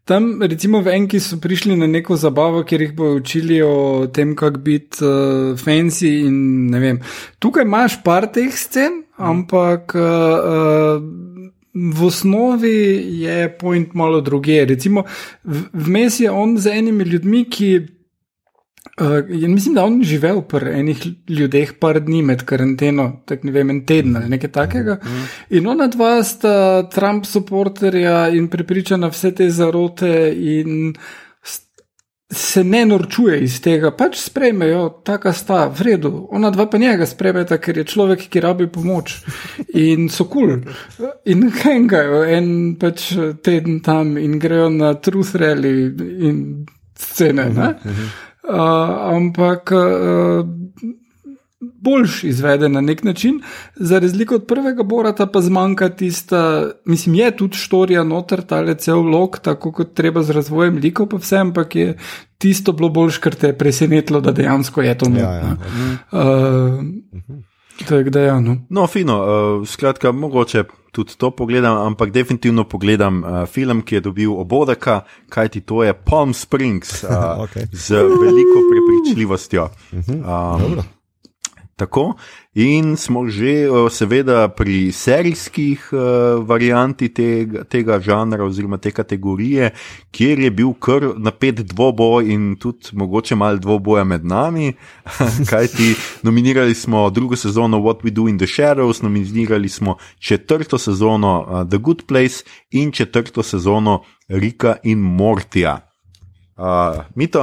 Tam, 0.04 0.42
recimo, 0.44 0.82
v 0.84 0.92
enki 0.98 1.20
so 1.24 1.38
prišli 1.40 1.78
na 1.80 1.88
neko 1.88 2.18
zabavo, 2.20 2.66
kjer 2.68 2.82
jih 2.82 2.96
bodo 2.96 3.22
učili 3.22 3.62
o 3.64 4.08
tem, 4.14 4.36
kako 4.36 4.60
biti 4.60 5.06
uh, 5.06 5.56
fancy. 5.56 6.26
In, 6.28 7.00
Tukaj 7.40 7.64
imaš 7.64 8.04
par 8.04 8.28
teh 8.28 8.52
scen, 8.52 8.92
mm. 8.92 9.24
ampak 9.24 9.96
uh, 9.96 11.00
v 11.74 12.06
osnovi 12.06 13.04
je 13.22 13.58
point 13.58 13.94
malo 13.94 14.22
druge. 14.22 14.66
Recimo, 14.66 15.04
vmes 15.74 16.20
je 16.20 16.32
on 16.32 16.58
z 16.58 16.78
enimi 16.78 17.04
ljudmi, 17.04 17.46
ki. 17.50 17.88
Uh, 19.02 19.26
mislim, 19.50 19.74
da 19.76 19.86
on 19.88 20.04
živel 20.06 20.44
pri 20.46 20.74
enih 20.80 21.00
ljudeh 21.30 21.72
par 21.80 21.98
dni 22.04 22.22
med 22.22 22.44
karanteno, 22.46 23.24
tako 23.26 23.48
ne 23.48 23.54
vem, 23.56 23.70
en 23.70 23.80
teden 23.90 24.18
ali 24.20 24.30
nekaj 24.30 24.52
takega. 24.52 24.94
Mm 25.02 25.08
-hmm. 25.08 25.58
In 25.58 25.68
ona 25.68 25.88
dva 25.88 26.24
sta 26.24 26.90
Trump 26.90 27.26
supporterja 27.26 28.30
in 28.30 28.48
prepričana 28.48 29.08
vse 29.08 29.32
te 29.32 29.50
zarote 29.50 30.34
in 30.36 30.90
uh, 30.90 31.02
se 32.34 32.64
ne 32.64 32.86
norčuje 32.86 33.40
iz 33.44 33.60
tega, 33.62 33.92
pač 33.96 34.18
sprejmejo, 34.20 34.90
tako 35.06 35.34
sta, 35.34 35.66
v 35.70 35.88
redu. 35.88 36.12
Ona 36.32 36.52
dva 36.54 36.66
pa 36.70 36.78
njega 36.78 37.06
sprejmeta, 37.06 37.58
ker 37.58 37.78
je 37.78 37.86
človek, 37.88 38.28
ki 38.30 38.44
rabi 38.44 38.68
pomoč 38.68 39.20
in 39.74 40.10
so 40.10 40.26
kul. 40.26 40.58
Cool. 40.58 41.12
In 41.30 41.48
hengajo 41.52 42.24
en 42.26 42.50
pač 42.80 43.12
teden 43.46 43.80
tam 43.86 44.18
in 44.18 44.40
grejo 44.40 44.70
na 44.70 44.94
truth 44.94 45.36
rally 45.36 45.94
in 46.28 46.66
scene. 46.96 47.42
Uh 47.42 47.56
-huh, 47.56 47.70
uh 47.70 47.92
-huh. 47.92 48.12
Uh, 48.44 49.16
ampak 49.16 49.72
uh, 49.72 50.44
boljš 51.84 52.24
izveden 52.24 52.72
na 52.72 52.82
nek 52.82 53.04
način, 53.04 53.42
za 53.76 54.00
razliko 54.00 54.36
od 54.36 54.46
prvega 54.48 54.84
Borata 54.84 55.28
pa 55.28 55.42
zmanjka 55.42 55.90
tista, 55.90 56.72
mislim, 56.86 57.16
je 57.16 57.32
tudi 57.38 57.58
štorija 57.58 58.04
noter, 58.04 58.42
ta 58.42 58.62
le 58.62 58.76
cel 58.76 59.02
lok, 59.02 59.40
tako 59.40 59.72
kot 59.72 59.94
treba 59.94 60.24
z 60.24 60.32
razvojem 60.32 60.78
likov, 60.78 61.08
pa 61.08 61.18
vse, 61.18 61.38
ampak 61.38 61.76
je 61.76 61.98
tisto 62.38 62.72
bilo 62.72 62.90
boljš, 62.90 63.18
ker 63.18 63.36
te 63.36 63.52
je 63.52 63.58
presenetilo, 63.58 64.22
da 64.22 64.32
dejansko 64.32 64.82
je 64.82 64.98
to 64.98 65.10
Ja, 65.14 65.32
ja. 65.34 65.58
Uh, 66.12 66.84
tako 67.88 68.10
da, 68.10 68.22
ja, 68.22 68.40
no. 68.40 68.58
No, 68.70 68.88
fino, 68.88 69.20
uh, 69.24 69.68
skratka, 69.68 70.12
mogoče 70.12 70.64
tudi 70.92 71.16
to 71.18 71.32
pogledam, 71.32 71.78
ampak 71.88 72.12
definitivno 72.12 72.64
pogledam 72.64 73.24
uh, 73.24 73.46
film, 73.46 73.82
ki 73.82 73.96
je 73.96 74.02
dobil 74.02 74.34
obodeka, 74.34 75.02
kajti 75.30 75.62
to 75.62 75.84
je 75.84 75.94
Palm 75.94 76.34
Springs 76.34 77.04
uh, 77.04 77.10
Okej. 77.44 77.66
z 77.72 77.96
veliko 77.96 78.60
prepričljivostjo. 78.72 79.70
Um, 80.08 80.84
Tako. 81.84 82.14
In 82.56 82.96
smo 82.98 83.26
že, 83.28 83.68
seveda, 83.90 84.48
pri 84.48 84.92
serijskih 84.94 85.90
uh, 85.92 86.00
varianti 86.48 87.10
tega, 87.10 87.64
tega 87.68 87.98
žanra 88.00 88.46
oziroma 88.46 88.78
te 88.78 88.92
kategorije, 88.94 89.72
kjer 90.16 90.40
je 90.40 90.52
bil 90.52 90.72
kar 90.80 91.10
napet 91.18 91.60
dvoboj 91.74 92.30
in 92.32 92.54
tudi 92.56 92.94
mogoče 92.94 93.36
malo 93.36 93.58
dvoboja 93.58 94.04
med 94.04 94.26
nami. 94.26 94.74
Kajti 95.50 95.96
nominirali 96.24 96.76
smo 96.76 97.10
drugo 97.10 97.36
sezono 97.36 97.82
What 97.82 98.06
We 98.06 98.14
Do 98.14 98.30
in 98.30 98.38
the 98.38 98.48
Shadows, 98.48 99.02
nominirali 99.02 99.70
smo 99.70 99.98
četrto 100.20 100.78
sezono 100.78 101.40
uh, 101.42 101.70
The 101.70 101.78
Good 101.78 102.06
Place 102.08 102.46
in 102.72 102.92
četrto 102.92 103.44
sezono 103.44 104.04
Rika 104.28 104.76
in 104.84 105.00
Mortija. 105.00 105.93
Uh, 106.58 107.02
Mito? 107.16 107.42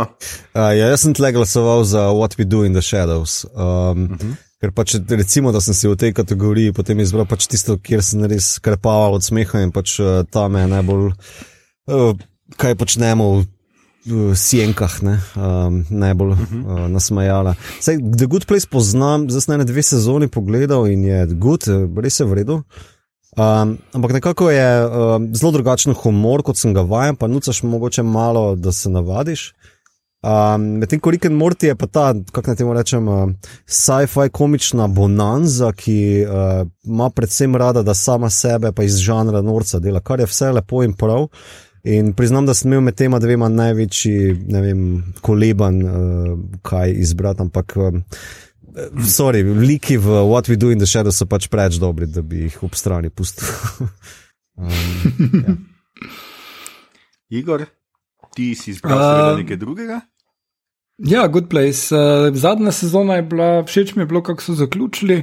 Uh, 0.54 0.70
ja, 0.76 0.90
jaz 0.92 1.02
sem 1.02 1.14
tle 1.14 1.32
glasoval 1.34 1.84
za 1.84 2.10
What 2.14 2.38
We 2.38 2.46
Do 2.46 2.64
in 2.64 2.76
the 2.76 2.82
Shadows. 2.82 3.44
Um, 3.54 3.60
uh 3.60 4.18
-huh. 4.18 4.36
Ker 4.60 4.72
pač 4.72 4.94
recimo, 5.08 5.52
da 5.52 5.60
sem 5.60 5.74
si 5.74 5.88
v 5.88 5.96
tej 5.96 6.12
kategoriji 6.12 6.72
potem 6.72 7.00
izbral 7.00 7.26
pač 7.26 7.46
tisto, 7.46 7.78
kjer 7.78 8.02
sem 8.02 8.24
res 8.24 8.58
krepaval 8.58 9.14
od 9.16 9.24
smeha 9.24 9.62
in 9.64 9.72
pač 9.72 10.00
uh, 10.00 10.20
ta 10.30 10.48
me 10.48 10.60
je 10.60 10.66
najbolj, 10.66 11.12
uh, 11.88 12.12
kaj 12.56 12.74
počnemo 12.74 13.44
v 14.06 14.36
sjenkah, 14.36 15.02
ne, 15.02 15.20
um, 15.36 15.84
najbolj 15.90 16.32
uh, 16.32 16.86
nasmejala. 16.88 17.54
Sej, 17.80 18.00
The 18.00 18.26
Good 18.26 18.46
Place 18.48 18.68
poznam, 18.70 19.28
zdaj 19.28 19.44
sem 19.44 19.58
na 19.60 19.64
dve 19.68 19.82
sezoni 19.84 20.28
pogledal 20.28 20.88
in 20.88 21.04
je 21.04 21.26
good, 21.36 21.68
eh, 21.68 21.84
res 22.00 22.20
je 22.20 22.26
v 22.26 22.40
redu. 22.40 22.62
Um, 23.40 23.78
ampak 23.92 24.12
nekako 24.12 24.50
je 24.50 24.86
um, 24.86 25.34
zelo 25.34 25.52
drugačen 25.52 25.94
humor, 25.94 26.42
kot 26.42 26.58
sem 26.58 26.74
ga 26.74 26.82
vajen, 26.84 27.16
pa 27.16 27.28
nucaš 27.30 27.62
mogoče 27.62 28.02
malo, 28.02 28.56
da 28.56 28.72
se 28.72 28.90
navadiš. 28.90 29.52
Um, 30.20 30.66
Medtem 30.82 31.00
ko 31.00 31.10
Rick 31.10 31.24
and 31.30 31.38
Morty 31.40 31.70
je 31.70 31.76
pa 31.76 31.86
ta, 31.86 32.10
kako 32.32 32.50
naj 32.50 32.56
temu 32.56 32.74
rečem, 32.76 33.08
uh, 33.08 33.30
sci-fi 33.64 34.28
komična 34.32 34.88
bonanza, 34.88 35.72
ki 35.72 36.26
uh, 36.26 36.66
ima 36.84 37.08
predvsem 37.10 37.56
rada, 37.56 37.82
da 37.82 37.94
sama 37.94 38.30
sebe 38.30 38.74
pa 38.76 38.84
iz 38.84 38.98
žanra 39.00 39.40
norca 39.42 39.78
dela, 39.78 40.00
kar 40.04 40.20
je 40.20 40.28
vse 40.28 40.52
lepo 40.52 40.82
in 40.84 40.92
prav. 40.92 41.30
In 41.84 42.12
priznam, 42.12 42.44
da 42.46 42.54
sem 42.54 42.68
imel 42.68 42.84
med 42.90 42.94
tema 42.94 43.18
dvema 43.18 43.48
največji, 43.48 44.36
ne 44.52 44.60
vem, 44.60 44.84
koleban, 45.24 45.80
uh, 45.86 46.38
kaj 46.62 46.92
izbrati, 46.92 47.46
ampak. 47.46 47.76
Um, 47.76 48.04
Sorry, 49.06 49.42
liki 49.42 49.96
v 49.98 50.22
What 50.30 50.48
We 50.48 50.56
Do 50.56 50.70
in 50.70 50.78
the 50.78 50.86
Shadows 50.86 51.18
so 51.18 51.26
pač 51.26 51.48
preveč 51.50 51.80
dobri, 51.82 52.06
da 52.06 52.22
bi 52.22 52.46
jih 52.46 52.60
ob 52.66 52.76
strani 52.78 53.10
pustil. 53.10 53.48
um, 54.60 54.70
ja. 55.46 55.56
Igor, 57.40 57.66
ti 58.34 58.54
si 58.58 58.74
izbral 58.74 58.98
uh, 58.98 59.38
nekaj 59.38 59.58
drugega? 59.58 60.00
Ja, 61.00 61.26
Good 61.26 61.48
Place. 61.48 61.94
Uh, 61.94 62.34
zadnja 62.36 62.72
sezona 62.72 63.20
je 63.20 63.22
bila, 63.22 63.50
všeč 63.64 63.94
mi 63.94 64.02
je 64.02 64.06
bilo, 64.06 64.22
kako 64.22 64.42
so 64.42 64.54
zaključili. 64.54 65.22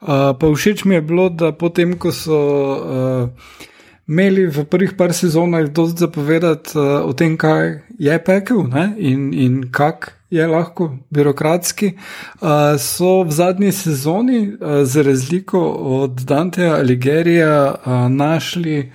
Uh, 0.00 0.36
pa 0.38 0.52
všeč 0.54 0.84
mi 0.84 0.94
je 0.94 1.02
bilo, 1.02 1.28
da 1.28 1.52
potem, 1.52 1.96
ko 1.98 2.12
so 2.12 2.36
uh, 2.36 3.64
imeli 4.08 4.46
v 4.46 4.64
prvih 4.64 4.92
par 4.96 5.12
sezonah 5.12 5.68
dosti 5.68 6.00
zapovedati 6.00 6.78
uh, 6.78 7.04
o 7.04 7.12
tem, 7.12 7.36
kaj 7.36 7.80
je 7.98 8.18
pekel 8.24 8.62
ne? 8.70 8.94
in, 8.98 9.32
in 9.34 9.64
kak 9.70 10.12
je 10.30 10.46
lahko 10.46 10.90
birokratski, 11.10 11.92
uh, 12.40 12.48
so 12.78 13.22
v 13.22 13.30
zadnji 13.30 13.72
sezoni, 13.72 14.40
uh, 14.48 14.82
za 14.82 15.02
razliko 15.02 15.60
od 15.70 16.10
Danteja 16.10 16.74
ali 16.74 16.96
Gerija, 16.96 17.74
uh, 17.74 18.10
našli 18.10 18.92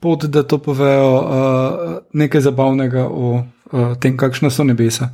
pot, 0.00 0.24
da 0.24 0.42
to 0.42 0.58
povejo 0.58 1.14
uh, 1.16 1.98
nekaj 2.12 2.40
zabavnega 2.40 3.06
o 3.08 3.42
uh, 3.72 3.96
tem, 4.00 4.16
kakšna 4.16 4.50
so 4.50 4.64
nebesa. 4.64 5.10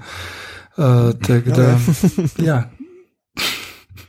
Uh, 0.77 1.13
tak, 1.27 1.49
da, 1.49 1.79
ja. 2.49 2.63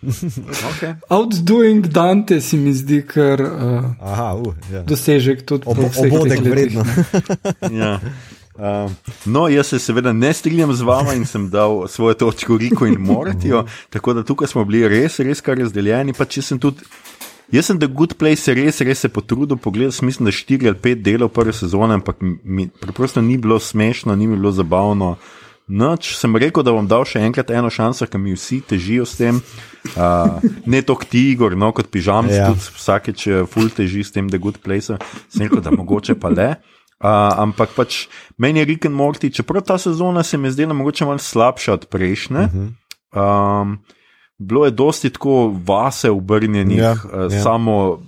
Okay. 0.78 0.96
Outdoing 1.10 1.88
Dante 1.88 2.42
se 2.42 2.58
mi 2.58 2.74
zdi, 2.74 3.02
ker 3.08 3.42
uh, 3.42 3.86
Aha, 4.00 4.34
uh, 4.36 4.54
ja. 4.72 4.84
dosežek 4.88 5.44
tudi 5.48 5.68
Ob, 5.68 5.80
po 5.80 5.90
vseh 5.92 6.12
obodek 6.12 6.44
vredno. 6.46 6.86
Ja. 7.82 8.00
Uh, 8.58 8.90
no, 9.30 9.46
jaz 9.54 9.70
se 9.70 9.80
seveda 9.80 10.14
ne 10.14 10.32
strinjam 10.34 10.74
z 10.74 10.82
vama 10.82 11.14
in 11.14 11.28
sem 11.30 11.46
dal 11.54 11.84
svojo 11.88 12.16
točko 12.18 12.58
Riku 12.58 12.88
in 12.90 12.96
Mortijo, 13.00 13.68
tako 13.94 14.16
da 14.18 14.24
tukaj 14.26 14.50
smo 14.50 14.64
bili 14.66 14.88
res, 14.90 15.20
res 15.20 15.44
kar 15.46 15.60
razdeljeni. 15.62 16.16
Pa 16.18 16.26
če 16.26 16.42
sem 16.42 16.62
tudi, 16.62 16.82
jaz 17.54 17.70
sem 17.70 17.78
The 17.78 17.90
Good 17.94 18.16
Place 18.18 18.56
res, 18.58 18.82
res 18.82 19.06
se 19.06 19.12
potrudil, 19.14 19.60
pogledal 19.62 19.94
sem, 19.94 20.10
mislim, 20.10 20.26
da 20.26 20.34
štiri 20.34 20.72
ali 20.72 20.82
pet 20.82 21.04
delov 21.06 21.30
prve 21.36 21.54
sezone, 21.54 22.00
ampak 22.00 22.24
mi 22.44 22.66
preprosto 22.82 23.22
ni 23.22 23.38
bilo 23.38 23.60
smešno, 23.62 24.16
ni 24.18 24.26
mi 24.26 24.40
bilo 24.40 24.52
zabavno. 24.56 25.18
Noč 25.68 26.14
sem 26.16 26.32
rekel, 26.40 26.64
da 26.64 26.72
bom 26.72 26.88
dal 26.88 27.04
še 27.04 27.20
enkrat 27.28 27.50
eno 27.52 27.68
šanso, 27.68 28.08
ker 28.08 28.22
mi 28.24 28.32
vsi 28.38 28.62
težijo 28.64 29.04
s 29.04 29.18
tem. 29.20 29.42
Uh, 30.00 30.40
ne 30.64 30.80
toliko 30.80 31.10
ti, 31.12 31.26
Igor, 31.34 31.58
no, 31.60 31.74
kot 31.76 31.90
pižam, 31.92 32.30
ja. 32.32 32.54
Tudi 32.54 32.72
vsakeč 32.78 33.26
eh, 33.28 33.42
full 33.52 33.68
teži 33.76 34.06
s 34.08 34.16
tem, 34.16 34.30
da 34.32 34.40
je 34.40 34.46
good 34.46 34.62
place. 34.64 34.96
Sem 35.28 35.44
rekel, 35.44 35.60
da 35.66 35.76
mogoče 35.76 36.16
pa 36.20 36.32
le. 36.32 36.54
Uh, 36.98 37.36
ampak 37.44 37.76
pač 37.76 38.08
meni 38.42 38.64
je 38.64 38.70
Rick 38.72 38.88
and 38.88 38.96
Morty, 38.98 39.30
čeprav 39.30 39.68
ta 39.68 39.76
sezona 39.78 40.24
se 40.24 40.40
mi 40.40 40.48
je 40.48 40.56
zdela 40.56 40.74
mogoče 40.74 41.06
malo 41.06 41.22
slabša 41.22 41.76
od 41.76 41.86
prejšnje. 41.92 42.48
Um, 43.14 43.78
bilo 44.40 44.66
je 44.66 44.72
dosti 44.72 45.12
tako 45.14 45.52
vase 45.68 46.10
obrnjenih, 46.10 46.80
Ja, 46.80 46.96
uh, 46.96 47.28
ja. 47.28 47.44
samo. 47.44 48.00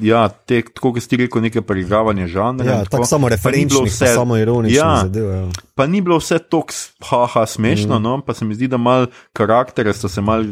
Ja, 0.00 0.28
te, 0.28 0.62
tako 0.74 0.94
kot 0.96 1.04
si 1.04 1.18
rekel, 1.20 1.42
neke 1.44 1.62
preigravanje 1.62 2.28
žanra. 2.32 2.66
Ja, 2.66 2.78
tako 2.88 3.06
samo 3.08 3.28
referenčnih, 3.28 3.92
pa 4.00 4.12
samo 4.14 4.36
ironičnih 4.36 4.76
Ja. 4.76 5.02
zadev. 5.02 5.28
Ja. 5.30 5.42
Pa 5.74 5.86
ni 5.86 6.00
bilo 6.00 6.18
vse 6.18 6.38
tako 6.38 6.72
haha 7.10 7.46
smešno, 7.46 7.98
mm. 7.98 8.02
no, 8.02 8.20
pa 8.26 8.34
se 8.34 8.44
mi 8.44 8.54
zdi, 8.54 8.68
da 8.68 8.76
mal 8.76 9.06
karaktere 9.32 9.92
so 9.92 10.08
se 10.08 10.20
mal 10.20 10.44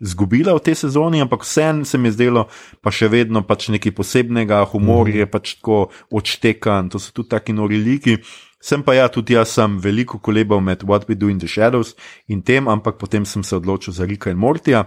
zgubila 0.00 0.54
v 0.54 0.64
tej 0.64 0.74
sezoni, 0.86 1.20
ampak 1.20 1.44
vseeno 1.44 1.84
se 1.84 1.98
mi 1.98 2.08
je 2.08 2.16
zdelo, 2.18 2.48
pa 2.82 2.90
še 2.90 3.08
vedno 3.08 3.44
pač 3.46 3.68
nekaj 3.72 3.94
posebnega, 3.94 4.64
humor 4.72 5.08
mm. 5.08 5.20
je 5.20 5.26
pač 5.30 5.54
tako 5.60 5.78
odštekan, 6.10 6.90
to 6.92 6.98
so 6.98 7.14
tudi 7.14 7.32
taki 7.36 7.56
nori 7.56 7.78
liki. 7.80 8.18
Sem 8.64 8.80
pa 8.80 8.94
ja, 8.96 9.10
tudi 9.12 9.36
jaz 9.36 9.52
sem 9.58 9.76
veliko 9.76 10.16
kolebal 10.24 10.62
med 10.64 10.86
What 10.88 11.04
We 11.04 11.18
Do 11.20 11.28
in 11.28 11.36
the 11.36 11.48
Shadows 11.48 11.92
in 12.32 12.40
tem, 12.40 12.64
ampak 12.64 12.96
potem 12.96 13.26
sem 13.28 13.44
se 13.44 13.58
odločil 13.60 13.92
za 13.92 14.08
Rika 14.08 14.32
in 14.32 14.40
Mortija. 14.40 14.86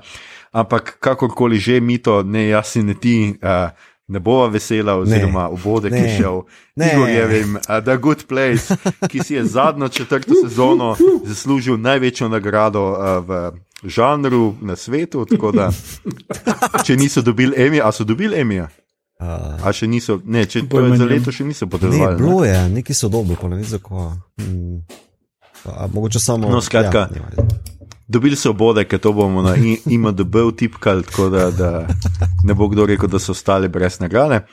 Ampak 0.57 0.97
kakorkoli 0.99 1.59
že, 1.61 1.77
mi 1.79 1.99
to, 2.01 2.23
ne 2.23 2.47
jaz 2.49 2.73
in 2.75 2.89
ne 2.89 2.97
ti. 2.97 3.35
Uh, 3.37 3.69
Ne 4.07 4.21
bova 4.23 4.45
vesela, 4.47 4.93
oziroma 4.95 5.49
obode, 5.51 5.89
ki 5.91 5.95
je 5.95 6.01
Ne. 6.01 6.17
šel 6.17 6.37
Ne. 6.79 6.93
Igorjevim, 6.93 7.57
uh, 7.59 7.83
The 7.83 7.97
Good 7.99 8.23
Place, 8.23 8.71
ki 9.11 9.19
si 9.19 9.35
je 9.35 9.43
zadnjo 9.45 9.89
četrto 9.91 10.31
sezono 10.43 10.95
zaslužil 11.27 11.75
največjo 11.75 12.29
nagrado 12.31 12.85
uh, 12.91 13.19
v 13.27 13.51
žanru 13.83 14.55
na 14.61 14.75
svetu. 14.79 15.25
Tako 15.27 15.51
da, 15.51 15.67
če 16.87 16.95
niso 16.95 17.21
dobili 17.21 17.51
Emija, 17.59 17.83
a 17.83 17.91
so 17.91 18.07
dobili 18.07 18.39
Emija? 18.39 18.69
Uh, 19.19 19.59
A 19.67 19.75
še 19.75 19.91
niso, 19.91 20.21
ne, 20.23 20.45
če 20.45 20.61
to 20.61 20.77
Pojma 20.77 20.95
je 20.95 21.03
za 21.03 21.05
leto 21.05 21.31
še 21.31 21.43
niso 21.43 21.65
ne, 21.65 21.71
podeljevali. 21.75 22.15
ne? 22.15 22.23
bilo 22.23 22.45
je, 22.45 22.69
neki 22.69 22.93
so 22.93 23.11
dobri, 23.11 23.35
pa 23.35 23.51
ne 23.51 23.59
vem 23.59 23.65
zakaj. 23.65 24.11
Hmm. 24.39 24.85
A, 25.65 25.87
mogoče 25.91 26.19
samo. 26.19 26.47
No, 26.47 26.61
skratka. 26.61 27.09
Ja. 27.11 27.47
Dobili 28.07 28.35
so 28.35 28.53
obode, 28.55 28.85
ker 28.87 28.99
to 29.03 29.11
bomo 29.13 29.41
na 29.43 29.55
IMDB 29.85 30.35
vtipkali, 30.51 31.03
tako 31.03 31.29
da, 31.29 31.51
da 31.51 31.87
ne 32.43 32.53
bo 32.53 32.69
kdo 32.71 32.85
rekel, 32.85 33.09
da 33.09 33.19
so 33.19 33.31
ostali 33.31 33.67
brez 33.67 33.99
nagrade. 33.99 34.45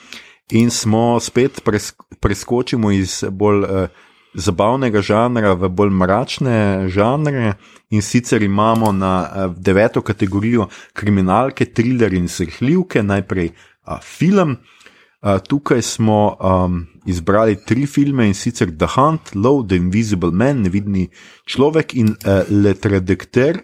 In 0.51 0.71
smo 0.71 1.21
spet 1.21 1.61
pres, 1.65 1.93
preskočimo 2.21 2.91
iz 2.91 3.23
bolj 3.31 3.63
uh, 3.63 3.87
zabavnega 4.35 5.01
žanra 5.01 5.55
v 5.55 5.71
bolj 5.71 5.95
mračne 5.95 6.89
žanre. 6.91 7.55
In 7.91 8.03
sicer 8.03 8.43
imamo 8.43 8.93
na 8.93 9.15
uh, 9.23 9.55
deveto 9.57 10.03
kategorijo 10.03 10.69
kriminalke, 10.93 11.65
thriller 11.65 12.15
in 12.15 12.29
srhljivke, 12.29 13.03
najprej 13.03 13.53
uh, 13.55 14.01
film. 14.03 14.59
Uh, 15.25 15.39
tukaj 15.41 15.83
smo 15.83 16.37
um, 16.37 16.83
izbrali 17.09 17.57
tri 17.65 17.87
filme 17.87 18.27
in 18.29 18.35
sicer 18.35 18.69
The 18.77 18.87
Hunt, 18.97 19.33
Low, 19.35 19.63
The 19.65 19.77
Invisible 19.77 20.31
Man, 20.31 20.61
nevidni 20.67 21.07
človek 21.49 21.95
in 21.97 22.11
uh, 22.13 22.45
Le 22.51 22.75
Tradekter. 22.75 23.63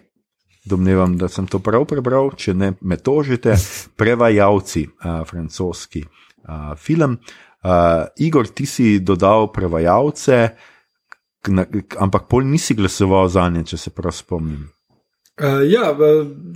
Domnevam, 0.65 1.13
da 1.17 1.29
sem 1.29 1.45
to 1.45 1.59
prav 1.61 1.85
prebral, 1.89 2.31
če 2.33 2.53
ne 2.57 2.71
me 2.81 2.97
tožite, 2.97 3.53
prevajalci, 4.01 4.87
uh, 4.89 5.21
francoski 5.29 6.01
uh, 6.01 6.73
film. 6.77 7.19
Uh, 7.61 8.09
Igor, 8.17 8.49
ti 8.49 8.65
si 8.65 8.97
dodal 9.05 9.51
prevajalce, 9.53 10.41
na, 11.53 11.65
ampak 12.01 12.25
pol 12.29 12.45
nisi 12.49 12.73
glasoval 12.73 13.29
za 13.29 13.45
nje, 13.53 13.67
če 13.73 13.77
se 13.85 13.93
prav 13.93 14.17
spomnim. 14.17 14.65
Uh, 15.39 15.63
ja, 15.71 15.95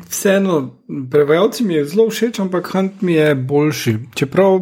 vseeno, 0.10 0.82
prevajalci 1.12 1.64
mi 1.64 1.74
je 1.74 1.86
zelo 1.86 2.10
všeč, 2.10 2.40
ampak 2.40 2.68
Hunt 2.74 3.02
mi 3.02 3.14
je 3.14 3.36
boljši. 3.36 3.98
Čeprav 4.16 4.60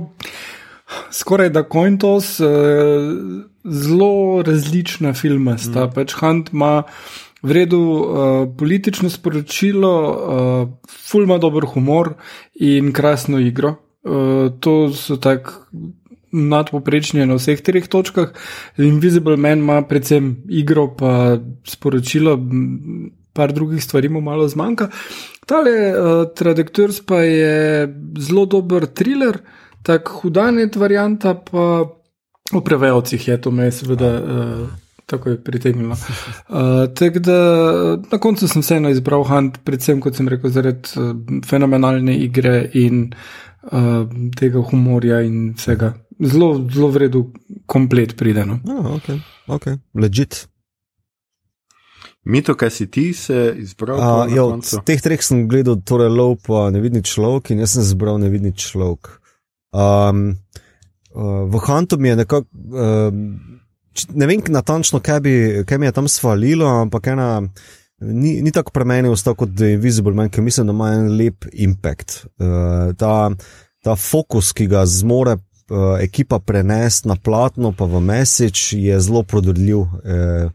skoraj 1.12 1.50
da 1.50 1.64
Cointos, 1.64 2.40
uh, 2.40 2.48
zelo 3.64 4.44
različna 4.46 5.14
filma 5.14 5.58
sta. 5.58 5.86
Mm. 5.86 5.94
Pač 5.96 6.14
Hunt 6.20 6.54
ima 6.54 6.84
v 7.44 7.52
redu 7.52 7.80
uh, 7.80 8.06
politično 8.58 9.10
sporočilo, 9.10 9.94
uh, 10.12 10.70
ful 11.10 11.24
ima 11.24 11.38
dober 11.38 11.66
humor 11.74 12.14
in 12.56 12.94
krasno 12.94 13.40
igro. 13.40 13.76
Uh, 14.04 14.52
to 14.60 14.94
so 14.94 15.18
tako 15.18 15.52
nadpoprečni 16.34 17.26
na 17.26 17.38
vseh 17.38 17.62
treh 17.62 17.88
točkah. 17.88 18.34
Invisible 18.78 19.38
Man 19.38 19.60
ima 19.60 19.82
predvsem 19.82 20.44
igro, 20.50 20.88
pa 20.98 21.38
sporočilo, 21.68 22.38
par 23.34 23.54
drugih 23.54 23.84
stvari 23.84 24.10
mu 24.10 24.22
malo 24.22 24.48
zmanjka. 24.48 24.90
Tale 25.46 25.72
uh, 25.72 26.28
Trajectors 26.36 27.02
pa 27.06 27.24
je 27.26 27.88
zelo 28.20 28.46
dober 28.46 28.86
thriller, 28.86 29.42
tako 29.84 30.22
hudanet 30.22 30.76
varianta, 30.76 31.34
pa 31.36 31.84
o 32.54 32.62
prevajalcih 32.62 33.28
je 33.28 33.42
to 33.42 33.52
me 33.52 33.72
seveda. 33.72 34.14
Uh, 34.22 34.80
Tako 35.06 35.30
je 35.30 35.44
pritegnilo. 35.44 35.92
Uh, 35.92 36.56
tako 37.00 37.20
da 37.20 37.38
na 38.12 38.18
koncu 38.18 38.48
sem 38.48 38.62
vseeno 38.62 38.90
izbral 38.90 39.24
Hunt, 39.28 39.58
predvsem, 39.64 40.00
kot 40.02 40.16
sem 40.16 40.30
rekel, 40.32 40.50
zaradi 40.50 40.96
uh, 40.96 41.12
fenomenalne 41.46 42.16
igre 42.24 42.70
in 42.74 43.10
uh, 43.12 44.08
tega 44.40 44.64
humorja 44.64 45.20
in 45.28 45.52
vsega. 45.60 45.92
Zelo, 46.24 46.54
zelo 46.72 46.88
v 46.88 47.04
redu, 47.04 47.26
komplet 47.68 48.16
prideno. 48.18 48.62
Ja, 48.64 48.80
ok, 48.96 49.12
ok, 49.58 49.68
legit. 50.00 50.46
Mito, 52.24 52.56
kaj 52.56 52.70
si 52.70 52.88
ti 52.92 53.14
se 53.14 53.54
izbral? 53.58 54.00
Uh, 54.00 54.36
koncu? 54.52 54.78
od 54.78 54.86
teh 54.88 55.02
treh 55.02 55.24
sem 55.24 55.44
gledal, 55.52 55.82
torej 55.84 56.08
lov 56.08 56.38
pa 56.48 56.70
nevidni 56.72 57.04
človek 57.04 57.52
in 57.52 57.64
jaz 57.64 57.76
sem 57.76 57.84
zbral 57.84 58.20
nevidni 58.22 58.54
človek. 58.56 59.18
Um, 59.76 60.38
uh, 61.12 61.44
v 61.52 61.64
Huntu 61.68 62.00
mi 62.00 62.14
je 62.14 62.16
nekako, 62.24 62.48
um, 62.48 63.26
ne 64.16 64.30
vem 64.30 64.44
natančno, 64.48 65.02
kaj, 65.04 65.20
bi, 65.20 65.34
kaj 65.68 65.82
mi 65.82 65.90
je 65.90 65.96
tam 66.00 66.08
svalilo, 66.08 66.68
ampak 66.86 67.12
ena. 67.12 67.30
Ni, 68.04 68.42
ni 68.44 68.52
tako 68.52 68.74
pri 68.76 68.84
meni 68.84 69.08
ostal 69.08 69.36
kot 69.40 69.54
The 69.56 69.78
Invisible 69.78 70.12
Man, 70.12 70.28
ki 70.28 70.42
mislim, 70.44 70.68
da 70.68 70.74
ima 70.76 70.90
en 70.92 71.12
lep 71.16 71.46
impact. 71.54 72.26
Uh, 72.36 72.92
ta, 73.00 73.30
ta 73.84 73.96
fokus, 73.96 74.52
ki 74.52 74.68
ga 74.72 74.82
zmore 74.88 75.38
uh, 75.38 76.00
ekipa 76.04 76.40
prenesti 76.44 77.08
na 77.08 77.16
platno, 77.16 77.72
pa 77.72 77.88
v 77.88 78.02
message, 78.04 78.76
je 78.76 79.00
zelo 79.00 79.24
prodorljiv. 79.24 79.86
Uh, 80.04 80.52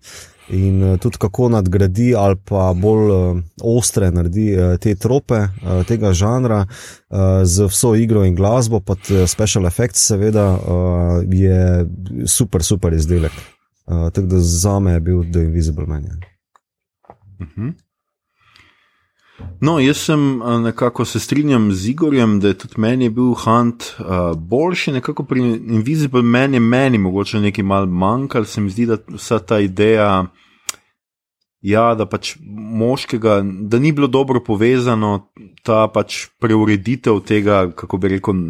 in 0.50 0.82
uh, 0.82 0.98
tudi 0.98 1.18
kako 1.18 1.48
nadgradi 1.48 2.14
ali 2.16 2.36
pa 2.44 2.72
bolj 2.74 3.10
uh, 3.10 3.40
ostre 3.62 4.10
naredi 4.10 4.56
uh, 4.56 4.76
te 4.80 4.94
trope 4.94 5.34
uh, 5.34 5.82
tega 5.86 6.12
žanra 6.12 6.66
uh, 6.66 7.44
z 7.44 7.66
vso 7.68 7.94
igro 7.94 8.24
in 8.24 8.34
glasbo, 8.34 8.80
pa 8.80 8.94
t- 8.94 9.26
special 9.26 9.66
effects, 9.66 10.06
seveda, 10.06 10.46
uh, 10.54 11.22
je 11.32 11.86
super, 12.26 12.62
super 12.62 12.92
izdelek. 12.92 13.32
Uh, 13.86 14.10
tako 14.12 14.26
da 14.26 14.40
za 14.40 14.78
me 14.80 14.92
je 14.92 15.00
bil 15.00 15.22
The 15.32 15.40
Invisible 15.40 15.86
Man. 15.86 16.04
ja. 16.04 16.16
Mhm. 17.40 17.87
No, 19.60 19.78
jaz 19.78 19.96
sem 19.96 20.42
a, 20.42 20.58
nekako 20.58 21.04
se 21.04 21.20
strinjam 21.20 21.72
z 21.72 21.88
Igorjem, 21.88 22.40
da 22.40 22.48
je 22.48 22.58
tudi 22.58 22.74
meni 22.76 23.04
je 23.04 23.10
bil 23.10 23.34
Hunt 23.34 23.82
uh, 23.98 24.06
boljši, 24.36 24.92
nekako 24.92 25.24
pri 25.24 25.40
Invisible 25.40 26.22
je 26.52 26.60
meni 26.60 26.98
mogoče 26.98 27.40
nekaj 27.40 27.64
mal 27.64 27.86
manjkalo, 27.86 28.44
se 28.44 28.60
mi 28.60 28.70
zdi, 28.70 28.86
da 28.86 28.96
vsa 29.08 29.38
ta 29.38 29.58
ideja, 29.60 30.26
ja, 31.60 31.94
da 31.98 32.06
pač 32.06 32.36
moškega, 32.40 33.40
da 33.42 33.78
ni 33.82 33.90
bilo 33.92 34.06
dobro 34.06 34.40
povezano, 34.44 35.28
ta 35.66 35.88
pač 35.90 36.28
preureditev 36.38 37.18
tega, 37.26 37.64
kako 37.74 37.98
bi 37.98 38.12
rekel, 38.14 38.42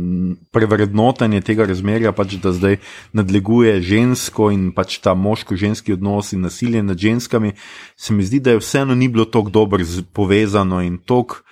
prevrednotenje 0.53 1.41
tega 1.47 1.67
razmerja, 1.69 2.13
pač 2.13 2.37
da 2.43 2.53
zdaj 2.53 2.79
nadleguje 3.17 3.79
žensko 3.81 4.51
in 4.53 4.71
pač 4.77 4.99
ta 5.05 5.17
moško-ženski 5.17 5.97
odnos 5.97 6.35
in 6.37 6.45
nasilje 6.45 6.83
nad 6.85 6.99
ženskami, 7.01 7.55
se 7.97 8.13
mi 8.13 8.27
zdi, 8.29 8.43
da 8.45 8.57
je 8.57 8.63
vseeno 8.63 8.95
ni 8.95 9.09
bilo 9.09 9.25
tako 9.25 9.51
dobro 9.51 9.85
povezano 10.13 10.83
in 10.85 10.99
tako 10.99 11.43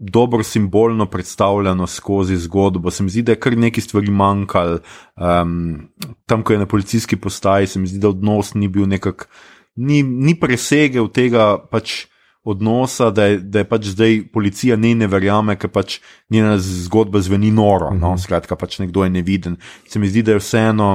dobro 0.00 0.42
simbolno 0.42 1.06
predstavljeno 1.06 1.86
skozi 1.86 2.36
zgodbo. 2.36 2.90
Se 2.90 3.02
mi 3.02 3.10
zdi, 3.10 3.22
da 3.22 3.32
je 3.32 3.40
kar 3.40 3.56
nekaj 3.56 3.82
stvari 3.84 4.10
manjkalo. 4.10 4.78
Um, 5.16 5.88
tam, 6.26 6.42
ko 6.42 6.52
je 6.52 6.58
na 6.58 6.66
policijski 6.66 7.16
postaji, 7.16 7.66
se 7.66 7.78
mi 7.78 7.86
zdi, 7.86 7.98
da 8.00 8.08
odnos 8.08 8.54
ni 8.54 8.68
bil 8.68 8.88
nekako, 8.88 9.28
ni, 9.76 10.02
ni 10.02 10.38
presegel 10.38 11.10
tega 11.12 11.56
pač. 11.58 12.06
Odnosa, 12.40 13.10
da 13.12 13.26
je, 13.28 13.34
da 13.52 13.60
je 13.60 13.66
pač 13.68 13.90
zdaj 13.92 14.14
policija 14.32 14.78
ne, 14.80 14.94
ne 14.96 15.04
verjame, 15.12 15.58
ker 15.60 15.68
pač 15.68 15.98
njena 16.32 16.54
zgodba 16.56 17.20
zveni 17.20 17.50
noro. 17.52 17.90
No? 17.92 18.14
Skratka, 18.16 18.56
pač 18.56 18.78
nekdo 18.80 19.04
je 19.04 19.12
neviden. 19.12 19.58
Se 19.84 20.00
mi 20.00 20.08
zdi, 20.08 20.22
da 20.24 20.32
je 20.32 20.40
vseeno 20.40 20.88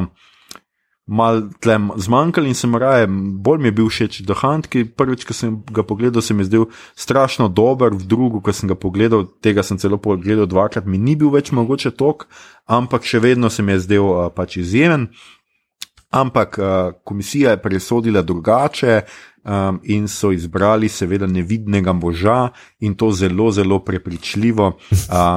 mal 1.05 1.41
tlem 1.61 1.91
zmanjkalo 1.95 2.49
in 2.49 2.57
sem 2.57 2.75
raje, 2.75 3.07
bolj 3.45 3.61
mi 3.61 3.69
je 3.69 3.75
bil 3.77 3.89
všeč 3.89 4.23
The 4.25 4.37
Hunt, 4.41 4.67
ki 4.67 4.87
prvič, 4.97 5.25
ko 5.25 5.37
sem 5.37 5.59
ga 5.69 5.85
pogledal, 5.85 6.21
se 6.25 6.33
mi 6.33 6.41
je 6.41 6.49
zdel 6.49 6.65
strašno 6.97 7.47
dober, 7.47 7.93
v 7.93 8.09
drugo, 8.09 8.41
ko 8.41 8.53
sem 8.53 8.69
ga 8.69 8.75
pogledal, 8.75 9.27
tega 9.41 9.63
sem 9.63 9.77
celo 9.77 10.01
pogledal 10.01 10.49
dvakrat, 10.49 10.89
mi 10.89 10.97
ni 10.97 11.15
bil 11.15 11.29
več 11.29 11.53
mogoče 11.53 11.93
tok, 11.93 12.25
ampak 12.65 13.05
še 13.05 13.21
vedno 13.21 13.53
se 13.53 13.61
mi 13.61 13.77
je 13.77 13.85
zdel 13.85 14.09
uh, 14.09 14.29
pač 14.33 14.57
izjemen. 14.57 15.11
Ampak 16.15 16.57
uh, 16.57 16.65
komisija 17.03 17.51
je 17.51 17.61
presodila 17.61 18.21
drugače 18.21 19.01
um, 19.43 19.79
in 19.83 20.07
so 20.07 20.31
izbrali, 20.31 20.89
seveda, 20.89 21.27
nevidnega 21.27 21.93
moža 21.93 22.49
in 22.79 22.95
to 22.95 23.11
zelo, 23.11 23.51
zelo 23.51 23.79
prepričljivo. 23.83 24.67
Uh, 24.91 24.95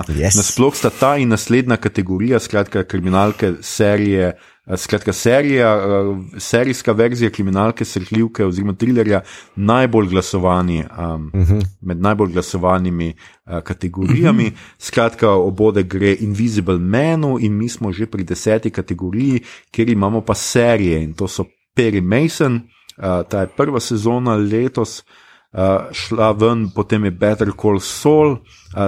Yes. 0.19 0.37
Nasploh 0.37 0.75
sta 0.75 0.91
ta 0.91 1.17
in 1.17 1.29
naslednja 1.29 1.77
kategorija, 1.77 2.39
skratka, 2.39 2.85
kriminalke 2.85 3.53
serije. 3.61 4.37
Eh, 4.69 4.77
Skratka, 4.77 5.13
serija, 5.13 5.77
eh, 5.77 6.41
serijska 6.41 6.93
verzija 6.93 7.31
kriminalke, 7.31 7.85
srhljivke 7.85 8.45
oziroma 8.45 8.73
trilerja, 8.73 9.21
najbolj 9.57 10.09
glasovani, 10.09 10.85
um, 10.99 11.31
uh 11.35 11.49
-huh. 11.49 11.67
med 11.81 12.01
najbolj 12.01 12.33
glasovanimi 12.33 13.15
uh, 13.47 13.61
kategorijami. 13.61 14.47
Uh 14.47 14.53
-huh. 14.53 14.75
Skratka, 14.79 15.31
obode 15.31 15.83
gre 15.83 16.17
Invisible 16.21 16.79
Manu 16.79 17.39
in 17.41 17.57
mi 17.57 17.69
smo 17.69 17.93
že 17.93 18.07
pri 18.07 18.25
deseti 18.25 18.71
kategoriji, 18.71 19.41
kjer 19.71 19.89
imamo 19.89 20.21
pa 20.21 20.35
serije 20.35 21.03
in 21.03 21.15
to 21.15 21.29
so 21.29 21.45
Perry 21.77 22.01
Mason, 22.01 22.55
uh, 22.55 23.29
ta 23.29 23.41
je 23.41 23.47
prva 23.47 23.81
sezona 23.81 24.35
letos. 24.35 25.05
Uh, 25.53 25.93
šla 25.93 26.33
ven, 26.33 26.71
potem 26.75 27.05
je 27.05 27.11
Better 27.11 27.49
Call 27.63 27.81
Saul 27.81 28.33
uh, 28.33 28.39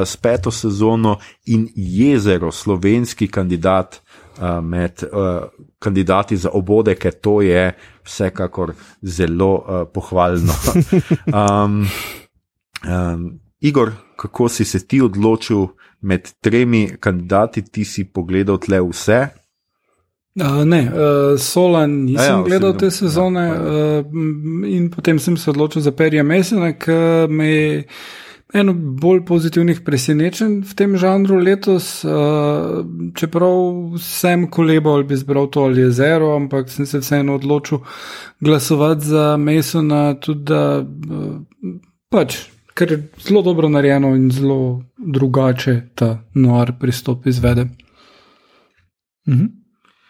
s 0.05 0.17
peto 0.17 0.51
sezono 0.51 1.17
in 1.47 1.69
Jezero, 1.75 2.51
slovenski 2.53 3.29
kandidat 3.29 4.03
med 4.63 5.05
uh, 5.13 5.49
kandidati 5.79 6.37
za 6.37 6.51
obode, 6.53 6.95
ker 6.95 7.13
to 7.13 7.41
je 7.43 7.73
vsekakor 8.05 8.73
zelo 9.03 9.53
uh, 9.55 9.83
pohvalno. 9.95 10.53
um, 11.41 11.87
um, 12.89 13.41
Igor, 13.61 13.93
kako 14.17 14.49
si 14.49 14.65
se 14.65 14.87
ti 14.87 15.01
odločil 15.01 15.67
med 16.01 16.33
tremi 16.41 16.89
kandidati, 17.01 17.63
ti 17.63 17.85
si 17.85 18.05
pogledal 18.05 18.59
tle 18.59 18.81
vse? 18.81 19.21
Uh, 20.41 20.65
ne, 20.65 20.81
uh, 20.87 21.39
Sola 21.39 21.87
nisem 21.87 22.21
A 22.21 22.25
ja, 22.25 22.37
ja, 22.37 22.43
gledal 22.43 22.77
te 22.79 22.85
ne- 22.85 22.91
sezone 22.91 23.47
ja, 23.47 23.55
uh, 23.61 24.07
in 24.71 24.91
potem 24.91 25.19
sem 25.19 25.37
se 25.37 25.51
odločil 25.51 25.83
za 25.83 25.93
Perija 25.93 26.23
Mesena, 26.23 26.73
ki 26.73 26.93
me 27.29 27.49
je 27.49 27.85
eno 28.55 28.75
bolj 28.75 29.25
pozitivnih 29.25 29.81
presenečenj 29.85 30.61
v 30.67 30.75
tem 30.77 30.97
žanru 30.99 31.39
letos. 31.39 32.05
Uh, 32.05 32.83
čeprav 33.15 33.99
sem 34.03 34.49
kolebal, 34.51 35.01
ali 35.01 35.05
bi 35.05 35.15
izbral 35.15 35.51
to 35.51 35.65
ali 35.69 35.81
je 35.81 35.91
zero, 35.91 36.35
ampak 36.37 36.71
sem 36.71 36.87
se 36.87 36.99
vseeno 36.99 37.35
odločil 37.35 37.79
glasovati 38.41 39.05
za 39.05 39.37
Mesona, 39.37 40.15
tudi 40.21 40.45
da 40.53 40.81
uh, 40.81 41.37
pač. 42.11 42.39
Ker 42.75 42.93
je 42.93 42.99
zelo 43.21 43.43
dobro 43.43 43.69
narejeno 43.69 44.15
in 44.17 44.31
zelo 44.31 44.83
drugače 44.97 45.81
ta 45.95 46.23
noir 46.35 46.73
pristop 46.81 47.27
izvede. 47.27 47.67
Mhm. 49.29 49.47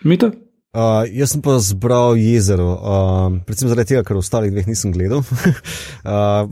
Mita? 0.05 0.31
Uh, 0.71 1.03
jaz 1.11 1.33
sem 1.33 1.41
pa 1.43 1.57
zbral 1.59 2.15
jezero, 2.15 2.69
uh, 2.79 3.33
predvsem 3.43 3.67
zaradi 3.73 3.91
tega, 3.91 4.05
ker 4.07 4.21
ostalih 4.21 4.53
dveh 4.55 4.69
nisem 4.71 4.93
gledal. 4.95 5.25
uh, 6.07 6.47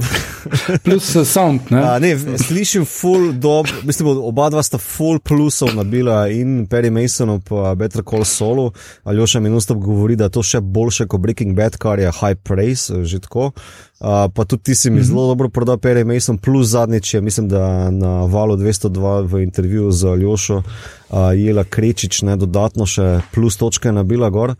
Plus 0.82 1.12
uh, 1.14 1.22
sound, 1.22 1.70
ne? 1.70 1.78
A, 1.78 1.92
ne, 2.02 2.16
slišim 2.18 2.82
full 2.82 3.30
dob, 3.38 3.70
mislim, 3.86 4.10
oba 4.18 4.48
dva 4.50 4.64
sta 4.66 4.80
full 4.82 5.22
plusov 5.22 5.70
nabila 5.78 6.24
in 6.34 6.64
Perry 6.66 6.90
Masonu 6.90 7.38
pa 7.46 7.76
Better 7.78 8.02
Call 8.02 8.26
Solo. 8.26 8.72
Aljoša 9.06 9.38
mi 9.38 9.54
nustop 9.54 9.78
govori, 9.86 10.18
da 10.18 10.26
je 10.26 10.34
to 10.34 10.42
še 10.42 10.64
boljše 10.66 11.06
kot 11.06 11.22
Breaking 11.22 11.54
Bad, 11.54 11.78
kar 11.78 12.02
je 12.02 12.10
high 12.10 12.42
praise, 12.42 12.90
eh, 12.90 13.06
že 13.06 13.22
tako. 13.22 13.52
Uh, 13.98 14.30
pa 14.34 14.44
tudi 14.44 14.62
ti 14.62 14.74
si 14.74 14.90
mi 14.90 15.02
zelo 15.02 15.26
dobro 15.26 15.48
prodal 15.48 15.76
Perry 15.76 16.04
Mason, 16.04 16.38
plus 16.38 16.68
zadnjič 16.68 17.14
mislim, 17.14 17.48
da 17.48 17.90
na 17.90 18.24
valu 18.24 18.56
202 18.56 19.26
v 19.26 19.42
intervjuju 19.42 19.92
z 19.92 20.06
Aljošo 20.06 20.56
uh, 20.56 21.18
Jela 21.34 21.64
Krečič, 21.64 22.22
ne 22.22 22.36
dodatno 22.36 22.86
še 22.86 23.20
plus 23.34 23.58
točke 23.58 23.92
nabila 23.92 24.30
gor. 24.30 24.54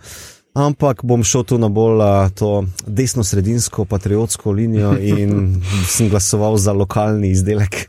ampak 0.59 1.05
bom 1.05 1.22
šel 1.22 1.45
tu 1.45 1.59
na 1.59 1.68
bolj 1.70 2.03
uh, 2.03 2.30
to 2.34 2.64
desno-sredinsko, 2.86 3.84
patriotsko 3.84 4.53
linijo 4.53 4.97
in 4.99 5.62
sem 5.95 6.11
glasoval 6.11 6.57
za 6.59 6.72
lokalni 6.72 7.30
izdelek. 7.30 7.86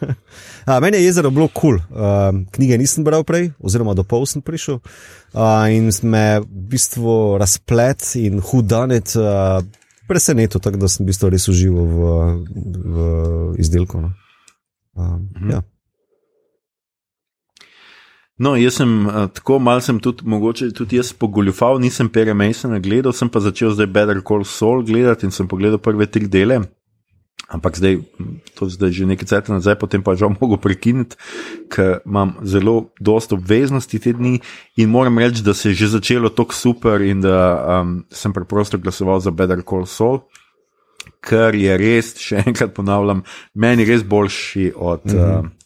uh, 0.68 0.78
meni 0.80 1.00
je 1.00 1.04
jezero 1.04 1.30
bilo 1.30 1.48
kul, 1.48 1.80
cool. 1.80 2.02
uh, 2.02 2.36
knjige 2.50 2.78
nisem 2.78 3.04
bral 3.04 3.24
prej, 3.24 3.50
oziroma 3.64 3.94
do 3.94 4.04
pol 4.04 4.26
sem 4.26 4.42
prišel 4.42 4.76
uh, 4.76 5.72
in 5.72 5.88
me 6.02 6.40
v 6.40 6.66
bistvu 6.76 7.38
razplet 7.40 8.12
in 8.20 8.44
hudanet. 8.44 9.16
Uh, 9.16 9.64
Presenečen, 10.08 10.60
tako 10.60 10.80
da 10.82 10.88
sem 10.90 11.04
v 11.04 11.12
bistvu 11.12 11.30
res 11.32 11.48
užival 11.48 11.86
v, 11.86 12.14
v 12.96 13.04
izdelku. 13.62 14.00
No. 14.02 14.12
Um, 14.94 15.28
mhm. 15.36 15.50
ja. 15.50 15.62
No, 18.42 18.56
jaz 18.58 18.80
sem 18.80 18.90
uh, 19.06 19.28
tako 19.30 19.58
malce 19.62 19.92
tudi, 20.02 20.24
mogoče 20.26 20.72
tudi 20.74 20.96
jaz 20.98 21.12
pogoljufal, 21.14 21.78
nisem 21.78 22.08
Pere 22.10 22.34
Masona 22.34 22.80
gledal, 22.82 23.12
sem 23.14 23.28
pa 23.30 23.40
začel 23.44 23.70
zdaj 23.76 23.86
Better 23.92 24.22
Call 24.26 24.44
Saul 24.48 24.82
gledati 24.82 25.28
in 25.28 25.34
sem 25.34 25.46
pogledal 25.48 25.78
prve 25.78 26.08
tri 26.10 26.26
dele. 26.26 26.62
Ampak 27.52 27.76
zdaj, 27.76 28.00
to 28.56 28.64
je 28.64 28.80
zdaj 28.80 28.90
že 28.96 29.04
nekaj 29.04 29.28
časa 29.28 29.52
nazaj, 29.52 29.76
potem 29.76 30.00
pa 30.00 30.16
žal 30.16 30.32
mogo 30.40 30.56
prekiniti, 30.56 31.20
ker 31.68 32.00
imam 32.08 32.40
zelo 32.42 32.92
dosto 32.96 33.36
obveznosti 33.36 33.98
te 33.98 34.12
dni 34.16 34.40
in 34.80 34.88
moram 34.88 35.18
reči, 35.20 35.44
da 35.44 35.52
se 35.54 35.72
je 35.72 35.84
že 35.84 35.98
začelo 35.98 36.32
tako 36.32 36.54
super 36.56 37.04
in 37.04 37.20
da 37.20 37.60
um, 37.82 38.04
sem 38.08 38.32
preprosto 38.32 38.78
glasoval 38.78 39.20
za 39.20 39.30
Better 39.30 39.60
Call 39.60 39.84
Saul, 39.84 40.24
ker 41.20 41.52
je 41.54 41.76
res, 41.76 42.16
še 42.16 42.40
enkrat 42.46 42.72
ponavljam, 42.72 43.20
meni 43.54 43.84
res 43.84 44.00
boljši 44.02 44.72
od. 44.76 45.04
-hmm. 45.04 45.44
uh, 45.44 45.60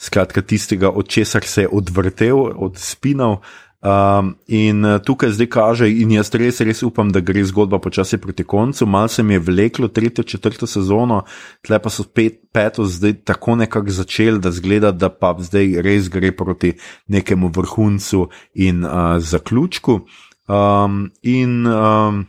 skratka, 0.00 0.42
tistega, 0.42 0.88
od 0.90 1.08
česar 1.08 1.44
se 1.44 1.66
je 1.66 1.68
odvrtel, 1.68 2.38
od 2.56 2.78
spinov. 2.80 3.44
Um, 3.80 4.34
in 4.46 4.84
uh, 4.84 4.98
tukaj 5.00 5.30
zdaj 5.32 5.46
kaže, 5.48 5.86
in 5.88 6.10
jaz 6.12 6.28
res, 6.36 6.58
res 6.60 6.82
upam, 6.84 7.08
da 7.08 7.22
gre 7.24 7.40
zgodba 7.48 7.78
počasi 7.80 8.18
proti 8.20 8.44
koncu. 8.44 8.84
Mal 8.86 9.08
se 9.08 9.22
mi 9.22 9.38
je 9.38 9.40
vleklo 9.40 9.88
tretjo, 9.88 10.24
četrto 10.24 10.66
sezono, 10.68 11.22
tle 11.64 11.78
pa 11.80 11.88
so 11.88 12.04
pet, 12.04 12.42
peto 12.52 12.84
zdaj 12.84 13.22
tako 13.24 13.56
nekako 13.56 13.90
začeli, 13.90 14.36
da 14.38 14.52
zgleda, 14.52 14.92
da 14.92 15.08
pa 15.08 15.32
zdaj 15.38 15.80
res 15.80 16.10
gre 16.12 16.28
proti 16.36 16.74
nekemu 17.08 17.48
vrhuncu 17.56 18.28
in 18.54 18.84
uh, 18.84 19.16
zaključku. 19.16 20.00
Um, 20.44 21.06
in 21.22 21.64
um, 21.64 22.26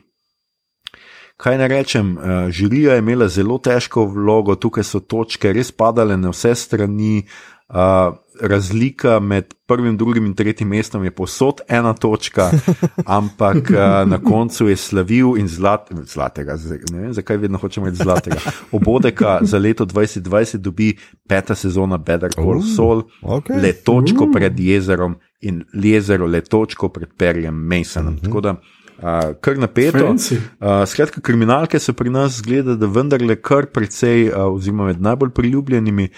kaj 1.36 1.58
ne 1.58 1.68
rečem, 1.68 2.16
uh, 2.16 2.48
žirija 2.48 2.96
je 2.96 3.04
imela 3.04 3.28
zelo 3.28 3.60
težko 3.60 4.06
vlogo, 4.08 4.56
tukaj 4.56 4.88
so 4.88 5.04
točke 5.04 5.52
res 5.52 5.76
padale 5.76 6.16
na 6.16 6.32
vse 6.32 6.56
strani. 6.56 7.26
Uh, 7.68 8.16
razlika 8.42 9.20
med 9.20 9.54
prvim, 9.68 9.98
drugim 9.98 10.26
in 10.26 10.34
tretjim 10.36 10.68
mestom 10.68 11.04
je 11.04 11.12
posod 11.12 11.62
ena 11.68 11.94
točka, 11.94 12.50
ampak 13.06 13.56
uh, 13.56 14.10
na 14.10 14.20
koncu 14.24 14.68
je 14.68 14.76
slavil 14.76 15.38
in 15.38 15.48
zlat, 15.48 15.90
zlatega, 16.04 16.58
ne 16.92 17.00
vem, 17.00 17.14
zakaj 17.14 17.38
vedno 17.38 17.58
hočemo 17.58 17.86
reči 17.86 18.04
zlatega. 18.04 18.38
Obodeka 18.72 19.40
za 19.42 19.58
leto 19.58 19.86
2020 19.86 20.58
dobi 20.58 20.98
peta 21.30 21.56
sezona 21.56 21.98
Better 21.98 22.34
Call 22.34 22.62
Saul, 22.76 23.04
okay. 23.22 23.62
le 23.62 23.74
točko 23.74 24.24
uh. 24.24 24.32
pred 24.34 24.60
jezerom 24.60 25.16
in 25.42 25.64
jezero 25.74 26.28
le 26.28 26.42
točko 26.42 26.90
pred 26.90 27.10
perjem 27.18 27.56
Masonom. 27.56 28.14
Uh 28.14 28.20
-huh. 28.20 28.24
Tako 28.24 28.42
da. 28.42 28.56
Uh, 29.02 29.34
kar 29.42 29.58
napeto. 29.58 30.06
Uh, 30.06 30.86
skratka, 30.86 31.22
kriminalke 31.22 31.80
so 31.80 31.94
pri 31.94 32.10
nas 32.10 32.36
zgleda, 32.38 32.76
da 32.76 32.86
vendarle 32.86 33.36
kar 33.36 33.66
precej, 33.66 34.30
uh, 34.30 34.54
oziroma 34.54 34.86
med 34.86 35.02
najbolj 35.02 35.30
priljubljenimi, 35.30 36.10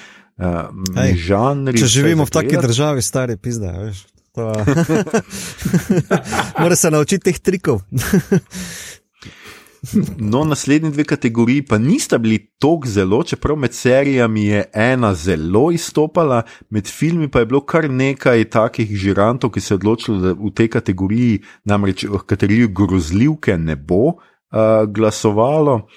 uh, 0.44 0.72
uh, 0.72 1.16
žanri. 1.16 1.80
Če 1.80 1.88
živimo 1.88 2.28
v 2.28 2.36
taki 2.36 2.60
državi, 2.60 3.02
stari 3.02 3.38
pizda, 3.38 3.72
veš. 3.80 4.04
Mora 6.60 6.76
se 6.76 6.92
naučiti 6.92 7.30
teh 7.30 7.40
trikov. 7.40 7.82
no, 10.18 10.44
naslednji 10.44 10.92
dve 10.92 11.04
kategoriji 11.04 11.66
pa 11.66 11.78
nista 11.78 12.18
bili 12.18 12.52
tako 12.60 12.88
zelo, 12.88 13.24
čeprav 13.24 13.58
med 13.58 13.74
serijami 13.74 14.46
je 14.46 14.64
ena 14.74 15.14
zelo 15.14 15.72
izstopala, 15.72 16.42
med 16.70 16.88
filmi 16.88 17.32
pa 17.32 17.40
je 17.40 17.46
bilo 17.46 17.66
kar 17.66 17.90
nekaj 17.90 18.50
takih 18.50 18.98
žirantov, 18.98 19.52
ki 19.52 19.62
se 19.62 19.74
je 19.74 19.76
odločilo, 19.76 20.18
da 20.18 20.34
v 20.34 20.52
tej 20.56 20.68
kategoriji, 20.68 21.42
namreč 21.66 22.06
v 22.10 22.24
kategoriji 22.26 22.68
grozljivke, 22.68 23.58
ne 23.58 23.76
bo 23.76 24.04
uh, 24.08 24.16
glasovalo. 24.88 25.88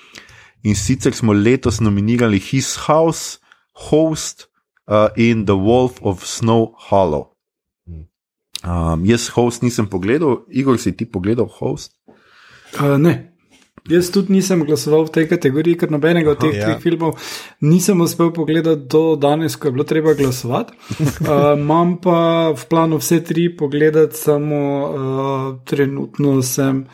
In 0.63 0.75
sicer 0.75 1.15
smo 1.15 1.33
letos 1.33 1.81
nominirali 1.81 2.39
His 2.39 2.77
House, 2.87 3.39
Host 3.77 4.49
uh, 4.89 5.09
in 5.17 5.45
The 5.45 5.57
Wolf 5.57 6.01
of 6.03 6.25
Snow 6.25 6.75
Hollow. 6.89 7.37
Um, 8.65 9.05
jaz 9.07 9.29
host 9.37 9.63
nisem 9.63 9.87
pogledal, 9.87 10.41
Igor, 10.51 10.79
si 10.81 10.91
ti 10.97 11.07
pogledal 11.07 11.47
host? 11.47 11.93
Uh, 12.81 12.97
ne. 12.99 13.33
Jaz 13.87 14.09
tudi 14.11 14.35
nisem 14.35 14.65
glasoval 14.67 15.05
v 15.07 15.13
tej 15.15 15.27
kategoriji, 15.31 15.79
ker 15.79 15.93
nobenega 15.95 16.33
od 16.33 16.41
teh 16.43 16.57
ja. 16.59 16.75
filmov 16.83 17.21
nisem 17.63 18.01
uspel 18.03 18.33
pogledati 18.35 18.89
do 18.91 19.15
danes, 19.15 19.55
ko 19.55 19.71
je 19.71 19.77
bilo 19.77 19.87
treba 19.87 20.17
glasovati. 20.19 20.75
Uh, 21.27 21.55
imam 21.55 21.97
pa 22.03 22.51
v 22.55 22.65
planu 22.71 22.99
vse 22.99 23.21
tri 23.25 23.47
pogledati, 23.57 24.17
samo 24.19 24.59
uh, 24.59 25.47
trenutno 25.67 26.43
sem 26.43 26.85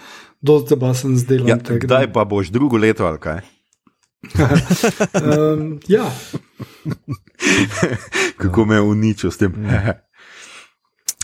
dosti 0.40 0.74
zabasen 0.74 1.16
z 1.16 1.24
delom. 1.28 1.48
Ja, 1.48 1.56
kdaj 1.56 2.12
pa 2.12 2.24
boš 2.28 2.52
drugo 2.52 2.76
leto 2.76 3.08
ali 3.08 3.20
kaj? 3.22 3.40
Um, 4.22 5.80
ja. 5.88 6.10
Kako 8.36 8.64
me 8.64 8.74
je 8.74 8.80
uničil 8.80 9.30
s 9.30 9.36
tem? 9.36 9.52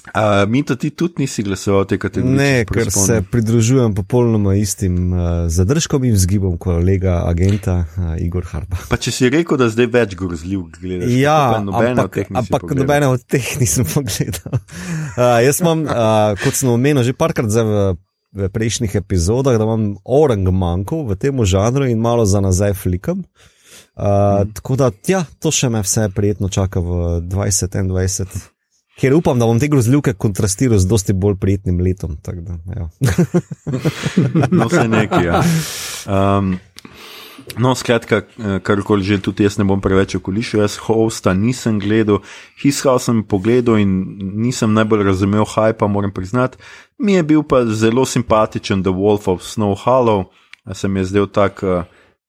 Uh, 0.09 0.49
mi 0.49 0.63
to 0.63 0.77
ti 0.77 0.91
tudi 0.91 1.15
nisi 1.19 1.43
glasoval, 1.43 1.85
te 1.85 1.99
kategorije? 1.99 2.37
Ne, 2.37 2.65
ker 2.65 2.91
se 2.93 3.23
pridružujem 3.31 3.95
popolnoma 3.95 4.55
istim 4.55 5.13
uh, 5.13 5.19
zadržkom 5.49 6.05
in 6.05 6.17
zgibom 6.17 6.57
kolega 6.59 7.23
agenta 7.27 7.85
uh, 7.85 8.15
Igor 8.17 8.47
Harba. 8.49 8.77
Pa 8.89 8.97
če 8.97 9.13
si 9.13 9.29
rekel, 9.29 9.61
da 9.61 9.69
zdaj 9.69 9.91
več 9.93 10.17
grozljiv 10.17 10.65
gledaš, 10.81 11.13
ja, 11.13 11.61
ampak, 11.61 12.23
ampak 12.33 12.65
nobene 12.73 13.13
od 13.13 13.25
teh 13.29 13.53
nisem 13.61 13.85
pogledal. 13.85 14.57
Uh, 14.57 15.37
jaz 15.47 15.61
imam, 15.61 15.85
uh, 15.85 16.33
kot 16.41 16.57
sem 16.57 16.73
omenil, 16.73 17.05
že 17.05 17.13
parkrat 17.13 17.53
v 17.53 17.93
v 18.33 18.49
prejšnjih 18.53 18.95
epizodah, 18.95 19.59
da 19.59 19.65
imam 19.65 19.97
orang 20.05 20.49
manjko 20.53 21.03
v 21.09 21.17
tem 21.17 21.45
žanru 21.45 21.89
in 21.89 22.01
malo 22.01 22.27
za 22.29 22.41
nazaj 22.41 22.75
flikam. 22.75 23.25
Uh, 23.99 24.05
mm. 24.45 24.53
Tako 24.55 24.77
da, 24.77 24.91
ja, 25.07 25.25
to 25.43 25.51
še 25.51 25.69
me 25.69 25.83
vse 25.83 26.09
prijetno 26.15 26.49
čaka 26.49 26.81
v 26.81 27.19
2021, 27.27 28.37
ker 28.99 29.15
upam, 29.15 29.39
da 29.39 29.47
bom 29.47 29.59
te 29.59 29.67
grozljivke 29.71 30.15
kontrastiral 30.15 30.79
z 30.79 30.87
dosti 30.87 31.17
bolj 31.19 31.39
prijetnim 31.43 31.81
letom. 31.83 32.15
Da, 32.23 32.59
ja. 32.77 32.87
no, 34.55 34.69
vse 34.69 34.87
nekaj. 34.89 35.25
Ja. 35.27 35.43
Um, 36.09 36.55
No, 37.57 37.75
skratka, 37.75 38.17
eh, 38.17 38.59
karkoli 38.61 39.03
že 39.03 39.19
tudi 39.23 39.43
jaz 39.43 39.59
ne 39.59 39.65
bom 39.65 39.81
preveč 39.81 40.15
okolišil, 40.19 40.61
jaz 40.61 40.77
hosta 40.85 41.33
nisem 41.35 41.81
gledal, 41.81 42.21
hiskal 42.61 42.99
sem 43.01 43.23
pogledal 43.25 43.81
in 43.81 44.19
nisem 44.43 44.75
najbolj 44.75 45.07
razumel 45.09 45.49
hajpa, 45.49 45.89
moram 45.89 46.13
priznati. 46.13 46.59
Mi 46.99 47.17
je 47.17 47.23
bil 47.23 47.43
pa 47.43 47.65
zelo 47.65 48.05
simpatičen 48.05 48.83
The 48.83 48.93
Wolf 48.93 49.29
of 49.29 49.43
Snow 49.43 49.75
Hollow, 49.75 50.29
se 50.73 50.89
mi 50.89 51.01
je 51.01 51.05
zdel 51.05 51.27
tak. 51.27 51.63
Uh, 51.63 51.89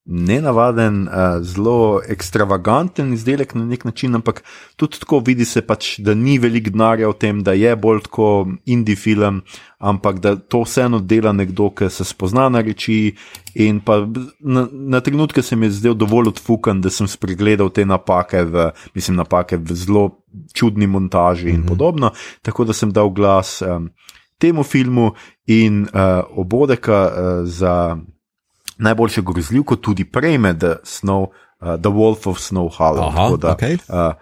nenavaden, 0.09 1.03
uh, 1.07 1.37
zelo 1.45 2.01
ekstravaganten 2.09 3.13
izdelek 3.13 3.53
na 3.55 3.65
nek 3.65 3.85
način, 3.85 4.15
ampak 4.15 4.41
tudi 4.75 4.97
tako 4.99 5.19
vidi 5.25 5.45
se 5.45 5.61
pač, 5.61 5.99
da 6.01 6.15
ni 6.17 6.39
veliko 6.41 6.73
denarja 6.73 7.11
v 7.11 7.17
tem, 7.21 7.43
da 7.45 7.53
je 7.53 7.75
bolj 7.77 8.07
kot 8.09 8.55
indie 8.65 8.97
film, 8.97 9.43
ampak 9.77 10.19
da 10.19 10.33
to 10.35 10.63
vseeno 10.65 10.99
dela 10.99 11.33
nekdo, 11.33 11.69
ki 11.69 11.91
se 11.93 12.07
spozna 12.09 12.49
na 12.49 12.65
reči. 12.65 13.13
In 13.53 13.83
pa 13.85 14.01
na, 14.39 14.65
na 14.71 15.01
trenutke 15.05 15.45
se 15.45 15.55
mi 15.55 15.69
je 15.69 15.77
zdel 15.77 15.93
dovolj 15.93 16.33
odfukan, 16.33 16.81
da 16.81 16.89
sem 16.89 17.07
spregledal 17.07 17.69
te 17.69 17.85
napake, 17.85 18.43
v, 18.49 18.69
mislim, 18.97 19.21
napake 19.21 19.61
v 19.61 19.77
zelo 19.77 20.09
čudni 20.53 20.87
montaži 20.87 21.49
in 21.49 21.61
-hmm. 21.61 21.67
podobno. 21.67 22.11
Tako 22.41 22.65
da 22.65 22.73
sem 22.73 22.91
dal 22.91 23.09
glas 23.09 23.61
um, 23.61 23.89
temu 24.37 24.63
filmu 24.63 25.11
in 25.45 25.81
uh, 25.81 26.23
obodeka 26.33 27.11
uh, 27.11 27.45
za 27.45 27.97
najboljše 28.79 29.21
grozljivko 29.21 29.75
tudi 29.75 30.05
prejme 30.05 30.53
The, 30.59 30.73
Snow, 30.83 31.21
uh, 31.23 31.81
The 31.81 31.89
Wolf 31.89 32.27
of 32.27 32.37
Snow 32.37 32.69
Hollow. 32.77 33.07
Aha, 33.07 33.29
da, 33.41 33.55
okay. 33.55 33.73
uh, 33.73 34.13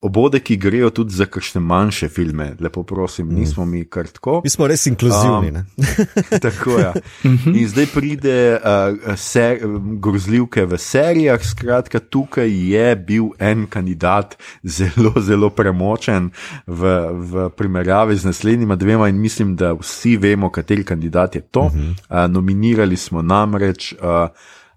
Obodeki 0.00 0.56
grejo 0.56 0.90
tudi 0.90 1.14
za 1.14 1.26
kakšne 1.26 1.60
manjše 1.60 2.08
filme, 2.08 2.52
lepo 2.60 2.82
prosim, 2.82 3.26
mm. 3.26 3.34
nismo 3.34 3.64
mi 3.64 3.84
kar 3.84 4.06
tako. 4.06 4.40
Mi 4.44 4.50
smo 4.50 4.66
res 4.66 4.86
inkluzivni. 4.86 5.48
Um, 5.50 5.64
tako 6.44 6.70
je. 6.70 6.82
Ja. 6.82 6.92
Mhm. 7.24 7.54
In 7.54 7.68
zdaj 7.68 7.86
pride 7.94 8.60
uh, 8.62 9.16
ser, 9.16 9.58
grozljivke 9.98 10.66
v 10.66 10.78
serijah. 10.78 11.42
Skratka, 11.42 11.98
tukaj 11.98 12.46
je 12.46 12.96
bil 12.96 13.24
en 13.38 13.66
kandidat 13.66 14.36
zelo, 14.62 15.12
zelo 15.20 15.50
premočen 15.50 16.30
v, 16.66 16.92
v 17.10 17.48
primerjavi 17.56 18.16
z 18.16 18.30
naslednjima 18.30 18.76
dvema, 18.76 19.08
in 19.08 19.18
mislim, 19.18 19.56
da 19.56 19.72
vsi 19.72 20.16
vemo, 20.16 20.50
kateri 20.50 20.84
kandidat 20.84 21.34
je 21.34 21.40
to. 21.40 21.64
Mm 21.64 21.78
-hmm. 21.78 21.90
uh, 21.90 22.30
nominirali 22.30 22.96
smo 22.96 23.22
namreč 23.22 23.92
uh, 23.92 23.98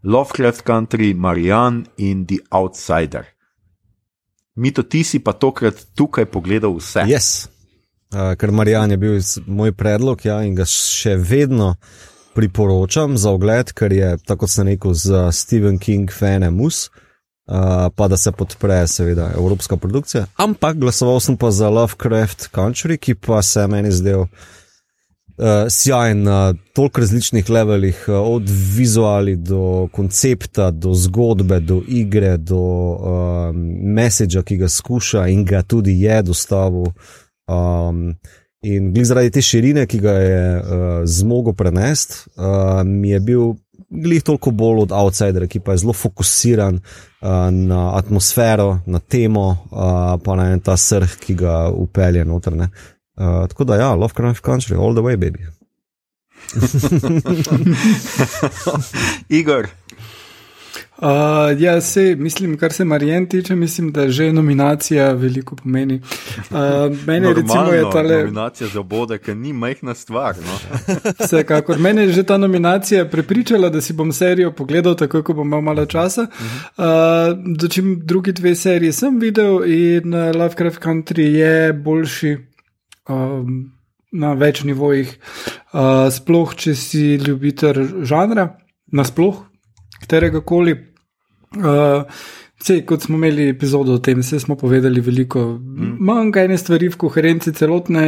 Lovecraft 0.03 0.65
Country, 0.65 1.13
Marianne 1.15 1.83
in 1.97 2.25
The 2.25 2.37
Outsider. 2.49 3.40
Mito, 4.55 4.83
ti 4.83 5.03
si 5.03 5.19
pa 5.23 5.33
tokrat 5.33 5.79
tukaj 5.95 6.25
pogledal 6.27 6.75
vse. 6.75 7.05
Yes. 7.07 7.47
uh, 8.13 8.33
ker 8.35 8.51
Marijan 8.51 8.91
je 8.91 8.97
bil 8.97 9.19
moj 9.47 9.71
predlog 9.71 10.25
ja, 10.25 10.41
in 10.43 10.55
ga 10.55 10.67
še 10.67 11.15
vedno 11.15 11.75
priporočam 12.35 13.17
za 13.19 13.31
ogled, 13.31 13.71
ker 13.75 13.93
je, 13.93 14.15
tako 14.25 14.45
kot 14.45 14.53
sem 14.53 14.67
rekel, 14.71 14.95
za 14.95 15.29
Stephen 15.35 15.79
King 15.79 16.11
fane 16.11 16.51
mus, 16.51 16.89
uh, 17.47 17.87
pa 17.95 18.07
da 18.11 18.19
se 18.19 18.31
podpre, 18.31 18.83
seveda, 18.87 19.31
evropska 19.35 19.79
produkcija. 19.79 20.27
Ampak 20.39 20.79
glasoval 20.79 21.19
sem 21.23 21.39
pa 21.39 21.51
za 21.51 21.69
Lovecraft 21.71 22.49
Country, 22.55 22.99
ki 22.99 23.15
pa 23.19 23.41
se 23.43 23.67
meni 23.71 23.91
zdel. 23.91 24.27
Uh, 24.27 24.60
sjajen 25.69 26.23
na 26.23 26.53
toliko 26.73 27.01
različnih 27.01 27.49
levelih, 27.49 28.03
uh, 28.07 28.15
od 28.35 28.49
vizuali 28.75 29.35
do 29.35 29.87
koncepta, 29.91 30.71
do 30.71 30.93
zgodbe, 30.93 31.59
do 31.59 31.81
igre, 31.87 32.37
do 32.37 32.61
uh, 32.61 33.55
messagea, 33.95 34.43
ki 34.43 34.57
ga 34.57 34.69
skuša 34.69 35.27
in 35.27 35.45
ga 35.45 35.61
tudi 35.61 35.97
je 36.01 36.21
dostavil. 36.21 36.93
Um, 37.47 38.13
In 38.61 38.93
zaradi 38.93 39.31
te 39.33 39.41
širine, 39.41 39.87
ki 39.89 39.97
ga 39.97 40.11
je 40.21 40.41
uh, 40.57 40.81
zmogel 41.09 41.55
prenesti, 41.57 42.27
uh, 42.37 42.83
mi 42.85 43.09
je 43.09 43.19
bil 43.19 43.55
glih 43.89 44.21
toliko 44.23 44.51
bolj 44.51 44.83
od 44.83 44.91
outsidera, 44.93 45.47
ki 45.49 45.59
pa 45.59 45.73
je 45.73 45.81
zelo 45.81 45.95
fokusiran 45.97 46.77
uh, 46.77 47.49
na 47.49 47.95
atmosfero, 47.97 48.79
na 48.85 48.99
temo, 48.99 49.47
uh, 49.71 50.13
pa 50.21 50.35
na 50.37 50.51
en 50.53 50.61
ta 50.61 50.77
srh, 50.77 51.17
ki 51.25 51.35
ga 51.41 51.55
upelje 51.73 52.25
noter. 52.25 52.59
Uh, 53.21 53.47
tako 53.47 53.63
da, 53.63 53.75
ja, 53.75 53.93
Lovecraft 53.93 54.43
Country, 54.43 54.75
all 54.75 54.93
the 54.93 55.01
way, 55.01 55.15
baby. 55.15 55.39
Igor. 59.39 59.67
Uh, 61.01 61.07
ja, 61.61 61.81
se, 61.81 62.15
mislim, 62.15 62.57
kar 62.57 62.73
se 62.73 62.85
Marijan 62.85 63.25
tiče, 63.25 63.55
mislim, 63.55 63.91
da 63.91 64.09
že 64.09 64.33
nominacija 64.33 65.11
veliko 65.11 65.55
pomeni. 65.55 66.01
Uh, 66.49 66.57
mene 67.07 67.19
Normalno, 67.19 67.33
recimo 67.33 67.73
je 67.73 67.91
tale. 67.91 68.17
Nominacija 68.17 68.67
za 68.67 68.79
obode, 68.79 69.17
ki 69.17 69.35
ni 69.35 69.53
majhna 69.53 69.93
stvar. 69.93 70.35
No? 70.37 70.81
Vsekakor, 71.25 71.79
mene 71.79 72.01
je 72.01 72.11
že 72.11 72.23
ta 72.23 72.37
nominacija 72.37 73.05
prepričala, 73.05 73.69
da 73.69 73.81
si 73.81 73.93
bom 73.93 74.13
serijo 74.13 74.51
pogledal, 74.51 74.95
tako 74.95 75.23
ko 75.23 75.33
bom 75.33 75.47
imel 75.47 75.61
malo 75.61 75.85
časa. 75.85 76.27
Uh, 76.77 76.85
Dočim 77.57 78.01
drugi 78.05 78.31
dve 78.31 78.55
seriji 78.55 78.91
sem 78.91 79.19
videl 79.19 79.65
in 79.65 80.13
Lovecraft 80.13 80.81
Country 80.81 81.21
je 81.21 81.73
boljši. 81.73 82.37
Um, 83.11 83.61
Na 84.11 84.33
več 84.35 84.65
nivojih, 84.67 85.07
uh, 85.71 86.09
sploh 86.11 86.49
če 86.59 86.73
si 86.75 87.13
ljubitelj 87.15 88.03
žanra, 88.03 88.43
nasploh, 88.91 89.37
katerega 90.01 90.41
koli. 90.43 90.73
Uh, 91.55 92.03
Vse, 92.61 92.83
kot 92.85 93.07
smo 93.07 93.17
imeli 93.17 93.47
epizodo 93.49 93.95
o 93.97 93.99
tem, 94.03 94.19
vse 94.21 94.39
smo 94.39 94.55
povedali 94.55 95.01
veliko. 95.01 95.45
Mm. 95.57 95.95
Manjka 96.05 96.43
ene 96.45 96.57
stvari 96.61 96.91
v 96.93 96.97
koherenci 97.01 97.53
celotne 97.57 98.03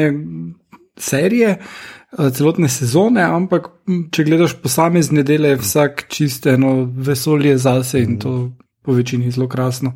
serije, 1.00 1.56
uh, 1.58 2.28
celotne 2.36 2.70
sezone, 2.70 3.24
ampak 3.26 3.72
če 4.14 4.28
gledaš 4.28 4.54
posamezne 4.62 5.24
dele, 5.26 5.56
je 5.56 5.62
vsak 5.64 6.06
čist 6.14 6.46
eno 6.52 6.84
vesolje 6.86 7.56
zase 7.58 8.04
in 8.04 8.20
to 8.22 8.36
po 8.84 8.94
večini 8.94 9.32
zelo 9.32 9.48
krasno. 9.50 9.96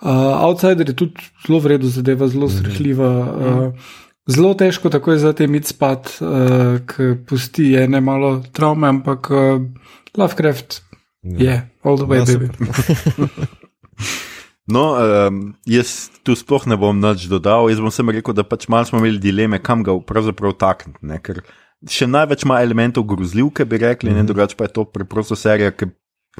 Uh, 0.00 0.08
outsider 0.46 0.88
je 0.88 0.96
tudi 0.96 1.28
zelo 1.44 1.60
vredno 1.60 1.90
zadeva, 1.92 2.30
zelo 2.30 2.48
srhljiva. 2.48 3.10
Uh, 3.20 3.90
Zelo 4.28 4.54
težko 4.54 4.90
tako 4.92 5.12
je 5.12 5.18
za 5.18 5.32
te 5.32 5.46
mit 5.46 5.66
spad, 5.66 6.10
uh, 6.20 6.82
ki 6.86 7.14
pusti 7.26 7.72
ene 7.80 8.00
malo 8.00 8.42
travme, 8.52 8.88
ampak 8.88 9.30
uh, 9.30 9.62
Lovecraft 10.16 10.82
je, 11.22 11.46
yeah, 11.46 11.60
all 11.82 11.96
the 11.96 12.04
way, 12.04 12.18
Ja, 12.18 12.24
baby. 12.24 12.48
No, 14.70 14.94
um, 14.94 15.54
jaz 15.66 16.10
tu 16.22 16.36
sploh 16.38 16.62
ne 16.70 16.78
bom 16.78 16.94
nič 16.94 17.26
dodal. 17.26 17.66
Jaz 17.72 17.80
bom 17.82 17.90
samo 17.90 18.14
rekel, 18.14 18.34
da 18.36 18.46
pač 18.46 18.68
malo 18.70 18.86
smo 18.86 19.00
imeli 19.02 19.18
dileme, 19.18 19.58
kam 19.58 19.82
ga 19.82 19.96
pravzaprav 20.06 20.54
takniti. 20.60 21.02
Ker 21.26 21.42
še 21.90 22.06
največ 22.06 22.44
ima 22.46 22.60
elementov 22.62 23.08
grozljivke, 23.10 23.66
bi 23.66 23.80
rekli, 23.82 24.10
mm 24.10 24.14
-hmm. 24.14 24.22
ne 24.22 24.30
drugače 24.30 24.56
pa 24.56 24.68
je 24.68 24.74
to 24.78 24.84
preprosto 24.84 25.36
serija, 25.36 25.74
ki 25.74 25.90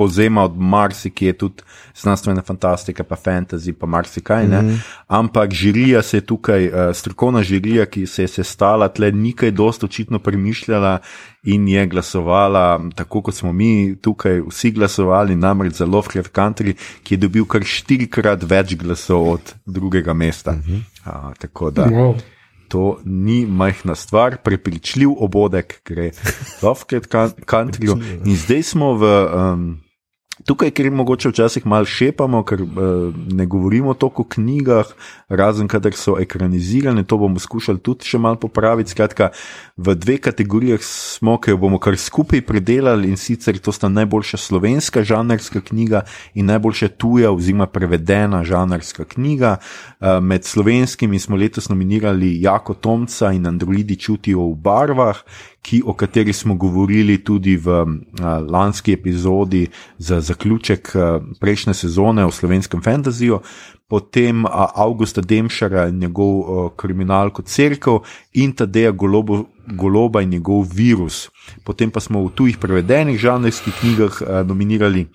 povzema 0.00 0.44
od 0.44 0.56
marsikje 0.56 1.32
tudi 1.32 1.62
znanstvene 1.94 2.40
fantastike, 2.42 3.04
pa 3.04 3.16
fantasy, 3.16 3.72
pa 3.72 3.86
marsikaj. 3.86 4.46
Mm 4.46 4.50
-hmm. 4.50 4.78
Ampak 5.06 5.52
žirija 5.52 6.02
se 6.02 6.16
je 6.16 6.20
tukaj, 6.20 6.66
uh, 6.68 6.72
strokovna 6.94 7.42
žirija, 7.42 7.86
ki 7.86 8.06
se 8.06 8.22
je 8.22 8.28
sestala, 8.28 8.88
tle 8.88 9.12
nekaj 9.12 9.50
dosto 9.50 9.86
očitno 9.86 10.18
premišljala 10.18 10.98
in 11.42 11.68
je 11.68 11.86
glasovala, 11.86 12.80
tako 12.94 13.22
kot 13.22 13.34
smo 13.34 13.52
mi 13.52 13.96
tukaj 13.96 14.40
vsi 14.48 14.70
glasovali, 14.70 15.36
namreč 15.36 15.72
za 15.72 15.86
Lovecraft 15.86 16.32
Country, 16.32 16.74
ki 17.02 17.14
je 17.14 17.18
dobil 17.18 17.44
kar 17.44 17.62
štirikrat 17.64 18.42
več 18.42 18.74
glasov 18.76 19.28
od 19.32 19.54
drugega 19.66 20.12
mesta. 20.14 20.52
Mm 20.52 20.62
-hmm. 20.66 20.80
uh, 21.06 21.34
tako 21.38 21.70
da. 21.70 21.84
Wow. 21.84 22.14
To 22.68 22.98
ni 23.04 23.46
majhna 23.46 23.94
stvar, 23.94 24.36
prepričljiv 24.36 25.08
obodek 25.18 25.80
gre 25.84 26.10
Lovecraft 26.62 27.10
Country. 27.46 28.02
In 28.24 28.36
zdaj 28.36 28.62
smo 28.62 28.94
v. 28.94 29.04
Um, 29.34 29.89
Tukaj, 30.50 30.72
ker 30.74 30.88
mogoče 30.90 31.30
včasih 31.30 31.66
malo 31.66 31.86
šepamo, 31.86 32.40
ker 32.42 32.62
uh, 32.64 32.70
ne 33.32 33.44
govorimo 33.46 33.92
toliko 33.94 34.24
o 34.24 34.28
knjigah, 34.34 34.88
razen 35.28 35.68
kadar 35.70 35.94
so 35.94 36.16
ekranizirane, 36.18 37.04
to 37.06 37.18
bomo 37.22 37.38
skušali 37.38 37.78
tudi 37.78 38.10
še 38.10 38.18
malo 38.18 38.34
popraviti. 38.42 38.90
Skratka, 38.90 39.28
v 39.78 39.94
dveh 39.94 40.18
kategorijah 40.24 40.82
smo, 40.82 41.36
ki 41.38 41.54
jo 41.54 41.60
bomo 41.62 41.78
kar 41.78 41.94
skupaj 41.94 42.42
predelali 42.48 43.12
in 43.12 43.20
sicer 43.20 43.60
to 43.62 43.70
sta 43.70 43.86
najboljša 43.88 44.40
slovenska 44.42 45.04
žanrska 45.06 45.62
knjiga 45.70 46.02
in 46.34 46.50
najboljša 46.50 46.88
tuja 46.98 47.30
oziroma 47.30 47.70
prevedena 47.70 48.42
žanrska 48.42 49.06
knjiga. 49.14 49.60
Uh, 50.00 50.18
med 50.18 50.42
slovenskimi 50.42 51.22
smo 51.22 51.38
letos 51.38 51.70
nominirali 51.70 52.34
Jako 52.42 52.74
Tomca 52.74 53.30
in 53.30 53.46
Androidi 53.46 53.96
čutijo 53.96 54.50
v 54.50 54.58
barvah 54.66 55.22
ki, 55.62 55.82
o 55.86 55.92
kateri 55.92 56.32
smo 56.32 56.54
govorili 56.54 57.18
tudi 57.24 57.56
v 57.56 57.68
uh, 57.68 57.88
lanski 58.48 58.92
epizodi 58.92 59.66
za 59.98 60.20
zaključek 60.20 60.39
uh, 60.44 61.22
prejšnje 61.40 61.74
sezone 61.74 62.24
o 62.24 62.30
slovenskem 62.30 62.82
fantasyju, 62.82 63.40
potem 63.88 64.44
uh, 64.44 64.50
Augusta 64.74 65.20
Demšara 65.20 65.88
in 65.88 65.98
njegov 65.98 66.34
uh, 66.38 66.70
kriminal 66.76 67.30
kot 67.30 67.48
crkv 67.48 68.02
in 68.32 68.52
Tadeja 68.52 68.90
Golobo, 68.90 69.44
Goloba 69.66 70.22
in 70.22 70.30
njegov 70.30 70.66
virus. 70.72 71.28
Potem 71.64 71.90
pa 71.90 72.00
smo 72.00 72.24
v 72.24 72.32
tujih 72.34 72.58
prevedenih 72.58 73.18
žanrskih 73.18 73.74
knjigah 73.80 74.44
nominirali 74.46 75.06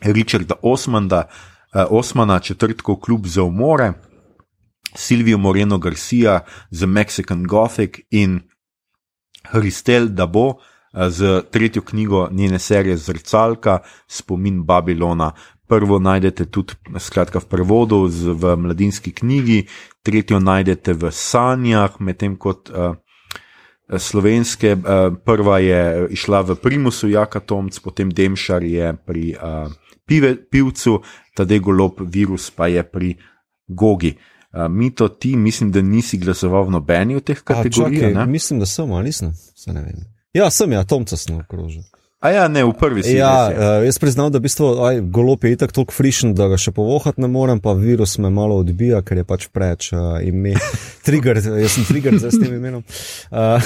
Richarda 0.00 0.54
Osmanda, 0.62 1.28
Osmana, 1.72 2.38
četrtkov 2.38 3.00
klub 3.00 3.26
za 3.26 3.42
umore. 3.42 3.92
Silvijo 4.94 5.38
Moreno 5.38 5.78
Garcia 5.78 6.40
z 6.70 6.86
Mexican 6.86 7.46
Gothic 7.46 7.98
in 8.10 8.40
Hristel 9.52 10.08
Dabo 10.08 10.54
z 10.92 11.42
tretjo 11.50 11.82
knjigo 11.82 12.28
njene 12.30 12.58
serije 12.58 12.96
Zrcalka, 12.96 13.78
Spomin 14.06 14.62
Babilona. 14.64 15.32
Prvo 15.66 15.98
najdete 15.98 16.44
tudi 16.44 16.72
skratka, 16.98 17.38
v 17.38 17.44
prevodu 17.44 18.08
z, 18.08 18.32
v 18.32 18.56
mladinski 18.56 19.12
knjigi, 19.12 19.66
tretjo 20.02 20.40
najdete 20.40 20.92
v 20.92 21.10
Sanjah, 21.12 22.00
medtem 22.00 22.38
kot 22.40 22.70
uh, 22.72 22.96
slovenske. 23.96 24.72
Uh, 24.72 25.12
prva 25.24 25.58
je 25.58 26.08
išla 26.16 26.40
v 26.40 26.56
Primusu, 26.56 27.12
Jaka 27.12 27.40
Tomc, 27.40 27.78
potem 27.84 28.08
Demšar 28.08 28.64
je 28.64 28.96
pri 28.96 29.36
uh, 29.36 29.68
pive, 30.08 30.36
pivcu, 30.40 31.02
tadej 31.36 31.60
golob 31.60 32.00
virus 32.00 32.50
pa 32.50 32.72
je 32.72 32.82
pri 32.82 33.12
Gogi. 33.68 34.16
Uh, 34.48 34.72
Mito, 34.72 35.08
ti 35.08 35.36
mislim, 35.36 35.68
da 35.72 35.82
nisi 35.84 36.16
glasoval 36.16 36.64
v 36.64 36.80
nobeni 36.80 37.16
od 37.16 37.24
teh 37.28 37.44
kategorij. 37.44 37.98
A, 37.98 38.08
čakaj, 38.08 38.26
mislim, 38.26 38.60
da 38.60 38.66
sem, 38.66 38.92
ali 38.92 39.12
nisem. 39.12 39.36
Se 39.36 39.72
ne 39.72 39.84
vem. 39.84 40.17
Ja, 40.34 40.50
sem, 40.50 40.72
ja, 40.72 40.84
Tomca 40.84 41.16
sem 41.16 41.38
okrožil. 41.40 41.82
A 42.18 42.32
ja, 42.34 42.48
ne, 42.50 42.64
v 42.66 42.74
prvi 42.74 43.06
si. 43.06 43.12
Ja, 43.14 43.46
uh, 43.46 43.84
jaz 43.86 43.94
priznam, 44.02 44.26
da 44.34 44.40
v 44.42 44.48
bistvu, 44.48 44.72
aj, 44.82 44.96
golop 45.06 45.44
je 45.46 45.54
toliko 45.54 45.94
frišen, 45.94 46.32
da 46.34 46.48
ga 46.50 46.56
še 46.58 46.72
povohati 46.74 47.22
ne 47.22 47.28
morem, 47.30 47.60
pa 47.62 47.76
virus 47.78 48.16
me 48.18 48.26
malo 48.26 48.56
odbija, 48.58 49.04
ker 49.06 49.20
je 49.20 49.24
pač 49.28 49.44
preč 49.54 49.92
uh, 49.94 50.18
ime. 50.26 50.56
Trigger, 51.06 51.38
jaz 51.38 51.76
sem 51.76 51.86
trigger 51.86 52.18
s 52.18 52.34
tem 52.34 52.56
imenom. 52.56 52.82
Uh, 53.30 53.62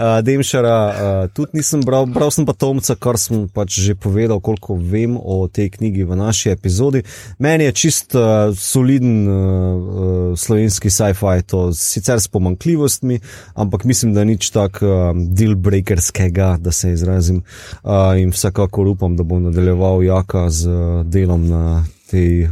uh, 0.00 0.16
Demšara 0.26 0.78
uh, 0.88 1.18
tudi 1.36 1.60
nisem 1.60 1.84
bral, 1.84 2.08
bral 2.08 2.32
sem 2.32 2.48
pa 2.48 2.54
Tomca, 2.56 2.96
kar 2.96 3.20
sem 3.20 3.44
pač 3.52 3.82
že 3.84 3.98
povedal, 4.00 4.40
koliko 4.40 4.78
vem 4.80 5.20
o 5.20 5.44
tej 5.44 5.74
knjigi 5.76 6.08
v 6.08 6.16
naši 6.16 6.54
epizodi. 6.56 7.04
Meni 7.36 7.68
je 7.68 7.76
čist 7.76 8.16
uh, 8.16 8.48
soliden 8.56 9.28
uh, 9.28 9.36
uh, 9.36 10.32
slovenski 10.40 10.88
sci-fi, 10.88 11.44
to 11.44 11.68
sicer 11.76 12.16
s 12.16 12.32
pomankljivostmi, 12.32 13.20
ampak 13.60 13.84
mislim, 13.84 14.16
da 14.16 14.24
nič 14.24 14.48
tak 14.56 14.80
uh, 14.80 15.12
deal 15.12 15.52
breakerskega, 15.60 16.56
da 16.56 16.72
se 16.72 16.96
izrazim. 16.96 17.25
Uh, 17.34 18.14
in 18.20 18.30
vsekakor 18.30 18.88
upam, 18.88 19.16
da 19.16 19.22
bom 19.22 19.42
nadaljeval 19.42 20.04
jaka 20.04 20.50
z 20.50 20.68
uh, 20.68 21.06
delom 21.06 21.48
na 21.48 21.84
tej 22.10 22.48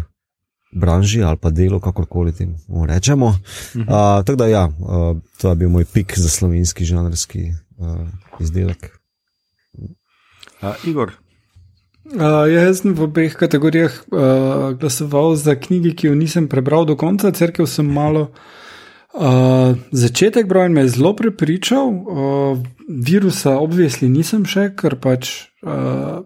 branži 0.74 1.22
ali 1.22 1.36
pa 1.36 1.50
delo, 1.50 1.80
kakorkoli 1.80 2.32
temu 2.32 2.86
rečemo. 2.86 3.26
Uh, 3.26 4.24
tako 4.26 4.36
da, 4.36 4.46
ja, 4.46 4.64
uh, 4.66 5.16
to 5.38 5.48
je 5.48 5.54
bil 5.54 5.68
moj 5.68 5.84
pik 5.84 6.18
za 6.18 6.28
slovenski 6.28 6.84
žanrski 6.84 7.52
uh, 7.78 8.08
izdelek. 8.40 8.90
A, 10.62 10.74
Igor, 10.84 11.12
Uh, 12.04 12.44
jaz 12.52 12.82
sem 12.82 12.92
v 12.92 13.06
obeh 13.06 13.32
kategorijah 13.32 13.94
uh, 14.12 14.76
glasoval 14.76 15.38
za 15.40 15.54
knjigi, 15.56 15.94
ki 15.96 16.06
jo 16.10 16.14
nisem 16.14 16.50
prebral 16.52 16.84
do 16.84 16.98
konca, 17.00 17.32
crkv 17.32 17.64
sem 17.64 17.88
malo 17.88 18.28
Uh, 18.28 18.42
začetek 19.90 20.48
broja 20.48 20.68
me 20.68 20.80
je 20.80 20.88
zelo 20.88 21.14
prepričal, 21.16 21.88
uh, 21.88 22.58
virusa 22.88 23.58
obvesli 23.62 24.08
nisem 24.08 24.44
še, 24.46 24.72
ker 24.78 24.98
pač. 24.98 25.50
Uh, 25.62 26.24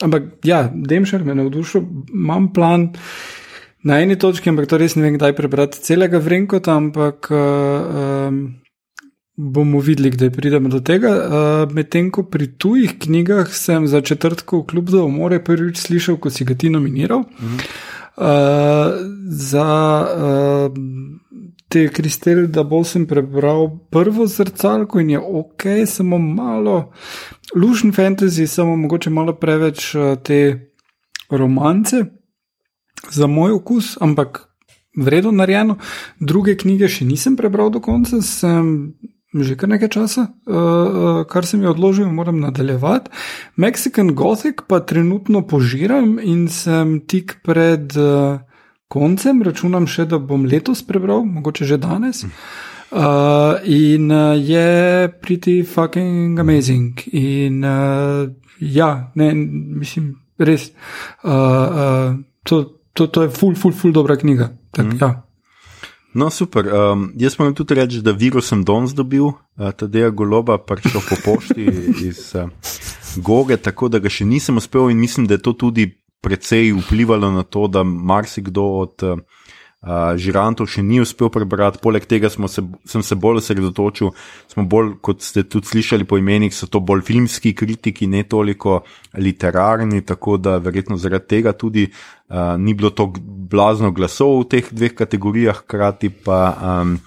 ampak 0.00 0.40
ja, 0.44 0.64
Demšer 0.72 1.24
me 1.24 1.34
je 1.34 1.40
navdušil, 1.42 1.84
imam 2.14 2.48
plan 2.52 2.90
na 3.84 4.00
eni 4.00 4.16
točki, 4.18 4.50
ampak 4.50 4.68
to 4.68 4.80
res 4.80 4.96
ne 4.96 5.04
vem, 5.06 5.18
kdaj 5.18 5.36
prebrati 5.36 5.84
celega 5.84 6.20
Vrenkota, 6.20 6.76
ampak 6.76 7.30
uh, 7.32 8.00
um, 8.28 8.40
bomo 9.36 9.80
videli, 9.80 10.12
kdaj 10.12 10.32
pridemo 10.32 10.72
do 10.72 10.80
tega. 10.84 11.12
Uh, 11.12 11.76
Medtem 11.76 12.10
ko 12.12 12.24
pri 12.28 12.50
tujih 12.60 12.98
knjigah 13.00 13.52
sem 13.52 13.88
za 13.88 14.00
četrtko 14.00 14.62
v 14.62 14.68
klub 14.72 14.92
za 14.92 15.04
umore 15.04 15.40
prvič 15.44 15.80
slišal, 15.80 16.20
ko 16.20 16.32
si 16.32 16.44
ga 16.44 16.56
ti 16.56 16.72
nominiral. 16.72 17.24
Mhm. 17.24 17.64
Uh, 18.20 19.00
za 19.30 19.68
uh, 20.04 21.19
te 21.70 21.88
kristalje, 21.88 22.48
da 22.50 22.64
bolj 22.66 22.84
sem 22.90 23.06
prebral 23.06 23.68
prvo 23.94 24.26
zrcalko 24.26 25.00
in 25.00 25.10
je 25.14 25.20
ok, 25.20 25.66
samo 25.86 26.18
malo, 26.18 26.92
lušen 27.54 27.92
fantasy, 27.94 28.46
samo 28.46 28.76
mogoče 28.76 29.10
malo 29.10 29.36
preveč 29.38 29.94
uh, 29.94 30.16
te 30.18 30.40
romance 31.30 32.04
za 33.10 33.26
moj 33.26 33.52
okus, 33.52 33.96
ampak 34.00 34.48
vredno 34.96 35.30
narejeno. 35.30 35.78
Druge 36.18 36.56
knjige 36.58 36.90
še 36.90 37.06
nisem 37.06 37.38
prebral 37.38 37.70
do 37.70 37.80
konca, 37.80 38.22
sem. 38.22 38.92
Že 39.30 39.54
kar 39.54 39.70
nekaj 39.70 39.88
časa, 39.94 40.22
uh, 40.26 41.20
kar 41.30 41.46
sem 41.46 41.60
jih 41.62 41.70
odložil, 41.70 42.08
moram 42.10 42.40
nadaljevati. 42.42 43.12
Mexican 43.62 44.10
Gothic 44.18 44.64
pa 44.66 44.80
trenutno 44.82 45.44
požiram 45.46 46.16
in 46.18 46.48
sem 46.50 46.96
tik 47.06 47.36
pred 47.46 47.94
uh, 47.94 48.42
koncem, 48.90 49.44
računam 49.46 49.86
še, 49.86 50.08
da 50.10 50.18
bom 50.18 50.44
letos 50.50 50.82
prebral, 50.86 51.22
mogoče 51.24 51.68
že 51.68 51.78
danes. 51.80 52.24
Uh, 52.90 53.62
in 53.70 54.10
uh, 54.10 54.34
je 54.34 55.06
pretty 55.22 55.62
fucking 55.62 56.40
amazing. 56.42 56.98
In 57.14 57.62
uh, 57.62 58.26
ja, 58.58 58.90
ne, 59.14 59.30
mislim, 59.78 60.16
res. 60.42 60.72
Uh, 61.22 61.30
uh, 61.30 62.18
to, 62.42 62.64
to, 62.92 63.06
to 63.06 63.28
je 63.28 63.30
full, 63.30 63.54
full, 63.54 63.76
full 63.76 63.94
dobra 63.94 64.18
knjiga. 64.18 64.50
Tak, 64.74 64.86
mm. 64.86 64.98
ja. 65.00 65.12
No, 66.14 66.26
super. 66.34 66.66
Um, 66.66 67.12
jaz 67.14 67.38
moram 67.38 67.54
tudi 67.54 67.78
reči, 67.78 68.02
da 68.02 68.10
virus 68.10 68.50
sem 68.50 68.64
danes 68.66 68.96
dobil, 68.98 69.30
uh, 69.30 69.70
je 69.94 70.10
goloba 70.10 70.58
prišel 70.58 71.00
po 71.06 71.16
pošti 71.24 71.70
iz 72.10 72.34
uh, 72.34 72.50
Goge, 73.22 73.56
tako 73.56 73.88
da 73.88 74.02
ga 74.02 74.10
še 74.10 74.26
nisem 74.26 74.58
uspel 74.58 74.90
in 74.90 74.98
mislim, 74.98 75.30
da 75.30 75.38
je 75.38 75.46
to 75.46 75.54
tudi 75.54 75.86
precej 76.20 76.72
vplivalo 76.72 77.30
na 77.30 77.42
to, 77.42 77.66
da 77.66 77.82
marsikdo 77.84 78.62
od 78.62 79.02
uh, 79.02 79.18
žirantov 80.20 80.68
še 80.68 80.84
ni 80.84 81.00
uspel 81.00 81.30
prebrati. 81.32 81.80
Poleg 81.82 82.04
tega 82.08 82.28
se, 82.30 82.62
sem 82.84 83.02
se 83.02 83.16
bolj 83.16 83.40
osredotočil, 83.40 84.12
smo 84.52 84.66
bolj, 84.68 84.94
kot 85.00 85.24
ste 85.24 85.46
tudi 85.48 85.70
slišali 85.70 86.04
po 86.04 86.20
imenih, 86.20 86.52
so 86.52 86.68
to 86.68 86.82
bolj 86.84 87.06
filmski 87.08 87.54
kritiki, 87.56 88.06
ne 88.06 88.22
toliko 88.28 88.82
literarni, 89.16 90.04
tako 90.04 90.36
da 90.36 90.58
verjetno 90.60 91.00
zaradi 91.00 91.30
tega 91.36 91.56
tudi 91.56 91.88
uh, 91.88 92.56
ni 92.60 92.76
bilo 92.76 92.92
tako 92.92 93.24
blazno 93.50 93.92
glasov 93.96 94.42
v 94.42 94.50
teh 94.56 94.68
dveh 94.68 94.94
kategorijah, 94.94 95.64
hkrati 95.64 96.12
pa. 96.24 96.42
Um, 96.60 97.00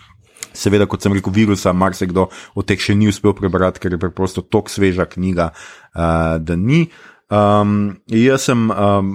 Seveda, 0.53 0.85
kot 0.85 1.01
sem 1.01 1.09
rekel, 1.15 1.33
virusa, 1.33 1.71
marsikdo 1.73 2.27
od 2.53 2.65
teh 2.69 2.77
še 2.77 2.93
ni 2.93 3.07
uspel 3.09 3.33
prebrati, 3.33 3.81
ker 3.81 3.95
je 3.95 3.97
preprosto 3.97 4.43
tako 4.45 4.69
sveža 4.69 5.07
knjiga, 5.09 5.47
uh, 5.49 6.35
da 6.37 6.53
ni. 6.53 6.83
Uh, 6.83 7.12
Um, 7.31 7.95
jaz 8.11 8.49
sem 8.49 8.67
um, 8.67 9.11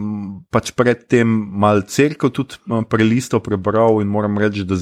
pač 0.50 0.72
predtem 0.72 1.28
mal 1.28 1.84
crkvo 1.84 2.30
tudi 2.32 2.56
um, 2.66 2.80
prelistal, 2.88 3.42
prebral 3.44 4.00
in 4.00 4.08
moram 4.08 4.40
reči, 4.40 4.64
da, 4.64 4.78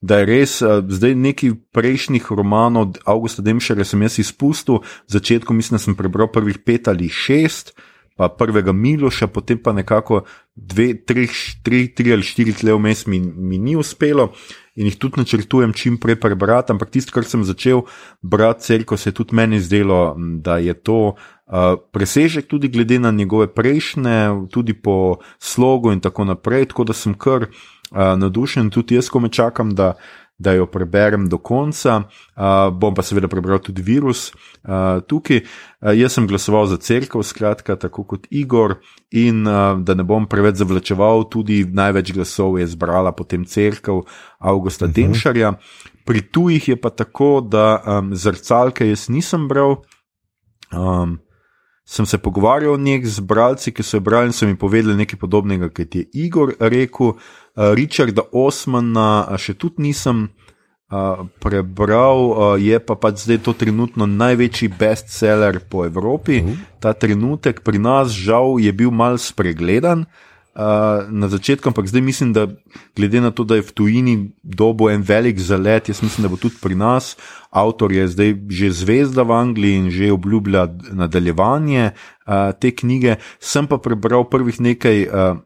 da 0.00 0.22
je 0.22 0.28
res 0.30 0.56
uh, 0.64 0.80
zdaj 0.88 1.12
neki 1.14 1.52
prejšnjih 1.76 2.32
romanov 2.32 2.88
od 2.88 2.98
Augusta 3.04 3.44
Demšera 3.44 3.84
sem 3.84 4.00
jaz 4.08 4.18
izpustil. 4.24 4.80
V 4.80 5.12
začetku 5.12 5.54
mislim, 5.54 5.76
da 5.76 5.84
sem 5.84 5.94
prebral 5.94 6.32
prvih 6.32 6.58
pet 6.64 6.88
ali 6.88 7.12
šest, 7.12 7.76
pa 8.16 8.28
prvega 8.32 8.72
Miloša, 8.72 9.28
potem 9.32 9.60
pa 9.60 9.72
nekako 9.76 10.24
dve, 10.56 10.92
tri, 11.04 11.28
tri, 11.62 11.86
tri 11.88 12.12
ali 12.12 12.26
štiri 12.26 12.52
tle 12.52 12.74
vmes 12.76 13.06
mi, 13.06 13.20
mi 13.20 13.60
ni 13.60 13.76
uspelo. 13.76 14.32
In 14.76 14.88
jih 14.88 14.96
tudi 15.00 15.20
načrtujem 15.20 15.72
čim 15.76 15.96
prej 16.00 16.16
prebrati, 16.20 16.72
ampak 16.72 16.92
tisto, 16.92 17.12
kar 17.12 17.24
sem 17.28 17.44
začel 17.44 17.84
brati, 18.22 18.64
crkvo, 18.64 18.96
se 18.96 19.08
je 19.10 19.16
tudi 19.16 19.36
meni 19.36 19.60
zdelo, 19.60 20.16
da 20.40 20.58
je 20.60 20.74
to 20.74 21.16
presežek 21.92 22.46
tudi 22.46 22.68
glede 22.68 22.98
na 22.98 23.10
njegove 23.10 23.48
prejšnje, 23.54 24.46
tudi 24.50 24.74
po 24.74 25.16
slogu 25.38 25.92
in 25.92 26.00
tako 26.00 26.24
naprej, 26.24 26.66
tako 26.70 26.84
da 26.84 26.92
sem 26.92 27.14
kar 27.14 27.42
uh, 27.42 28.18
nadušen, 28.18 28.70
tudi 28.70 28.94
jaz, 28.94 29.08
ko 29.08 29.20
me 29.20 29.28
čakam, 29.28 29.74
da, 29.74 29.92
da 30.38 30.52
jo 30.52 30.66
preberem 30.66 31.28
do 31.28 31.38
konca. 31.38 32.02
Uh, 32.36 32.70
bom 32.72 32.94
pa 32.94 33.02
seveda 33.02 33.28
prebral 33.28 33.58
tudi 33.58 33.82
virus 33.82 34.30
uh, 34.30 35.02
tukaj. 35.06 35.42
Uh, 35.80 35.90
jaz 35.98 36.14
sem 36.14 36.28
glasoval 36.30 36.66
za 36.70 36.76
crkvo, 36.76 37.22
skratka, 37.22 37.76
tako 37.76 38.04
kot 38.04 38.28
Igor, 38.30 38.76
in 39.10 39.42
uh, 39.46 39.80
da 39.82 39.94
ne 39.94 40.06
bom 40.06 40.28
preveč 40.30 40.60
zavlačeval, 40.62 41.26
tudi 41.30 41.64
največ 41.66 42.12
glasov 42.14 42.60
je 42.60 42.66
zbrala 42.66 43.12
potem 43.12 43.44
crkva 43.44 44.02
Augusta 44.38 44.84
uh 44.84 44.90
mhm. 44.90 45.00
-huh. 45.00 45.06
Demšarja. 45.06 45.52
Pri 46.04 46.22
tujih 46.22 46.68
je 46.68 46.76
pa 46.76 46.90
tako, 46.90 47.40
da 47.40 47.82
um, 47.86 48.14
zrcalke 48.14 48.88
jaz 48.88 49.08
nisem 49.08 49.48
bral. 49.48 49.82
Um, 50.72 51.18
sem 51.90 52.06
se 52.06 52.18
pogovarjal 52.18 52.78
z 53.04 53.20
bralci, 53.20 53.72
ki 53.72 53.82
so 53.82 53.96
jo 53.96 54.00
brali 54.00 54.30
in 54.30 54.32
so 54.32 54.46
mi 54.46 54.54
povedali 54.54 54.94
nekaj 54.94 55.18
podobnega, 55.18 55.68
kot 55.68 55.94
je 55.94 56.06
Igor 56.14 56.54
rekel. 56.60 57.18
Uh, 57.56 57.74
Richarda 57.74 58.22
Osmana 58.32 59.26
še 59.34 59.58
tudi 59.58 59.90
nisem 59.90 60.30
uh, 60.30 61.26
prebral, 61.42 62.30
uh, 62.30 62.54
je 62.54 62.78
pa 62.78 62.94
pač 62.94 63.26
zdaj 63.26 63.42
to 63.42 63.52
trenutno 63.58 64.06
največji 64.06 64.70
bestseller 64.70 65.58
po 65.66 65.84
Evropi. 65.84 66.38
Uh 66.38 66.46
-huh. 66.46 66.56
Ta 66.78 66.92
trenutek 66.92 67.60
pri 67.66 67.78
nas, 67.78 68.14
žal, 68.14 68.60
je 68.60 68.72
bil 68.72 68.90
mal 68.90 69.18
spregledan. 69.18 70.06
Uh, 70.06 70.29
na 71.08 71.28
začetku, 71.28 71.68
ampak 71.68 71.86
zdaj 71.86 72.02
mislim, 72.02 72.32
da 72.32 72.46
glede 72.96 73.20
na 73.20 73.30
to, 73.30 73.44
da 73.44 73.56
je 73.56 73.62
v 73.62 73.72
tujini 73.72 74.14
dobo 74.42 74.90
en 74.90 75.02
velik 75.02 75.38
zalet, 75.38 75.88
jaz 75.88 76.02
mislim, 76.02 76.26
da 76.26 76.28
bo 76.28 76.36
tudi 76.36 76.58
pri 76.62 76.74
nas. 76.74 77.16
Avtor 77.50 77.92
je 77.92 78.08
zdaj 78.08 78.34
že 78.50 78.70
zvezda 78.70 79.22
v 79.22 79.32
Angliji 79.32 79.74
in 79.76 79.90
že 79.90 80.12
obljublja 80.12 80.66
nadaljevanje 80.92 81.90
uh, 81.90 82.50
te 82.58 82.74
knjige. 82.74 83.16
Sem 83.38 83.66
pa 83.66 83.78
prebral 83.78 84.26
prvih 84.26 84.60
nekaj 84.60 84.98
uh, 85.06 85.38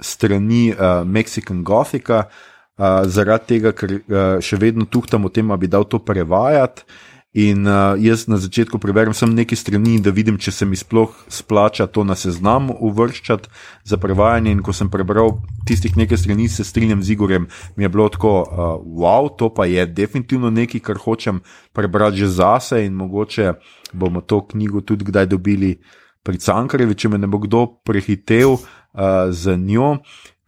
strani 0.00 0.72
uh, 0.72 1.04
Mexican 1.04 1.62
Gothica, 1.62 2.26
uh, 2.26 3.04
zaradi 3.04 3.46
tega, 3.46 3.72
ker 3.76 3.92
uh, 3.92 4.40
še 4.40 4.56
vedno 4.56 4.88
tuhtam 4.88 5.24
o 5.24 5.28
tem, 5.28 5.48
da 5.48 5.56
bi 5.60 5.68
dal 5.68 5.84
to 5.84 6.00
prevajati. 6.00 6.88
In 7.36 7.66
uh, 7.68 8.00
jaz 8.00 8.24
na 8.32 8.40
začetku 8.40 8.80
preberem 8.80 9.12
samo 9.12 9.36
nekaj 9.36 9.58
strani, 9.60 9.98
da 10.00 10.08
vidim, 10.08 10.38
če 10.40 10.54
se 10.56 10.64
mi 10.64 10.72
sploh 10.72 11.12
splača 11.28 11.84
to 11.84 12.00
na 12.00 12.16
seznam 12.16 12.70
uvrščati 12.72 13.50
za 13.84 13.98
prevajanje. 14.00 14.54
In 14.56 14.62
ko 14.64 14.72
sem 14.72 14.88
prebral 14.88 15.34
tistih 15.68 15.98
nekaj 16.00 16.16
strani, 16.22 16.48
se 16.48 16.64
strinjam 16.64 17.04
z 17.04 17.12
Igorjem, 17.12 17.44
mi 17.76 17.84
je 17.84 17.92
bilo 17.92 18.08
tako, 18.08 18.32
uh, 18.40 18.80
wow, 18.80 19.28
to 19.28 19.50
pa 19.52 19.68
je 19.68 19.84
definitivno 19.84 20.48
nekaj, 20.48 20.80
kar 20.80 20.96
hočem 20.96 21.42
prebrati 21.76 22.24
že 22.24 22.32
zase 22.40 22.86
in 22.86 22.96
mogoče 22.96 23.52
bomo 23.92 24.24
to 24.24 24.40
knjigo 24.40 24.80
tudi 24.80 25.04
kdaj 25.04 25.28
dobili 25.28 25.76
pri 26.24 26.40
Cankarjevi, 26.40 26.96
če 26.96 27.12
me 27.12 27.20
ne 27.20 27.28
bo 27.28 27.44
kdo 27.44 27.66
prehitev 27.84 28.56
uh, 28.56 28.62
za 29.28 29.60
njo. 29.60 29.98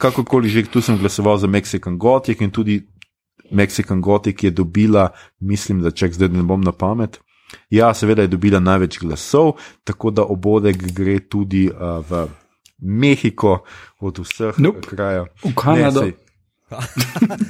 Kakorkoli 0.01 0.49
že 0.49 0.71
tu 0.73 0.81
sem 0.81 0.97
glasoval 0.97 1.37
za 1.37 1.53
Mexican 1.53 2.01
Gothic 2.01 2.41
in 2.41 2.49
tudi 2.49 2.81
Mexican 3.51 4.01
Gothic 4.01 4.45
je 4.45 4.51
dobila, 4.51 5.09
mislim, 5.41 5.81
da 5.83 5.91
če 5.91 6.13
zdaj 6.13 6.29
ne 6.29 6.43
bom 6.43 6.61
na 6.61 6.73
pamet. 6.73 7.21
Ja, 7.71 7.95
seveda 7.95 8.23
je 8.23 8.33
dobila 8.33 8.61
največ 8.61 8.99
glasov, 9.01 9.57
tako 9.85 10.11
da 10.11 10.25
obodek 10.25 10.83
gre 10.93 11.19
tudi 11.21 11.69
uh, 11.71 12.05
v 12.05 12.27
Mehiko, 12.79 13.65
od 14.01 14.19
vseh 14.19 14.59
nope. 14.59 14.85
krajev. 14.87 15.31
V 15.45 15.55
Kanado. 15.57 16.05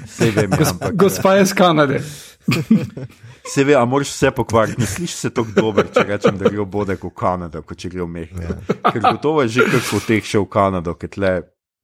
Vse 0.07 0.31
vem, 0.37 0.51
ja, 0.51 0.71
ampak. 0.71 0.95
Gospa 0.97 1.35
je 1.35 1.43
iz 1.43 1.53
Kanade. 1.53 2.03
Se 3.53 3.65
ve, 3.65 3.75
a 3.75 3.85
moraš 3.85 4.09
vse 4.09 4.31
pokvariti. 4.31 4.81
Ne 4.81 4.87
slišiš 4.87 5.17
se 5.17 5.31
tako 5.31 5.49
dobro, 5.57 5.85
če 5.95 6.03
rečem, 6.05 6.37
da 6.39 6.51
gre 6.51 6.61
obodek 6.61 7.05
v 7.05 7.11
Kanado, 7.17 7.63
kot 7.65 7.79
če 7.81 7.89
gre 7.89 8.03
v 8.05 8.09
Mehiko. 8.13 8.43
Ja. 8.45 8.57
Ker 8.93 9.01
gotovo 9.01 9.43
je 9.43 9.49
že 9.49 9.65
kako 9.73 10.01
teh 10.05 10.25
še 10.25 10.43
v 10.43 10.49
Kanado, 10.53 10.95
ker 11.01 11.09
tle 11.09 11.33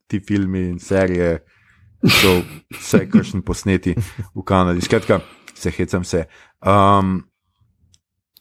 ti 0.09 0.21
filmi 0.21 0.67
in 0.69 0.79
serije 0.79 1.39
so 2.09 2.43
vse, 2.75 3.05
sem 3.25 3.43
posneti 3.43 3.95
v 4.35 4.45
Kanadi. 4.45 4.85
Skratka, 4.85 5.21
se 5.55 5.71
hecam 5.71 6.05
se. 6.05 6.27
Um, 6.61 7.25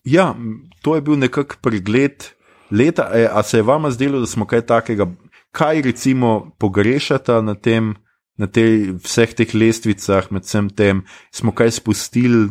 ja, 0.03 0.35
to 0.81 0.95
je 0.95 1.01
bil 1.01 1.19
nekakšen 1.19 1.61
pregled 1.61 2.31
leta. 2.71 3.09
E, 3.13 3.27
a 3.27 3.43
se 3.43 3.61
je 3.61 3.67
vama 3.67 3.91
zdelo, 3.91 4.19
da 4.19 4.27
smo 4.27 4.45
kaj 4.45 4.65
takega, 4.67 5.07
kaj 5.51 5.81
recimo 5.81 6.55
pogrešata 6.59 7.41
na 7.41 7.55
tem? 7.55 7.95
Na 8.33 8.47
tej, 8.49 8.97
vseh 8.97 9.29
teh 9.37 9.51
lestvicah, 9.53 10.31
med 10.33 10.41
vsem 10.41 10.65
tem, 10.73 11.03
smo 11.29 11.51
kaj 11.53 11.77
spustili, 11.77 12.49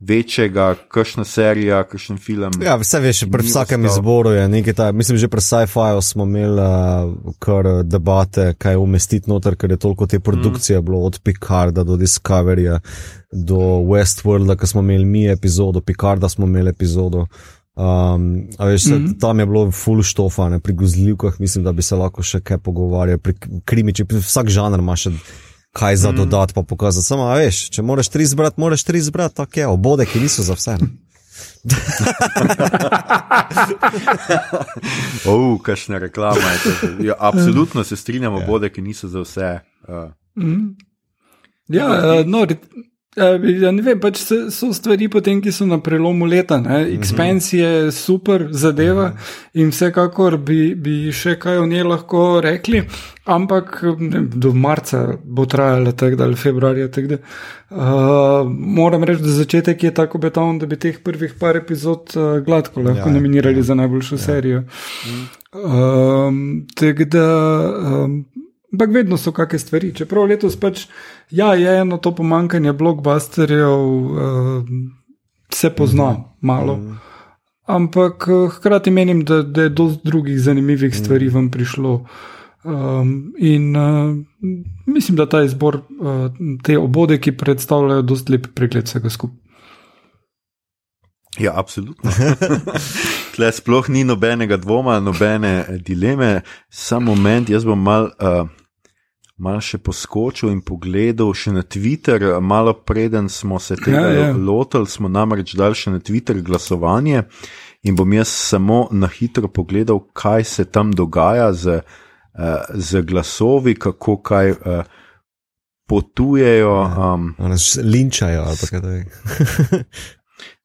večjega, 0.00 0.74
kakšna 0.88 1.24
serija, 1.24 1.82
kakšen 1.84 2.18
film. 2.18 2.52
Ja, 2.64 2.76
vse 2.80 3.00
veš, 3.00 3.24
pri 3.32 3.46
vsakem 3.46 3.84
ostal. 3.84 4.00
izboru 4.00 4.30
je 4.30 4.48
nekaj 4.48 4.74
takega. 4.74 4.96
Mislim, 4.96 5.18
že 5.18 5.28
pri 5.28 5.40
sci-fiu 5.40 6.00
smo 6.02 6.24
imeli 6.24 6.62
uh, 6.62 7.34
kar 7.38 7.68
debate, 7.84 8.54
kaj 8.58 8.76
umestiti 8.76 9.30
noter, 9.30 9.56
ker 9.56 9.70
je 9.70 9.76
toliko 9.76 10.06
te 10.06 10.20
produkcije 10.20 10.80
mm. 10.80 10.84
bilo 10.84 11.00
od 11.04 11.20
Picarda 11.24 11.84
do 11.84 11.96
Discoveryja. 11.96 12.80
do 13.32 13.56
Westworlda, 13.86 14.56
ki 14.58 14.66
smo 14.66 14.80
imeli 14.80 15.04
mi 15.04 15.28
epizodo, 15.30 15.80
Picarda 15.80 16.28
smo 16.28 16.46
imeli 16.46 16.70
epizodo. 16.70 17.26
Um, 17.76 18.48
veš, 18.58 18.84
mm 18.86 18.92
-hmm. 18.92 19.20
Tam 19.20 19.40
je 19.40 19.46
bilo 19.46 19.70
full 19.70 20.02
štofa, 20.02 20.48
ne, 20.48 20.60
pri 20.60 20.72
gozljivkah 20.72 21.40
mislim, 21.40 21.64
da 21.64 21.72
bi 21.72 21.82
se 21.82 21.96
lahko 21.96 22.22
še 22.22 22.40
kaj 22.40 22.58
pogovarjali, 22.58 23.18
pri 23.18 23.34
krimiči, 23.64 24.04
vsak 24.10 24.48
žanr 24.48 24.78
ima 24.78 24.96
še 24.96 25.10
kaj 25.72 25.96
za 25.96 26.12
mm. 26.12 26.16
dodati, 26.16 26.54
pa 26.54 26.62
pokazati. 26.62 27.06
Samo, 27.06 27.34
veš, 27.34 27.70
če 27.70 27.82
moraš 27.82 28.08
tri 28.08 28.26
zbrati, 28.26 28.60
moraš 28.60 28.84
tri 28.84 29.00
zbrati, 29.00 29.34
tako 29.34 29.60
je, 29.60 29.66
obode, 29.66 30.06
ki 30.06 30.20
niso 30.20 30.42
za 30.42 30.54
vse. 30.54 30.76
oh, 35.30 35.62
kakšna 35.62 35.98
reklama 35.98 36.40
je. 36.40 36.58
Ja, 37.06 37.14
absolutno 37.18 37.84
se 37.84 37.96
strinjamo, 37.96 38.38
ja. 38.38 38.44
obode, 38.44 38.72
ki 38.72 38.82
niso 38.82 39.08
za 39.08 39.20
vse. 39.20 39.58
Uh. 39.88 40.44
Mm. 40.44 40.76
Ja, 41.68 41.86
uh, 41.86 42.26
no, 42.26 42.46
Ja, 43.18 43.32
ne 43.74 43.82
vem, 43.82 43.96
pač 43.98 44.20
so 44.22 44.68
stvari, 44.70 45.08
potem, 45.10 45.40
ki 45.42 45.50
so 45.50 45.64
na 45.66 45.80
prelomu 45.82 46.28
leta. 46.30 46.60
Expense 46.94 47.58
je 47.58 47.70
super 47.90 48.44
zadeva 48.54 49.08
in 49.58 49.72
vsekakor 49.74 50.36
bi, 50.38 50.76
bi 50.78 51.10
še 51.10 51.34
kaj 51.42 51.58
o 51.58 51.64
njej 51.66 51.88
lahko 51.88 52.20
rekli, 52.44 52.84
ampak 53.26 53.80
ne, 53.98 54.22
do 54.30 54.52
marca 54.54 55.02
bo 55.24 55.48
trajalo, 55.50 55.90
tako 55.98 56.22
ali 56.22 56.38
februarja. 56.38 56.86
Tak 56.94 57.08
da, 57.10 57.18
uh, 57.74 58.46
moram 58.46 59.02
reči, 59.02 59.24
da 59.26 59.34
začetek 59.40 59.88
je 59.88 59.94
tako 59.96 60.22
betoven, 60.22 60.60
da 60.62 60.70
bi 60.70 60.78
teh 60.78 61.02
prvih 61.02 61.34
par 61.40 61.58
epizod 61.58 62.14
uh, 62.14 62.36
gladko 62.46 62.86
lahko 62.86 63.10
ja, 63.10 63.16
nominirali 63.16 63.58
ja, 63.58 63.72
za 63.72 63.78
najboljšo 63.80 64.20
ja. 64.20 64.26
serijo. 64.28 64.62
Um, 65.50 66.62
tako 66.78 67.10
da. 67.10 67.26
Um, 68.04 68.20
Ampak 68.72 68.90
vedno 68.94 69.18
so 69.18 69.32
kakšne 69.34 69.58
stvari. 69.58 69.92
Čeprav 69.94 70.28
letos 70.30 70.56
pač 70.56 70.86
ja, 71.30 71.54
je 71.58 71.80
eno 71.80 71.98
to 71.98 72.14
pomankanje 72.14 72.72
blokbusterjev, 72.72 73.78
uh, 73.78 74.66
se 75.54 75.70
pozna 75.70 76.10
mm. 76.12 76.24
malo. 76.40 76.76
Mm. 76.76 76.98
Ampak 77.66 78.28
uh, 78.28 78.50
hkrati 78.50 78.90
menim, 78.90 79.24
da, 79.24 79.42
da 79.42 79.62
je 79.62 79.74
dosti 79.74 80.00
drugih 80.04 80.40
zanimivih 80.40 80.96
stvari 80.96 81.26
mm. 81.26 81.34
vam 81.34 81.50
prišlo. 81.50 82.06
Um, 82.64 83.32
in 83.38 83.76
uh, 83.76 84.16
mislim, 84.86 85.16
da 85.16 85.28
ta 85.28 85.42
izbor, 85.42 85.76
uh, 85.76 86.30
te 86.62 86.78
obode, 86.78 87.18
ki 87.20 87.36
predstavljajo 87.36 88.02
dosti 88.02 88.32
lep 88.32 88.46
pregled 88.54 88.84
vsega 88.84 89.10
skupaj. 89.10 89.38
Ja, 91.38 91.52
absolutno. 91.56 92.10
Tle 93.34 93.52
sploh 93.52 93.88
ni 93.88 94.04
nobenega 94.04 94.56
dvoma, 94.56 94.98
nobene 95.00 95.78
dileme, 95.86 96.40
samo 96.68 97.14
moment, 97.14 97.48
jaz 97.48 97.64
bom 97.64 97.82
mal. 97.82 98.10
Uh, 98.18 98.48
malo 99.40 99.62
še 99.64 99.80
poskočil 99.80 100.52
in 100.52 100.60
pogledal 100.64 101.32
še 101.36 101.54
na 101.56 101.62
Twitter, 101.64 102.22
malo 102.44 102.74
preden 102.86 103.28
smo 103.32 103.58
se 103.60 103.76
tega 103.80 104.04
ja, 104.04 104.28
ja. 104.28 104.36
lotili, 104.36 104.86
smo 104.86 105.08
namreč 105.08 105.54
dali 105.58 105.78
še 105.78 105.94
na 105.96 106.00
Twitter 106.04 106.42
glasovanje 106.44 107.24
in 107.82 107.96
bom 107.96 108.12
jaz 108.12 108.28
samo 108.28 108.84
na 108.92 109.08
hitro 109.08 109.48
pogledal, 109.48 110.02
kaj 110.12 110.44
se 110.44 110.66
tam 110.68 110.92
dogaja 110.92 111.52
z, 111.56 111.80
uh, 111.80 112.72
z 112.74 113.04
glasovi, 113.08 113.76
kako 113.80 114.20
kaj. 114.22 114.56
Uh, 114.60 114.96
Potujejo. 115.90 116.74
Um, 116.86 117.32
nas 117.50 117.72
linčajo, 117.82 118.44
ali 118.46 118.66
kaj 118.70 118.92
je. 118.94 119.80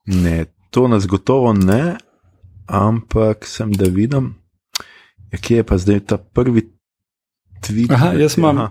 ne, 0.24 0.36
to 0.70 0.84
nas 0.86 1.08
gotovo 1.10 1.50
ne, 1.50 1.96
ampak 2.70 3.48
sem 3.50 3.74
da 3.74 3.90
vidim, 3.90 4.36
ja, 5.34 5.40
kje 5.42 5.64
je 5.64 5.66
pa 5.66 5.80
zdaj 5.82 6.00
ta 6.06 6.20
prvi 6.22 6.75
Twitter. 7.66 7.95
Aha, 7.95 8.13
jaz 8.20 8.38
imam. 8.38 8.57
Uh, 8.57 8.70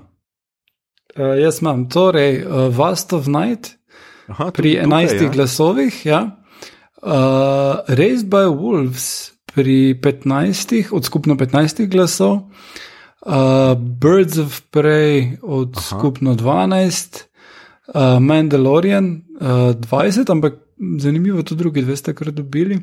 jaz 1.38 1.60
imam, 1.62 1.88
torej, 1.88 2.42
uh, 2.42 2.68
Vast 2.76 3.12
of 3.12 3.26
Night 3.26 3.76
Aha, 4.28 4.50
pri 4.50 4.78
11 4.82 5.12
tukaj, 5.12 5.26
ja. 5.26 5.30
glasovih, 5.30 6.06
ja. 6.06 6.20
uh, 7.02 7.84
Raised 7.88 8.26
by 8.26 8.48
Wolves 8.50 9.34
pri 9.54 9.94
15, 10.02 10.90
od 10.90 11.04
skupno 11.04 11.34
15 11.34 11.86
glasov, 11.86 12.32
uh, 13.26 13.78
Birds 13.78 14.38
of 14.38 14.60
Prey 14.72 15.36
od 15.42 15.76
Aha. 15.76 15.86
skupno 15.86 16.34
12, 16.34 17.22
uh, 17.94 18.18
Mandalorian 18.20 19.22
uh, 19.40 19.76
20, 19.78 20.30
ampak 20.30 20.54
zanimivo, 20.98 21.42
tudi 21.42 21.58
drugi 21.58 21.82
dve 21.82 21.96
ste 21.96 22.14
kar 22.14 22.32
dobili. 22.32 22.80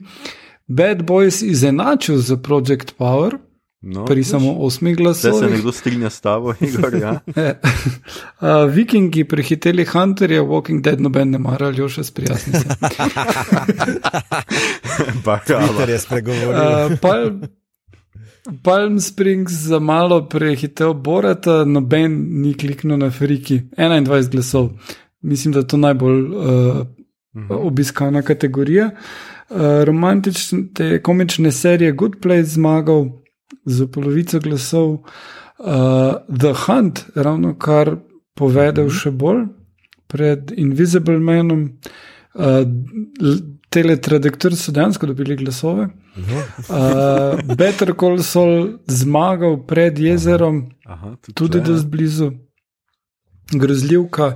Bad 0.68 1.04
Boys 1.04 1.42
izenačil 1.44 2.18
za 2.18 2.38
Project 2.38 2.94
Power. 2.98 3.38
No, 3.82 4.06
pri 4.06 4.24
samo 4.24 4.54
osmih 4.60 4.98
glasovih. 4.98 5.40
Se 5.40 5.56
nekdo 5.56 5.72
strinja 5.72 6.10
s 6.10 6.22
tabo, 6.22 6.54
Igor? 6.68 6.96
Ja. 6.96 7.22
uh, 7.26 8.74
Vikingi 8.74 9.24
prehiteli 9.24 9.86
Hunterja, 9.86 10.44
Walking 10.44 10.82
Dead, 10.82 11.02
noben 11.02 11.32
ne 11.32 11.40
mara, 11.42 11.68
ali 11.68 11.90
še 11.90 12.04
sprijasni 12.04 12.54
se. 12.54 12.68
Twitter 15.26 15.90
je 15.90 15.98
spregovoril. 16.00 16.62
Uh, 16.62 17.48
Palm 18.64 19.00
Springs 19.02 19.54
za 19.54 19.80
malo 19.80 20.28
prehitel 20.30 20.94
Borata, 20.94 21.64
noben 21.66 22.20
ni 22.42 22.54
kliknil 22.54 22.98
na 23.02 23.10
Friki. 23.10 23.64
21 23.78 24.30
glasov. 24.30 24.70
Mislim, 25.22 25.54
da 25.54 25.60
je 25.66 25.68
to 25.68 25.78
najbolj 25.78 26.22
uh, 26.22 26.36
uh 26.38 26.86
-huh. 27.34 27.58
obiskana 27.68 28.22
kategorija. 28.22 28.92
Uh, 29.50 29.58
romantične, 29.84 31.02
komične 31.02 31.52
serije 31.52 31.92
Good 31.92 32.22
Place 32.22 32.44
zmagal 32.44 33.21
za 33.66 33.88
polovico 33.88 34.40
glasov, 34.40 34.92
uh, 35.60 36.16
The 36.28 36.54
Hunt, 36.66 37.06
ravno 37.16 37.56
kar 37.60 37.98
povedal 38.36 38.86
mhm. 38.90 38.98
še 39.02 39.12
bolj 39.12 39.48
pred 40.12 40.54
Invisible 40.58 41.20
Manom. 41.20 41.68
Uh, 42.34 42.64
Teletradektor 43.72 44.52
so 44.60 44.74
dejansko 44.76 45.08
dobili 45.08 45.38
glasove. 45.40 45.86
Uh, 46.18 47.56
Better 47.56 47.94
Call 47.96 48.20
Saul 48.20 48.82
zmagal 48.88 49.62
pred 49.68 50.00
jezerom, 50.00 50.66
aha, 50.84 50.96
aha, 50.96 51.16
tudi, 51.22 51.36
tudi 51.40 51.62
da 51.64 51.78
je 51.78 51.86
blizu. 51.88 52.32
Grozljivka, 53.52 54.34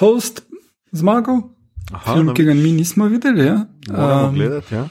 host 0.00 0.42
zmagal, 0.90 1.44
aha, 1.92 2.14
film, 2.14 2.26
no, 2.26 2.34
ki 2.34 2.48
ga 2.50 2.56
mi 2.58 2.72
nismo 2.74 3.06
videli. 3.10 3.46
Ja? 3.46 3.60
Um, 3.90 4.34
gledati, 4.34 4.74
ja. 4.74 4.88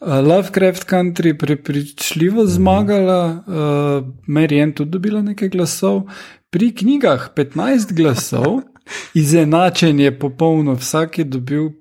Lovecraft 0.00 0.84
Country 0.90 1.38
prepričljivo 1.38 2.46
zmagala, 2.46 3.44
uh, 3.46 4.06
Mary 4.26 4.62
Ann 4.62 4.72
tudi 4.72 4.90
dobila 4.90 5.22
nekaj 5.22 5.48
glasov, 5.48 6.02
pri 6.50 6.74
knjigah 6.74 7.28
15 7.36 7.92
glasov, 7.92 8.60
izenačen 9.14 10.00
je 10.00 10.18
popolno, 10.18 10.74
vsak 10.74 11.18
je 11.18 11.24
dobil 11.24 11.66
uh, 11.66 11.72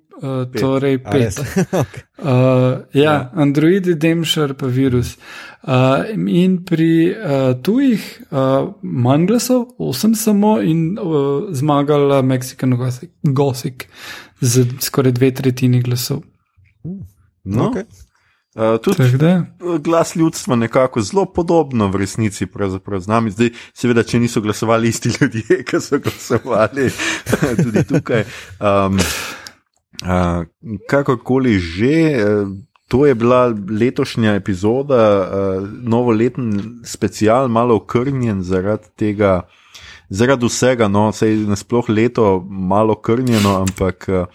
torej 0.59 0.97
5. 0.97 1.39
okay. 1.72 2.03
uh, 2.17 2.28
ja, 2.93 3.03
ja. 3.03 3.32
Android, 3.34 3.88
Demšar, 3.88 4.53
pa 4.53 4.67
virus. 4.67 5.17
Uh, 5.63 5.72
in 6.28 6.65
pri 6.65 7.15
uh, 7.15 7.61
tujih 7.63 8.22
uh, 8.32 8.74
manj 8.82 9.26
glasov, 9.28 9.65
8 9.80 10.15
samo, 10.15 10.59
in 10.61 10.99
uh, 10.99 11.47
zmagala 11.51 12.22
Mexican 12.22 12.76
Gothic 13.24 13.88
z 14.41 14.65
skoraj 14.80 15.11
dve 15.11 15.32
tretjini 15.32 15.82
glasov. 15.82 16.22
No, 17.43 17.72
okay. 17.72 17.84
Uh, 18.60 18.78
tudi 18.82 19.03
glas 19.80 20.16
ljudstva 20.16 20.55
nekako 20.55 21.01
zelo 21.01 21.26
podobno 21.26 21.88
v 21.88 21.95
resnici 21.95 22.47
z 22.99 23.07
nami. 23.07 23.32
Zdaj, 23.32 23.49
seveda, 23.74 24.03
če 24.03 24.20
niso 24.20 24.41
glasovali 24.41 24.89
isti 24.89 25.10
ljudje, 25.22 25.64
ki 25.68 25.80
so 25.80 25.99
glasovali 25.99 26.89
tudi 27.64 27.84
tukaj. 27.88 28.26
Um, 28.60 28.99
uh, 30.03 30.43
kakorkoli 30.89 31.60
že, 31.60 31.95
uh, 32.20 32.51
to 32.88 33.05
je 33.05 33.16
bila 33.16 33.55
letošnja 33.80 34.36
epizoda, 34.36 35.07
uh, 35.07 35.64
novoleten 35.64 36.82
special, 36.84 37.47
malo 37.47 37.80
okrnjen 37.80 38.43
zaradi 38.43 38.91
tega 38.95 39.47
zaradi 40.10 40.45
vsega, 40.45 40.88
no, 40.88 41.12
se 41.12 41.30
je 41.30 41.38
nasploh 41.38 41.89
leto 41.89 42.45
malo 42.49 42.95
krnjeno, 42.95 43.55
ampak 43.62 44.05
uh, 44.07 44.26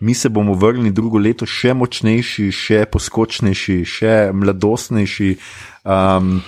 mi 0.00 0.14
se 0.14 0.28
bomo 0.28 0.54
vrnili 0.54 0.90
drugo 0.90 1.18
leto 1.18 1.46
še 1.46 1.74
močnejši, 1.74 2.50
še 2.52 2.84
poskočnejši, 2.92 3.78
še 3.84 4.16
mladostnejši. 4.36 5.30
Um, 5.84 6.40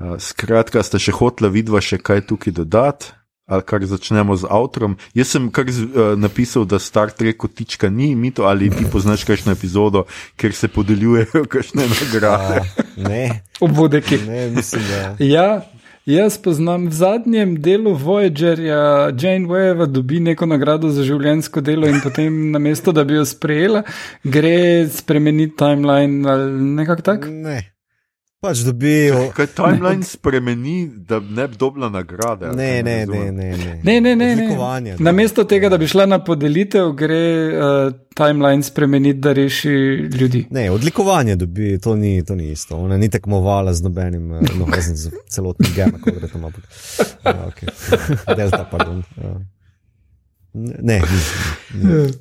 uh, 0.00 0.16
skratka, 0.18 0.82
ste 0.82 0.98
še 0.98 1.14
hotla 1.14 1.52
vidva 1.54 1.82
še 1.82 2.02
kaj 2.02 2.26
tukaj 2.30 2.58
dodati. 2.62 3.14
Ali 3.44 3.60
kar 3.60 3.82
začnemo 3.84 4.32
z 4.40 4.48
avtom. 4.48 4.94
Jaz 5.12 5.34
sem 5.34 5.50
kar 5.52 5.68
uh, 5.68 6.14
napisal, 6.16 6.64
da 6.64 6.78
Star 6.80 7.10
Trek 7.12 7.36
kotička 7.42 7.90
ni 7.92 8.14
mito, 8.16 8.46
ali 8.48 8.70
ti 8.72 8.86
poznaš 8.88 9.26
kakšno 9.28 9.52
epizodo, 9.52 10.06
kjer 10.40 10.56
se 10.56 10.70
podeljujejo 10.72 11.44
kakšne 11.52 11.84
nagrade. 11.92 12.62
Ne, 12.96 13.44
obvodeki. 13.60 14.22
Ne, 14.24 14.48
mislim, 14.48 14.88
da. 14.88 15.02
Ja, 15.20 15.48
Jaz 16.04 16.36
poznam 16.36 16.86
v 16.86 16.92
zadnjem 16.92 17.54
delu 17.56 17.94
Voyagerja, 17.96 19.08
Jane 19.16 19.48
Wave 19.48 19.86
dobi 19.86 20.20
neko 20.20 20.44
nagrado 20.46 20.90
za 20.92 21.00
življenjsko 21.00 21.62
delo 21.64 21.88
in 21.88 22.02
potem 22.04 22.34
na 22.52 22.60
mesto, 22.60 22.92
da 22.92 23.06
bi 23.08 23.16
jo 23.16 23.24
sprejela, 23.24 23.86
gre 24.20 24.84
spremeniti 24.92 25.56
timeline 25.56 26.28
ali 26.28 26.50
nekako 26.76 27.02
tako. 27.08 27.32
Ne. 27.32 27.73
Pač 28.44 28.58
dobijo. 28.60 29.20
Kaj 29.32 29.46
timeline 29.48 30.04
spremeni, 30.04 30.76
da 31.02 31.20
ne 31.20 31.48
bi 31.48 31.56
dobila 31.56 31.88
nagrade? 31.90 32.46
ali 32.46 32.56
Ne, 32.56 32.82
ne, 32.82 33.06
ne, 33.06 33.32
ne. 33.32 33.50
ne. 33.54 33.80
Ne, 33.82 34.00
ne, 34.00 34.14
ne. 34.16 34.32
Odlikovanje, 34.34 34.90
ne. 34.90 34.96
da. 34.96 35.04
Namesto 35.04 35.44
tega, 35.44 35.68
da 35.68 35.78
bi 35.78 35.86
šla 35.86 36.06
na 36.06 36.18
podelitev, 36.20 36.92
gre 36.94 37.22
uh, 37.48 37.88
timeline 38.14 38.62
spremeniti, 38.62 39.18
da 39.18 39.32
reši 39.32 39.68
ljudi. 40.12 40.44
Ne, 40.50 40.70
odlikovanje 40.70 41.36
dobi, 41.36 41.78
to 41.78 41.96
ni, 41.96 42.24
to 42.24 42.34
ni 42.34 42.50
isto. 42.50 42.76
Ona 42.78 42.96
ni 42.96 43.08
tekmovala 43.08 43.74
z 43.74 43.82
nobenim, 43.82 44.32
eh, 44.34 44.40
no, 44.54 44.66
z 44.78 45.10
celotnim 45.28 45.72
gemom, 45.74 46.00
kako 46.00 46.18
gre 46.18 46.28
tam. 46.28 46.44
ampak- 46.44 46.68
Ja, 47.24 47.48
okay. 47.48 47.68
Delta, 48.36 48.64
pardon. 48.66 49.02
Ja. 49.16 49.34
Ne, 50.54 51.00
ni, 51.00 51.20
ni. 51.84 52.12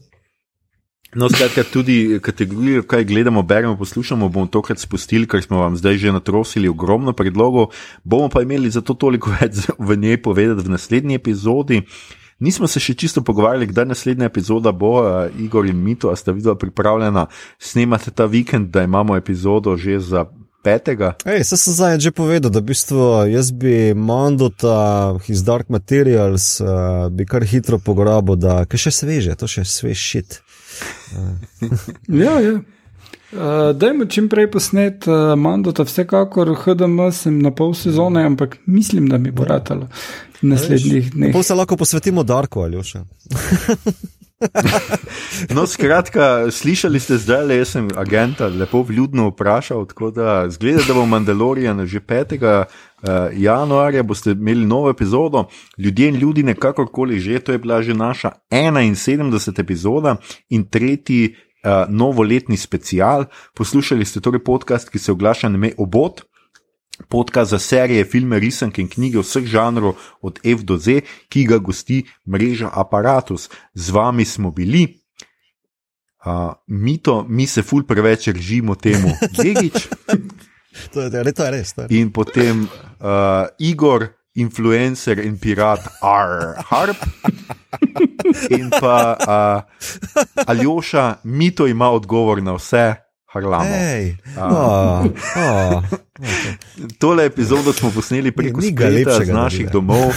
No, 1.16 1.30
skratka, 1.30 1.64
tudi 1.64 2.20
kategorijo, 2.22 2.84
kaj 2.84 3.04
gledamo, 3.04 3.42
beremo, 3.42 3.78
poslušamo, 3.78 4.30
bomo 4.30 4.48
tokrat 4.48 4.80
spustili, 4.80 5.28
ker 5.28 5.44
smo 5.44 5.60
vam 5.62 5.78
zdaj 5.78 5.98
že 5.98 6.12
natrosili 6.12 6.70
ogromno 6.70 7.14
predlogov. 7.14 7.70
Bomo 8.04 8.30
pa 8.30 8.42
imeli 8.42 8.70
zato 8.70 8.94
toliko 8.94 9.32
več 9.42 9.68
v 9.88 9.98
njej 9.98 10.22
povedati 10.22 10.68
v 10.68 10.74
naslednji 10.74 11.16
epizodi. 11.16 11.84
Nismo 12.40 12.68
se 12.68 12.80
še 12.82 12.96
čisto 12.98 13.22
pogovarjali, 13.22 13.70
kdaj 13.70 13.86
naslednja 13.86 14.26
epizoda 14.26 14.72
bo, 14.72 14.98
Igor 15.40 15.66
in 15.70 15.78
Mito, 15.84 16.10
a 16.10 16.16
sta 16.16 16.34
videla 16.34 16.56
pripravljena 16.60 17.28
snemati 17.60 18.12
ta 18.12 18.26
vikend, 18.26 18.74
da 18.74 18.84
imamo 18.84 19.16
epizodo 19.16 19.78
že 19.78 20.00
za 20.00 20.26
petega. 20.64 21.14
Ej, 21.26 21.44
se 21.44 21.58
sem 21.58 21.74
zdaj 21.76 22.00
že 22.00 22.12
povedal, 22.12 22.52
da 22.52 22.60
v 22.64 22.72
bistvu 22.72 23.28
jaz 23.30 23.52
bi 23.52 23.94
Mandota 23.94 25.14
iz 25.28 25.44
Dark 25.44 25.70
Materials 25.70 26.58
uh, 26.64 27.12
bi 27.12 27.28
kar 27.28 27.44
hitro 27.44 27.78
pograbil, 27.80 28.40
da 28.40 28.64
je 28.64 28.80
še 28.80 28.92
sveže, 28.92 29.36
to 29.36 29.48
še 29.48 29.68
svež 29.68 30.00
šit. 30.00 30.42
Ja, 32.24 32.40
ja. 32.40 32.62
Uh, 33.34 33.72
dajmo 33.74 34.06
čim 34.06 34.28
prej 34.30 34.52
posnet 34.52 35.08
uh, 35.08 35.34
Mandota, 35.38 35.84
vsekakor 35.84 36.54
HDM 36.54 37.00
sem 37.12 37.40
na 37.42 37.50
pol 37.52 37.74
sezone, 37.74 38.22
ampak 38.26 38.58
mislim, 38.66 39.08
da 39.10 39.18
mi 39.18 39.32
bo 39.32 39.46
ratalo 39.46 39.88
v 40.42 40.52
naslednjih 40.52 41.14
dneh. 41.14 41.34
Pa 41.34 41.44
se 41.44 41.58
lahko 41.58 41.78
posvetimo 41.78 42.24
Darku 42.24 42.62
ali 42.62 42.84
še. 42.86 43.02
No, 45.56 45.68
skratka, 45.68 46.52
slišali 46.52 47.00
ste 47.00 47.18
zdaj, 47.18 47.46
le 47.46 47.58
jaz 47.62 47.76
sem 47.76 47.88
agenta 47.98 48.48
lepo 48.48 48.84
vljudno 48.84 49.28
vprašal, 49.32 49.86
tako 49.90 50.12
da 50.12 50.50
zgleda, 50.50 50.84
da 50.88 50.94
bo 50.94 51.06
Mandalorian 51.06 51.86
že 51.86 52.00
5. 52.00 52.66
Uh, 53.04 53.10
januarja, 53.36 54.04
boste 54.04 54.32
imeli 54.32 54.66
novo 54.66 54.90
epizodo, 54.90 55.46
ljudje 55.78 56.08
in 56.10 56.16
ljudi, 56.16 56.56
kakorkoli 56.56 57.20
že, 57.20 57.40
to 57.40 57.52
je 57.52 57.58
bila 57.58 57.82
že 57.82 57.94
naša 57.94 58.32
71. 58.52 59.60
epizoda 59.60 60.16
in 60.50 60.64
tretji 60.70 61.36
uh, 61.36 61.90
novoletni 61.90 62.58
special. 62.58 63.26
Poslušali 63.56 64.06
ste 64.06 64.22
torej 64.22 64.44
podcast, 64.44 64.90
ki 64.90 65.00
se 65.00 65.12
oglaša 65.12 65.50
na 65.50 65.58
ime 65.58 65.72
Obot. 65.78 66.24
Podcast 67.10 67.52
za 67.52 67.60
serije, 67.60 68.06
filme, 68.06 68.40
risanke 68.40 68.82
in 68.82 68.90
knjige 68.90 69.24
vseh 69.24 69.46
žanrov, 69.50 69.96
od 70.22 70.40
F 70.46 70.62
do 70.62 70.78
Z, 70.78 71.02
ki 71.30 71.46
ga 71.50 71.58
gosti 71.58 72.04
mreža 72.30 72.70
Apparatus. 72.74 73.50
Z 73.74 73.90
vami 73.90 74.26
smo 74.26 74.52
bili, 74.52 74.86
uh, 76.26 76.54
mito, 76.68 77.26
mi 77.30 77.48
se 77.48 77.64
ful 77.66 77.84
preveč 77.84 78.28
režimo 78.28 78.76
temu, 78.76 79.10
Jegič 79.44 79.90
To 80.94 81.02
je, 81.02 81.34
to 81.34 81.44
je 81.44 81.52
res. 81.52 81.74
To 81.74 81.82
je. 81.86 81.88
in 82.02 82.10
potem 82.10 82.66
uh, 82.66 83.46
Igor, 83.60 84.10
influencer 84.34 85.22
in 85.22 85.38
pirat 85.38 85.86
R. 86.02 86.58
Harp. 86.70 86.98
In 88.50 88.70
pa 88.72 89.14
uh, 89.14 89.60
Aljoša, 90.48 91.22
mito 91.24 91.68
ima 91.68 91.90
odgovor 91.92 92.42
na 92.42 92.56
vse, 92.58 92.96
harlamo. 93.34 93.70
Ej, 93.70 94.16
oh, 94.38 95.06
oh. 95.38 95.84
Tole 97.00 97.26
epizodo 97.26 97.74
smo 97.74 97.92
posneli 97.92 98.32
preko 98.32 98.62
Ni 98.62 98.72
ga 98.72 98.86
spleta 98.86 99.10
lepšega 99.10 99.26
z 99.26 99.34
naših 99.34 99.70
domov. 99.72 100.14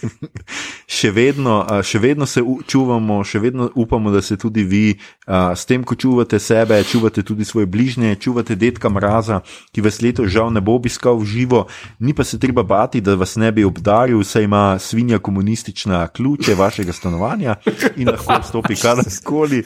še, 0.98 1.10
vedno, 1.12 1.58
še 1.84 1.98
vedno 2.00 2.24
se 2.26 2.40
čuvamo, 2.40 3.18
še 3.24 3.42
vedno 3.42 3.68
upamo, 3.76 4.10
da 4.10 4.22
se 4.24 4.38
tudi 4.40 4.64
vi 4.64 4.96
s 5.28 5.68
tem, 5.68 5.84
ko 5.84 5.94
čuvate 6.00 6.40
sebe, 6.40 6.80
čuvate 6.88 7.22
tudi 7.22 7.44
svoje 7.44 7.68
bližnje, 7.68 8.16
čuvate 8.24 8.56
detka 8.56 8.88
mraza, 8.88 9.42
ki 9.76 9.84
vas 9.84 10.00
leto 10.00 10.24
žal 10.24 10.48
ne 10.48 10.64
bo 10.64 10.78
obiskal 10.80 11.20
v 11.20 11.28
živo. 11.28 11.60
Ni 12.00 12.16
pa 12.16 12.24
se 12.24 12.40
treba 12.40 12.64
bati, 12.64 13.04
da 13.04 13.12
vas 13.20 13.36
ne 13.36 13.52
bi 13.52 13.66
obdaril, 13.68 14.24
saj 14.24 14.48
ima 14.48 14.78
svinja 14.80 15.20
komunistična 15.20 16.06
ključe 16.08 16.56
vašega 16.56 16.96
stanovanja 16.96 17.58
in 18.00 18.08
lahko 18.08 18.40
vstopi 18.40 18.80
kadarkoli. 18.80 19.60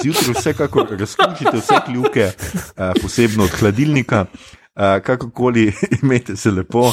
Zjutraj 0.00 0.32
vsekakor 0.40 0.96
razključite 0.96 1.56
vse 1.60 1.84
kljuke, 1.84 2.32
posebno 3.02 3.44
od 3.44 3.60
hladilnika. 3.60 4.24
Uh, 4.72 5.02
kakorkoli 5.04 5.72
imejte 6.02 6.36
se 6.36 6.50
lepo, 6.50 6.86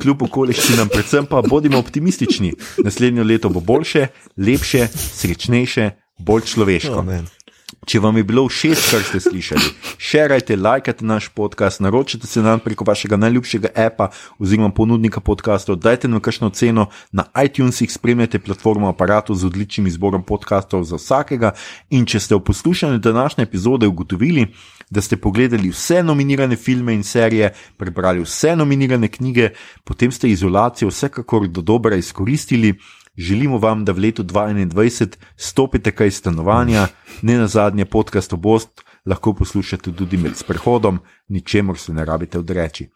kljub 0.00 0.22
okoliščinam, 0.22 0.88
predvsem 0.88 1.26
pa 1.28 1.42
bodimo 1.44 1.78
optimistični. 1.78 2.54
Naslednje 2.84 3.24
leto 3.24 3.50
bo 3.52 3.60
boljše, 3.60 4.06
lepše, 4.36 4.86
srečnejše, 4.88 5.90
bolj 6.18 6.46
človeško. 6.54 7.02
Oh, 7.02 7.04
man. 7.04 7.28
Če 7.66 7.98
vam 7.98 8.14
je 8.14 8.22
bilo 8.22 8.44
všeč, 8.46 8.78
kar 8.92 9.00
ste 9.02 9.18
slišali, 9.18 9.68
širite, 9.98 10.54
lajkajte 10.54 11.02
naš 11.02 11.26
podcast, 11.34 11.80
naročite 11.82 12.28
se 12.30 12.38
nam 12.42 12.60
preko 12.62 12.84
vašega 12.86 13.16
najljubšega 13.18 13.72
apa 13.74 14.06
oziroma 14.38 14.70
ponudnika 14.70 15.18
podcastov, 15.18 15.80
dajte 15.82 16.06
nam 16.06 16.22
kakšno 16.22 16.52
ceno 16.54 16.84
na 17.10 17.24
iTunesih, 17.42 17.90
spremljajte 17.90 18.38
platformo 18.38 18.86
aparatu 18.86 19.34
z 19.34 19.48
odličnim 19.50 19.88
izborom 19.90 20.22
podcastov 20.22 20.84
za 20.86 20.94
vsakega. 20.94 21.56
In 21.90 22.06
če 22.06 22.20
ste 22.22 22.38
v 22.38 22.44
poslušanju 22.46 23.00
današnje 23.02 23.48
epizode 23.48 23.90
ugotovili, 23.90 24.46
da 24.86 25.02
ste 25.02 25.18
pogledali 25.18 25.72
vse 25.74 26.04
nominirane 26.06 26.54
filme 26.54 26.94
in 26.94 27.02
serije, 27.02 27.50
prebrali 27.82 28.22
vse 28.22 28.54
nominirane 28.54 29.10
knjige, 29.10 29.50
potem 29.82 30.14
ste 30.14 30.30
izolacijo 30.30 30.94
vsekakor 30.94 31.48
do 31.50 31.66
dobra 31.66 31.98
izkoristili. 31.98 32.76
Želimo 33.16 33.58
vam, 33.58 33.84
da 33.84 33.92
v 33.92 33.98
letu 33.98 34.24
2021 34.24 35.16
stopite 35.36 35.90
kaj 35.90 36.06
iz 36.06 36.16
stanovanja, 36.16 36.88
ne 37.22 37.38
na 37.38 37.46
zadnje 37.46 37.84
podcast 37.84 38.32
obost, 38.32 38.84
lahko 39.06 39.32
poslušate 39.34 39.92
tudi 39.92 40.16
med 40.16 40.36
sprehodom, 40.36 41.00
ničemur 41.28 41.78
se 41.78 41.92
ne 41.92 42.04
rabite 42.04 42.38
odreči. 42.38 42.88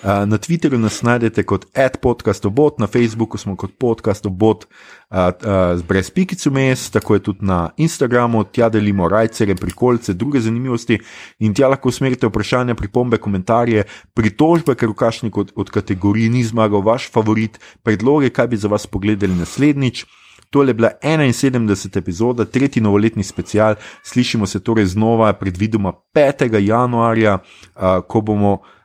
Uh, 0.00 0.24
Na 0.26 0.38
Twitterju 0.38 0.78
nas 0.80 1.02
najdete 1.02 1.42
kot 1.44 1.66
adpodcastobot, 1.76 2.78
na 2.78 2.86
Facebooku 2.86 3.38
smo 3.38 3.52
kot 3.56 3.74
podcastobot 3.78 4.64
uh, 4.64 5.18
uh, 5.28 5.82
brez 5.84 6.08
pikic 6.10 6.46
vmes, 6.46 6.86
tako 6.90 7.14
je 7.14 7.22
tudi 7.26 7.44
na 7.44 7.58
Instagramu, 7.76 8.44
tja 8.44 8.70
delimo 8.72 9.08
rajcere, 9.08 9.54
prikolce, 9.54 10.14
druge 10.14 10.40
zanimivosti 10.40 10.98
in 11.38 11.52
tja 11.54 11.68
lahko 11.68 11.92
usmerite 11.92 12.30
vprašanja, 12.32 12.78
pripombe, 12.80 13.20
komentarje, 13.20 13.84
pritožbe, 14.16 14.74
ker 14.74 14.88
v 14.88 14.96
kašni 15.04 15.30
od, 15.36 15.52
od 15.56 15.70
kategorij 15.70 16.32
ni 16.32 16.46
zmagal 16.48 16.80
vaš 16.80 17.10
favorit, 17.12 17.60
predloge, 17.84 18.32
kaj 18.32 18.48
bi 18.48 18.56
za 18.56 18.72
vas 18.72 18.86
pogledali 18.88 19.36
naslednjič. 19.36 20.06
To 20.50 20.64
je 20.64 20.74
bila 20.74 20.96
71. 21.04 21.98
epizoda, 21.98 22.44
tretji 22.44 22.82
novoletni 22.82 23.22
special. 23.22 23.76
Slišimo 24.02 24.46
se 24.46 24.64
torej 24.64 24.86
znova, 24.96 25.32
predvidoma 25.32 25.92
5. 26.14 26.56
januarja, 26.58 27.38
uh, 27.38 28.00
ko 28.08 28.20
bomo 28.20 28.52
uh, 28.52 28.79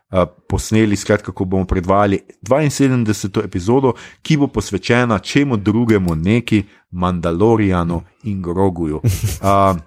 posneli, 0.50 0.96
skratka, 0.96 1.32
ko 1.32 1.46
bomo 1.46 1.66
predvajali 1.66 2.20
72. 2.42 3.44
epizodo, 3.46 3.94
ki 4.22 4.38
bo 4.38 4.48
posvečena 4.48 5.20
čemu 5.20 5.58
drugemu, 5.58 6.16
neki 6.16 6.64
Mandalorijanu 6.92 8.02
in 8.24 8.42
Groguju. 8.42 9.02
Uh, 9.04 9.78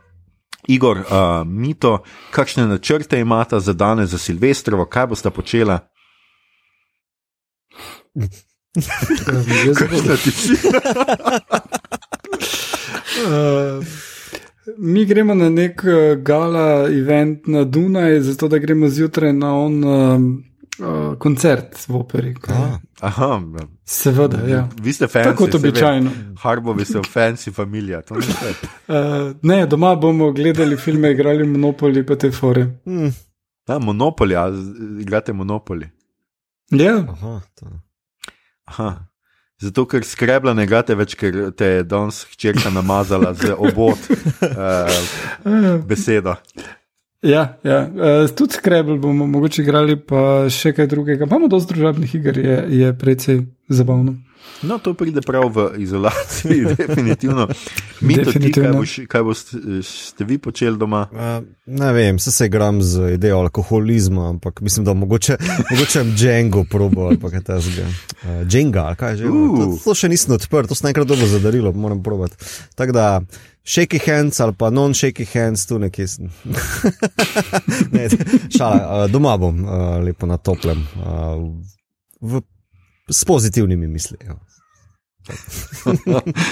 Igor, 0.68 0.98
uh, 0.98 1.04
Mito, 1.46 2.02
kakšne 2.30 2.66
načrte 2.66 3.20
imata 3.20 3.60
za 3.60 3.72
danes, 3.72 4.10
za 4.10 4.18
Silvestrovo, 4.18 4.84
kaj 4.84 5.06
boste 5.06 5.30
počela? 5.30 5.78
Jaz 8.14 9.78
bom- 9.90 10.06
Kakšna 10.06 10.16
ti? 10.16 10.30
Uh, 13.18 13.84
mi 14.76 15.04
gremo 15.04 15.34
na 15.34 15.50
nek 15.50 15.82
uh, 15.84 16.22
gala 16.22 16.88
event 16.90 17.46
na 17.46 17.64
Dunaj, 17.64 18.20
zato 18.20 18.48
da 18.48 18.58
gremo 18.58 18.88
zjutraj 18.88 19.32
na 19.32 19.54
on 19.54 19.84
um, 19.84 20.44
uh, 20.78 21.18
koncert 21.18 21.88
v 21.88 21.94
operi. 21.96 22.34
Ah, 22.48 22.78
Aha, 23.00 23.42
Seveda, 23.84 24.38
ja. 24.48 24.68
vi 24.82 24.92
ste 24.92 25.06
fancy. 25.06 25.24
Tako 25.24 25.44
kot 25.44 25.54
običajno. 25.54 26.10
Harbovi 26.42 26.84
so 26.84 27.02
fancy 27.02 27.52
familija. 27.52 28.02
Uh, 28.10 28.18
ne, 29.48 29.66
doma 29.66 29.94
bomo 29.96 30.32
gledali 30.32 30.76
filme, 30.76 31.10
igrali 31.10 31.46
Monopoly, 31.46 32.06
pa 32.06 32.16
te 32.16 32.30
fore. 32.30 32.66
mm, 32.86 33.10
Ja, 33.68 33.78
monopoli, 33.78 34.36
a 34.36 34.48
igrate 35.00 35.32
monopoli. 35.32 35.88
Ja, 36.70 37.04
aha, 37.08 37.40
to. 37.54 37.66
Aha. 38.64 39.07
Zato, 39.58 39.86
ker 39.90 40.04
skrebla 40.06 40.52
ne 40.54 40.68
gate 40.70 40.94
več, 40.94 41.16
ker 41.18 41.48
te 41.58 41.66
je 41.66 41.86
danes 41.86 42.20
hčerka 42.30 42.70
namazala 42.70 43.32
z 43.34 43.56
obot 43.58 43.98
uh, 44.06 44.86
uh, 45.42 45.72
besedo. 45.82 46.36
ja, 47.26 47.58
ja. 47.66 47.80
Uh, 47.90 48.30
tudi 48.30 48.54
Scrabble 48.54 49.00
bomo 49.02 49.26
mogoče 49.26 49.64
igrali, 49.64 49.98
pa 49.98 50.46
še 50.46 50.70
kaj 50.76 50.86
drugega. 50.94 51.26
Imamo 51.26 51.50
dosti 51.50 51.74
družabnih 51.74 52.14
iger, 52.20 52.38
je, 52.38 52.58
je 52.84 52.92
precej 52.98 53.42
zabavno. 53.68 54.14
No, 54.62 54.78
to 54.78 54.94
pride 54.94 55.20
prav 55.22 55.50
v 55.54 55.70
izolaciji, 55.78 56.64
definitivno. 56.78 57.48
Mi 58.00 58.16
to 58.24 58.32
ti, 58.32 58.52
kaj, 58.52 58.72
boš, 58.72 58.94
kaj 59.08 59.22
boste 59.22 59.58
ste 59.82 60.24
vi 60.24 60.38
počeli 60.38 60.78
doma? 60.78 61.06
Uh, 61.12 61.46
ne 61.66 61.92
vem, 61.92 62.18
se 62.18 62.32
se 62.32 62.46
igram 62.46 62.82
z 62.82 63.12
idejo 63.14 63.38
alkoholizma, 63.38 64.28
ampak 64.28 64.60
mislim, 64.60 64.84
da 64.84 64.94
mogoče, 64.94 65.36
mogoče 65.70 66.04
Django 66.04 66.64
probo 66.64 67.06
ali 67.06 67.18
kaj 67.30 67.42
tasega. 67.42 67.86
Uh, 67.86 68.42
Django, 68.46 68.78
ali 68.78 68.96
kaj 68.96 69.16
že. 69.16 69.26
Uh. 69.26 69.58
To, 69.58 69.78
to 69.84 69.94
še 69.94 70.08
nisem 70.08 70.34
odprl, 70.34 70.66
to 70.66 70.74
sem 70.74 70.90
enkrat 70.90 71.06
dobro 71.06 71.26
zadarilo, 71.26 71.72
moram 71.72 72.02
probati. 72.02 72.36
Tako 72.74 72.92
da, 72.92 73.06
shaky 73.62 74.02
hands 74.06 74.40
ali 74.40 74.58
pa 74.58 74.70
non-shaky 74.70 75.26
hands, 75.32 75.66
tu 75.66 75.78
nekje 75.78 76.08
sem. 76.08 76.30
ne, 77.94 78.08
šala, 78.58 79.06
doma 79.06 79.36
bom, 79.38 79.62
lepo 80.02 80.26
na 80.26 80.36
toplem, 80.42 80.82
v, 82.20 82.42
s 83.10 83.24
pozitivnimi 83.24 83.86
mislijo. 83.86 84.38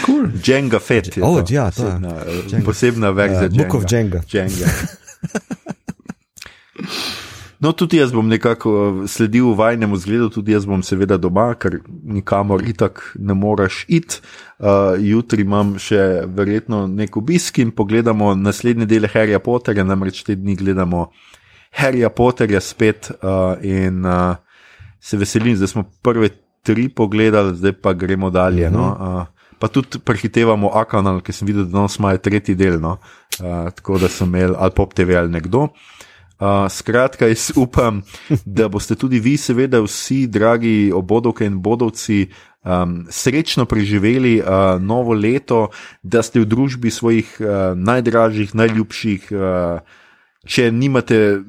Cool. 0.06 0.26
Dženga 0.42 0.78
Fett. 0.78 1.16
je 1.16 1.22
Oh, 1.24 1.44
to. 1.44 1.54
ja, 1.54 1.70
to 1.70 1.82
je. 1.86 1.92
posebna, 1.92 2.08
eh, 2.26 2.42
Django. 2.48 2.64
posebna 2.66 3.10
verzija. 3.10 3.46
Uh, 3.46 3.56
Book 3.56 3.74
of. 3.74 3.84
Dženga. 3.84 4.20
No, 7.60 7.72
tudi 7.72 7.96
jaz 7.96 8.12
bom 8.12 8.28
nekako 8.28 8.72
eh, 9.04 9.08
sledil 9.08 9.54
vajnemu 9.54 9.96
zgledu, 9.96 10.28
tudi 10.30 10.52
jaz 10.52 10.66
bom 10.68 10.82
seveda 10.84 11.16
doma, 11.16 11.54
ker 11.54 11.78
nikamor 12.04 12.62
itak 12.68 13.00
ne 13.18 13.34
moreš 13.34 13.84
iti. 13.88 14.20
Uh, 14.58 14.94
jutri 15.00 15.42
imam 15.44 15.74
še 15.80 16.24
verjetno 16.32 16.86
nek 16.88 17.16
obisk 17.16 17.58
in 17.60 17.70
pogledamo 17.76 18.34
naslednje 18.34 18.86
dele 18.88 19.08
Harryja 19.12 19.38
Potterja, 19.44 19.84
namreč 19.84 20.22
te 20.24 20.32
dni 20.36 20.54
gledamo 20.56 21.10
Harryja 21.76 22.08
Potterja 22.08 22.60
spet 22.64 23.10
uh, 23.20 23.56
in 23.60 24.04
uh, 24.04 24.36
se 25.00 25.16
veselim, 25.20 25.58
da 25.60 25.66
smo 25.68 25.84
prve 26.02 26.30
tri 26.66 26.88
pogledali, 26.90 27.54
zdaj 27.56 27.76
pa 27.82 27.94
gremo 27.94 28.30
dalje. 28.34 28.70
No? 28.70 28.88
Uh, 28.92 29.52
pa 29.58 29.70
tudi 29.72 30.00
prehitevamo 30.02 30.72
A-kanal, 30.74 31.22
ki 31.24 31.32
sem 31.32 31.48
videl, 31.48 31.68
da 31.68 31.78
danes 31.78 32.00
imajo 32.00 32.22
tretji 32.24 32.56
del, 32.58 32.80
no? 32.82 32.98
uh, 33.40 33.68
tako 33.76 34.00
da 34.02 34.10
sem 34.10 34.28
imel 34.28 34.58
ali 34.58 34.74
Pop 34.76 34.94
TV 34.94 35.16
ali 35.18 35.32
nekdo. 35.32 35.68
Uh, 36.36 36.66
skratka, 36.68 37.30
jaz 37.30 37.48
upam, 37.56 38.02
da 38.44 38.68
boste 38.68 38.94
tudi 38.98 39.20
vi, 39.24 39.38
seveda, 39.40 39.80
vsi 39.80 40.26
dragi 40.28 40.90
obodovke 40.92 41.46
in 41.48 41.62
bodovci, 41.64 42.26
um, 42.60 43.06
srečno 43.08 43.64
preživeli 43.64 44.40
uh, 44.40 44.76
novo 44.82 45.14
leto, 45.16 45.70
da 46.02 46.22
ste 46.22 46.42
v 46.42 46.50
družbi 46.50 46.92
svojih 46.92 47.30
uh, 47.40 47.72
najdražjih, 47.72 48.52
najljubših, 48.54 49.30
uh, 49.32 49.80
če 50.44 50.68
nimate 50.70 51.40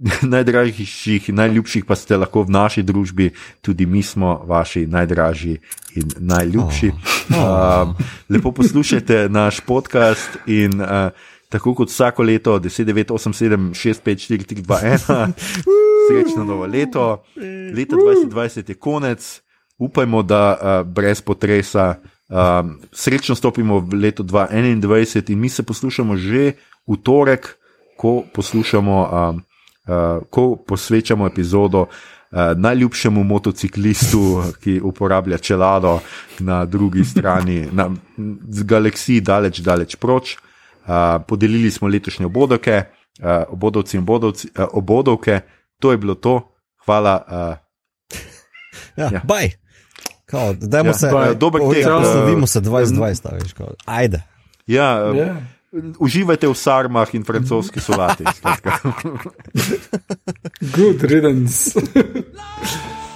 najdražjih 0.32 1.28
in 1.28 1.34
najljubših, 1.34 1.84
pa 1.84 1.96
ste 1.96 2.16
lahko 2.16 2.44
v 2.48 2.50
naši 2.50 2.82
družbi, 2.82 3.30
tudi 3.60 3.86
mi 3.86 4.02
smo 4.02 4.40
vaši 4.46 4.86
najdražji 4.86 5.58
in 5.94 6.14
najljubši. 6.18 6.92
Um, 7.30 7.94
lepo 8.28 8.50
poslušajte 8.52 9.28
naš 9.28 9.60
podcast 9.60 10.38
in 10.46 10.80
uh, 10.80 11.14
tako 11.48 11.74
kot 11.74 11.88
vsako 11.88 12.22
leto, 12.22 12.58
10, 12.58 12.84
9, 12.84 13.12
8, 13.14 13.32
7, 13.32 13.70
6, 13.70 14.02
5, 14.02 14.26
4, 14.34 14.46
3, 14.50 14.62
2, 14.66 14.98
1, 15.06 15.32
srečno 16.10 16.44
novo 16.44 16.66
leto. 16.66 17.22
Leto 17.76 17.96
2020 17.96 18.68
je 18.68 18.74
konec, 18.74 19.42
upajmo, 19.78 20.22
da 20.22 20.58
uh, 20.58 20.92
brez 20.92 21.22
potresa. 21.22 21.94
Um, 22.28 22.80
srečno 22.92 23.34
stopimo 23.34 23.78
v 23.78 23.94
leto 23.94 24.22
2021 24.22 25.30
in 25.32 25.38
mi 25.38 25.48
se 25.48 25.62
poslušamo 25.62 26.16
že 26.16 26.52
v 26.86 26.96
torek, 27.02 27.56
ko 27.96 28.22
poslušamo, 28.34 29.10
um, 29.12 29.42
uh, 29.90 30.22
ko 30.30 30.56
posvečamo 30.56 31.26
epizodo 31.26 31.80
uh, 31.80 31.88
najljubšemu 32.56 33.24
motociklistu, 33.24 34.22
ki 34.60 34.80
uporablja 34.80 35.38
čelado 35.38 35.98
na 36.38 36.64
drugi 36.64 37.04
strani, 37.04 37.66
na 37.72 37.90
galaksiji 38.64 39.20
daleč, 39.20 39.58
daleč 39.58 39.96
proč. 39.96 40.36
Uh, 40.80 40.94
podelili 41.26 41.70
smo 41.70 41.88
letošnje 41.88 42.26
obodovke, 42.26 42.82
uh, 43.18 43.26
obodovci 43.48 43.96
in 43.96 44.02
obodovci, 44.02 44.48
uh, 44.48 44.64
obodovke, 44.72 45.40
to 45.78 45.90
je 45.90 45.98
bilo 45.98 46.14
to. 46.14 46.40
Hvala. 46.86 47.24
Uh, 47.26 47.56
Ja, 48.96 49.04
Ja. 49.04 49.10
ja. 49.12 49.20
Baj. 49.24 49.50
Kao, 50.26 50.54
dajmo 50.54 50.88
Ja, 50.88 50.90
ja, 50.90 50.94
se. 50.94 51.34
Dober 51.34 51.60
tek, 51.74 51.84
Poslovimo 51.84 52.44
eh, 52.44 52.46
se 52.46 52.60
2020, 52.60 53.26
a 53.26 53.34
veš, 53.34 53.52
kao. 53.52 53.66
ajde. 53.86 54.22
ja, 54.66 55.02
Yeah. 55.02 55.36
Uživajte 55.98 56.48
v 56.48 56.54
sarmah 56.54 57.14
in 57.14 57.24
francoski 57.24 57.80
solati. 57.80 58.24
Good 60.60 61.02
riddance. 61.02 61.78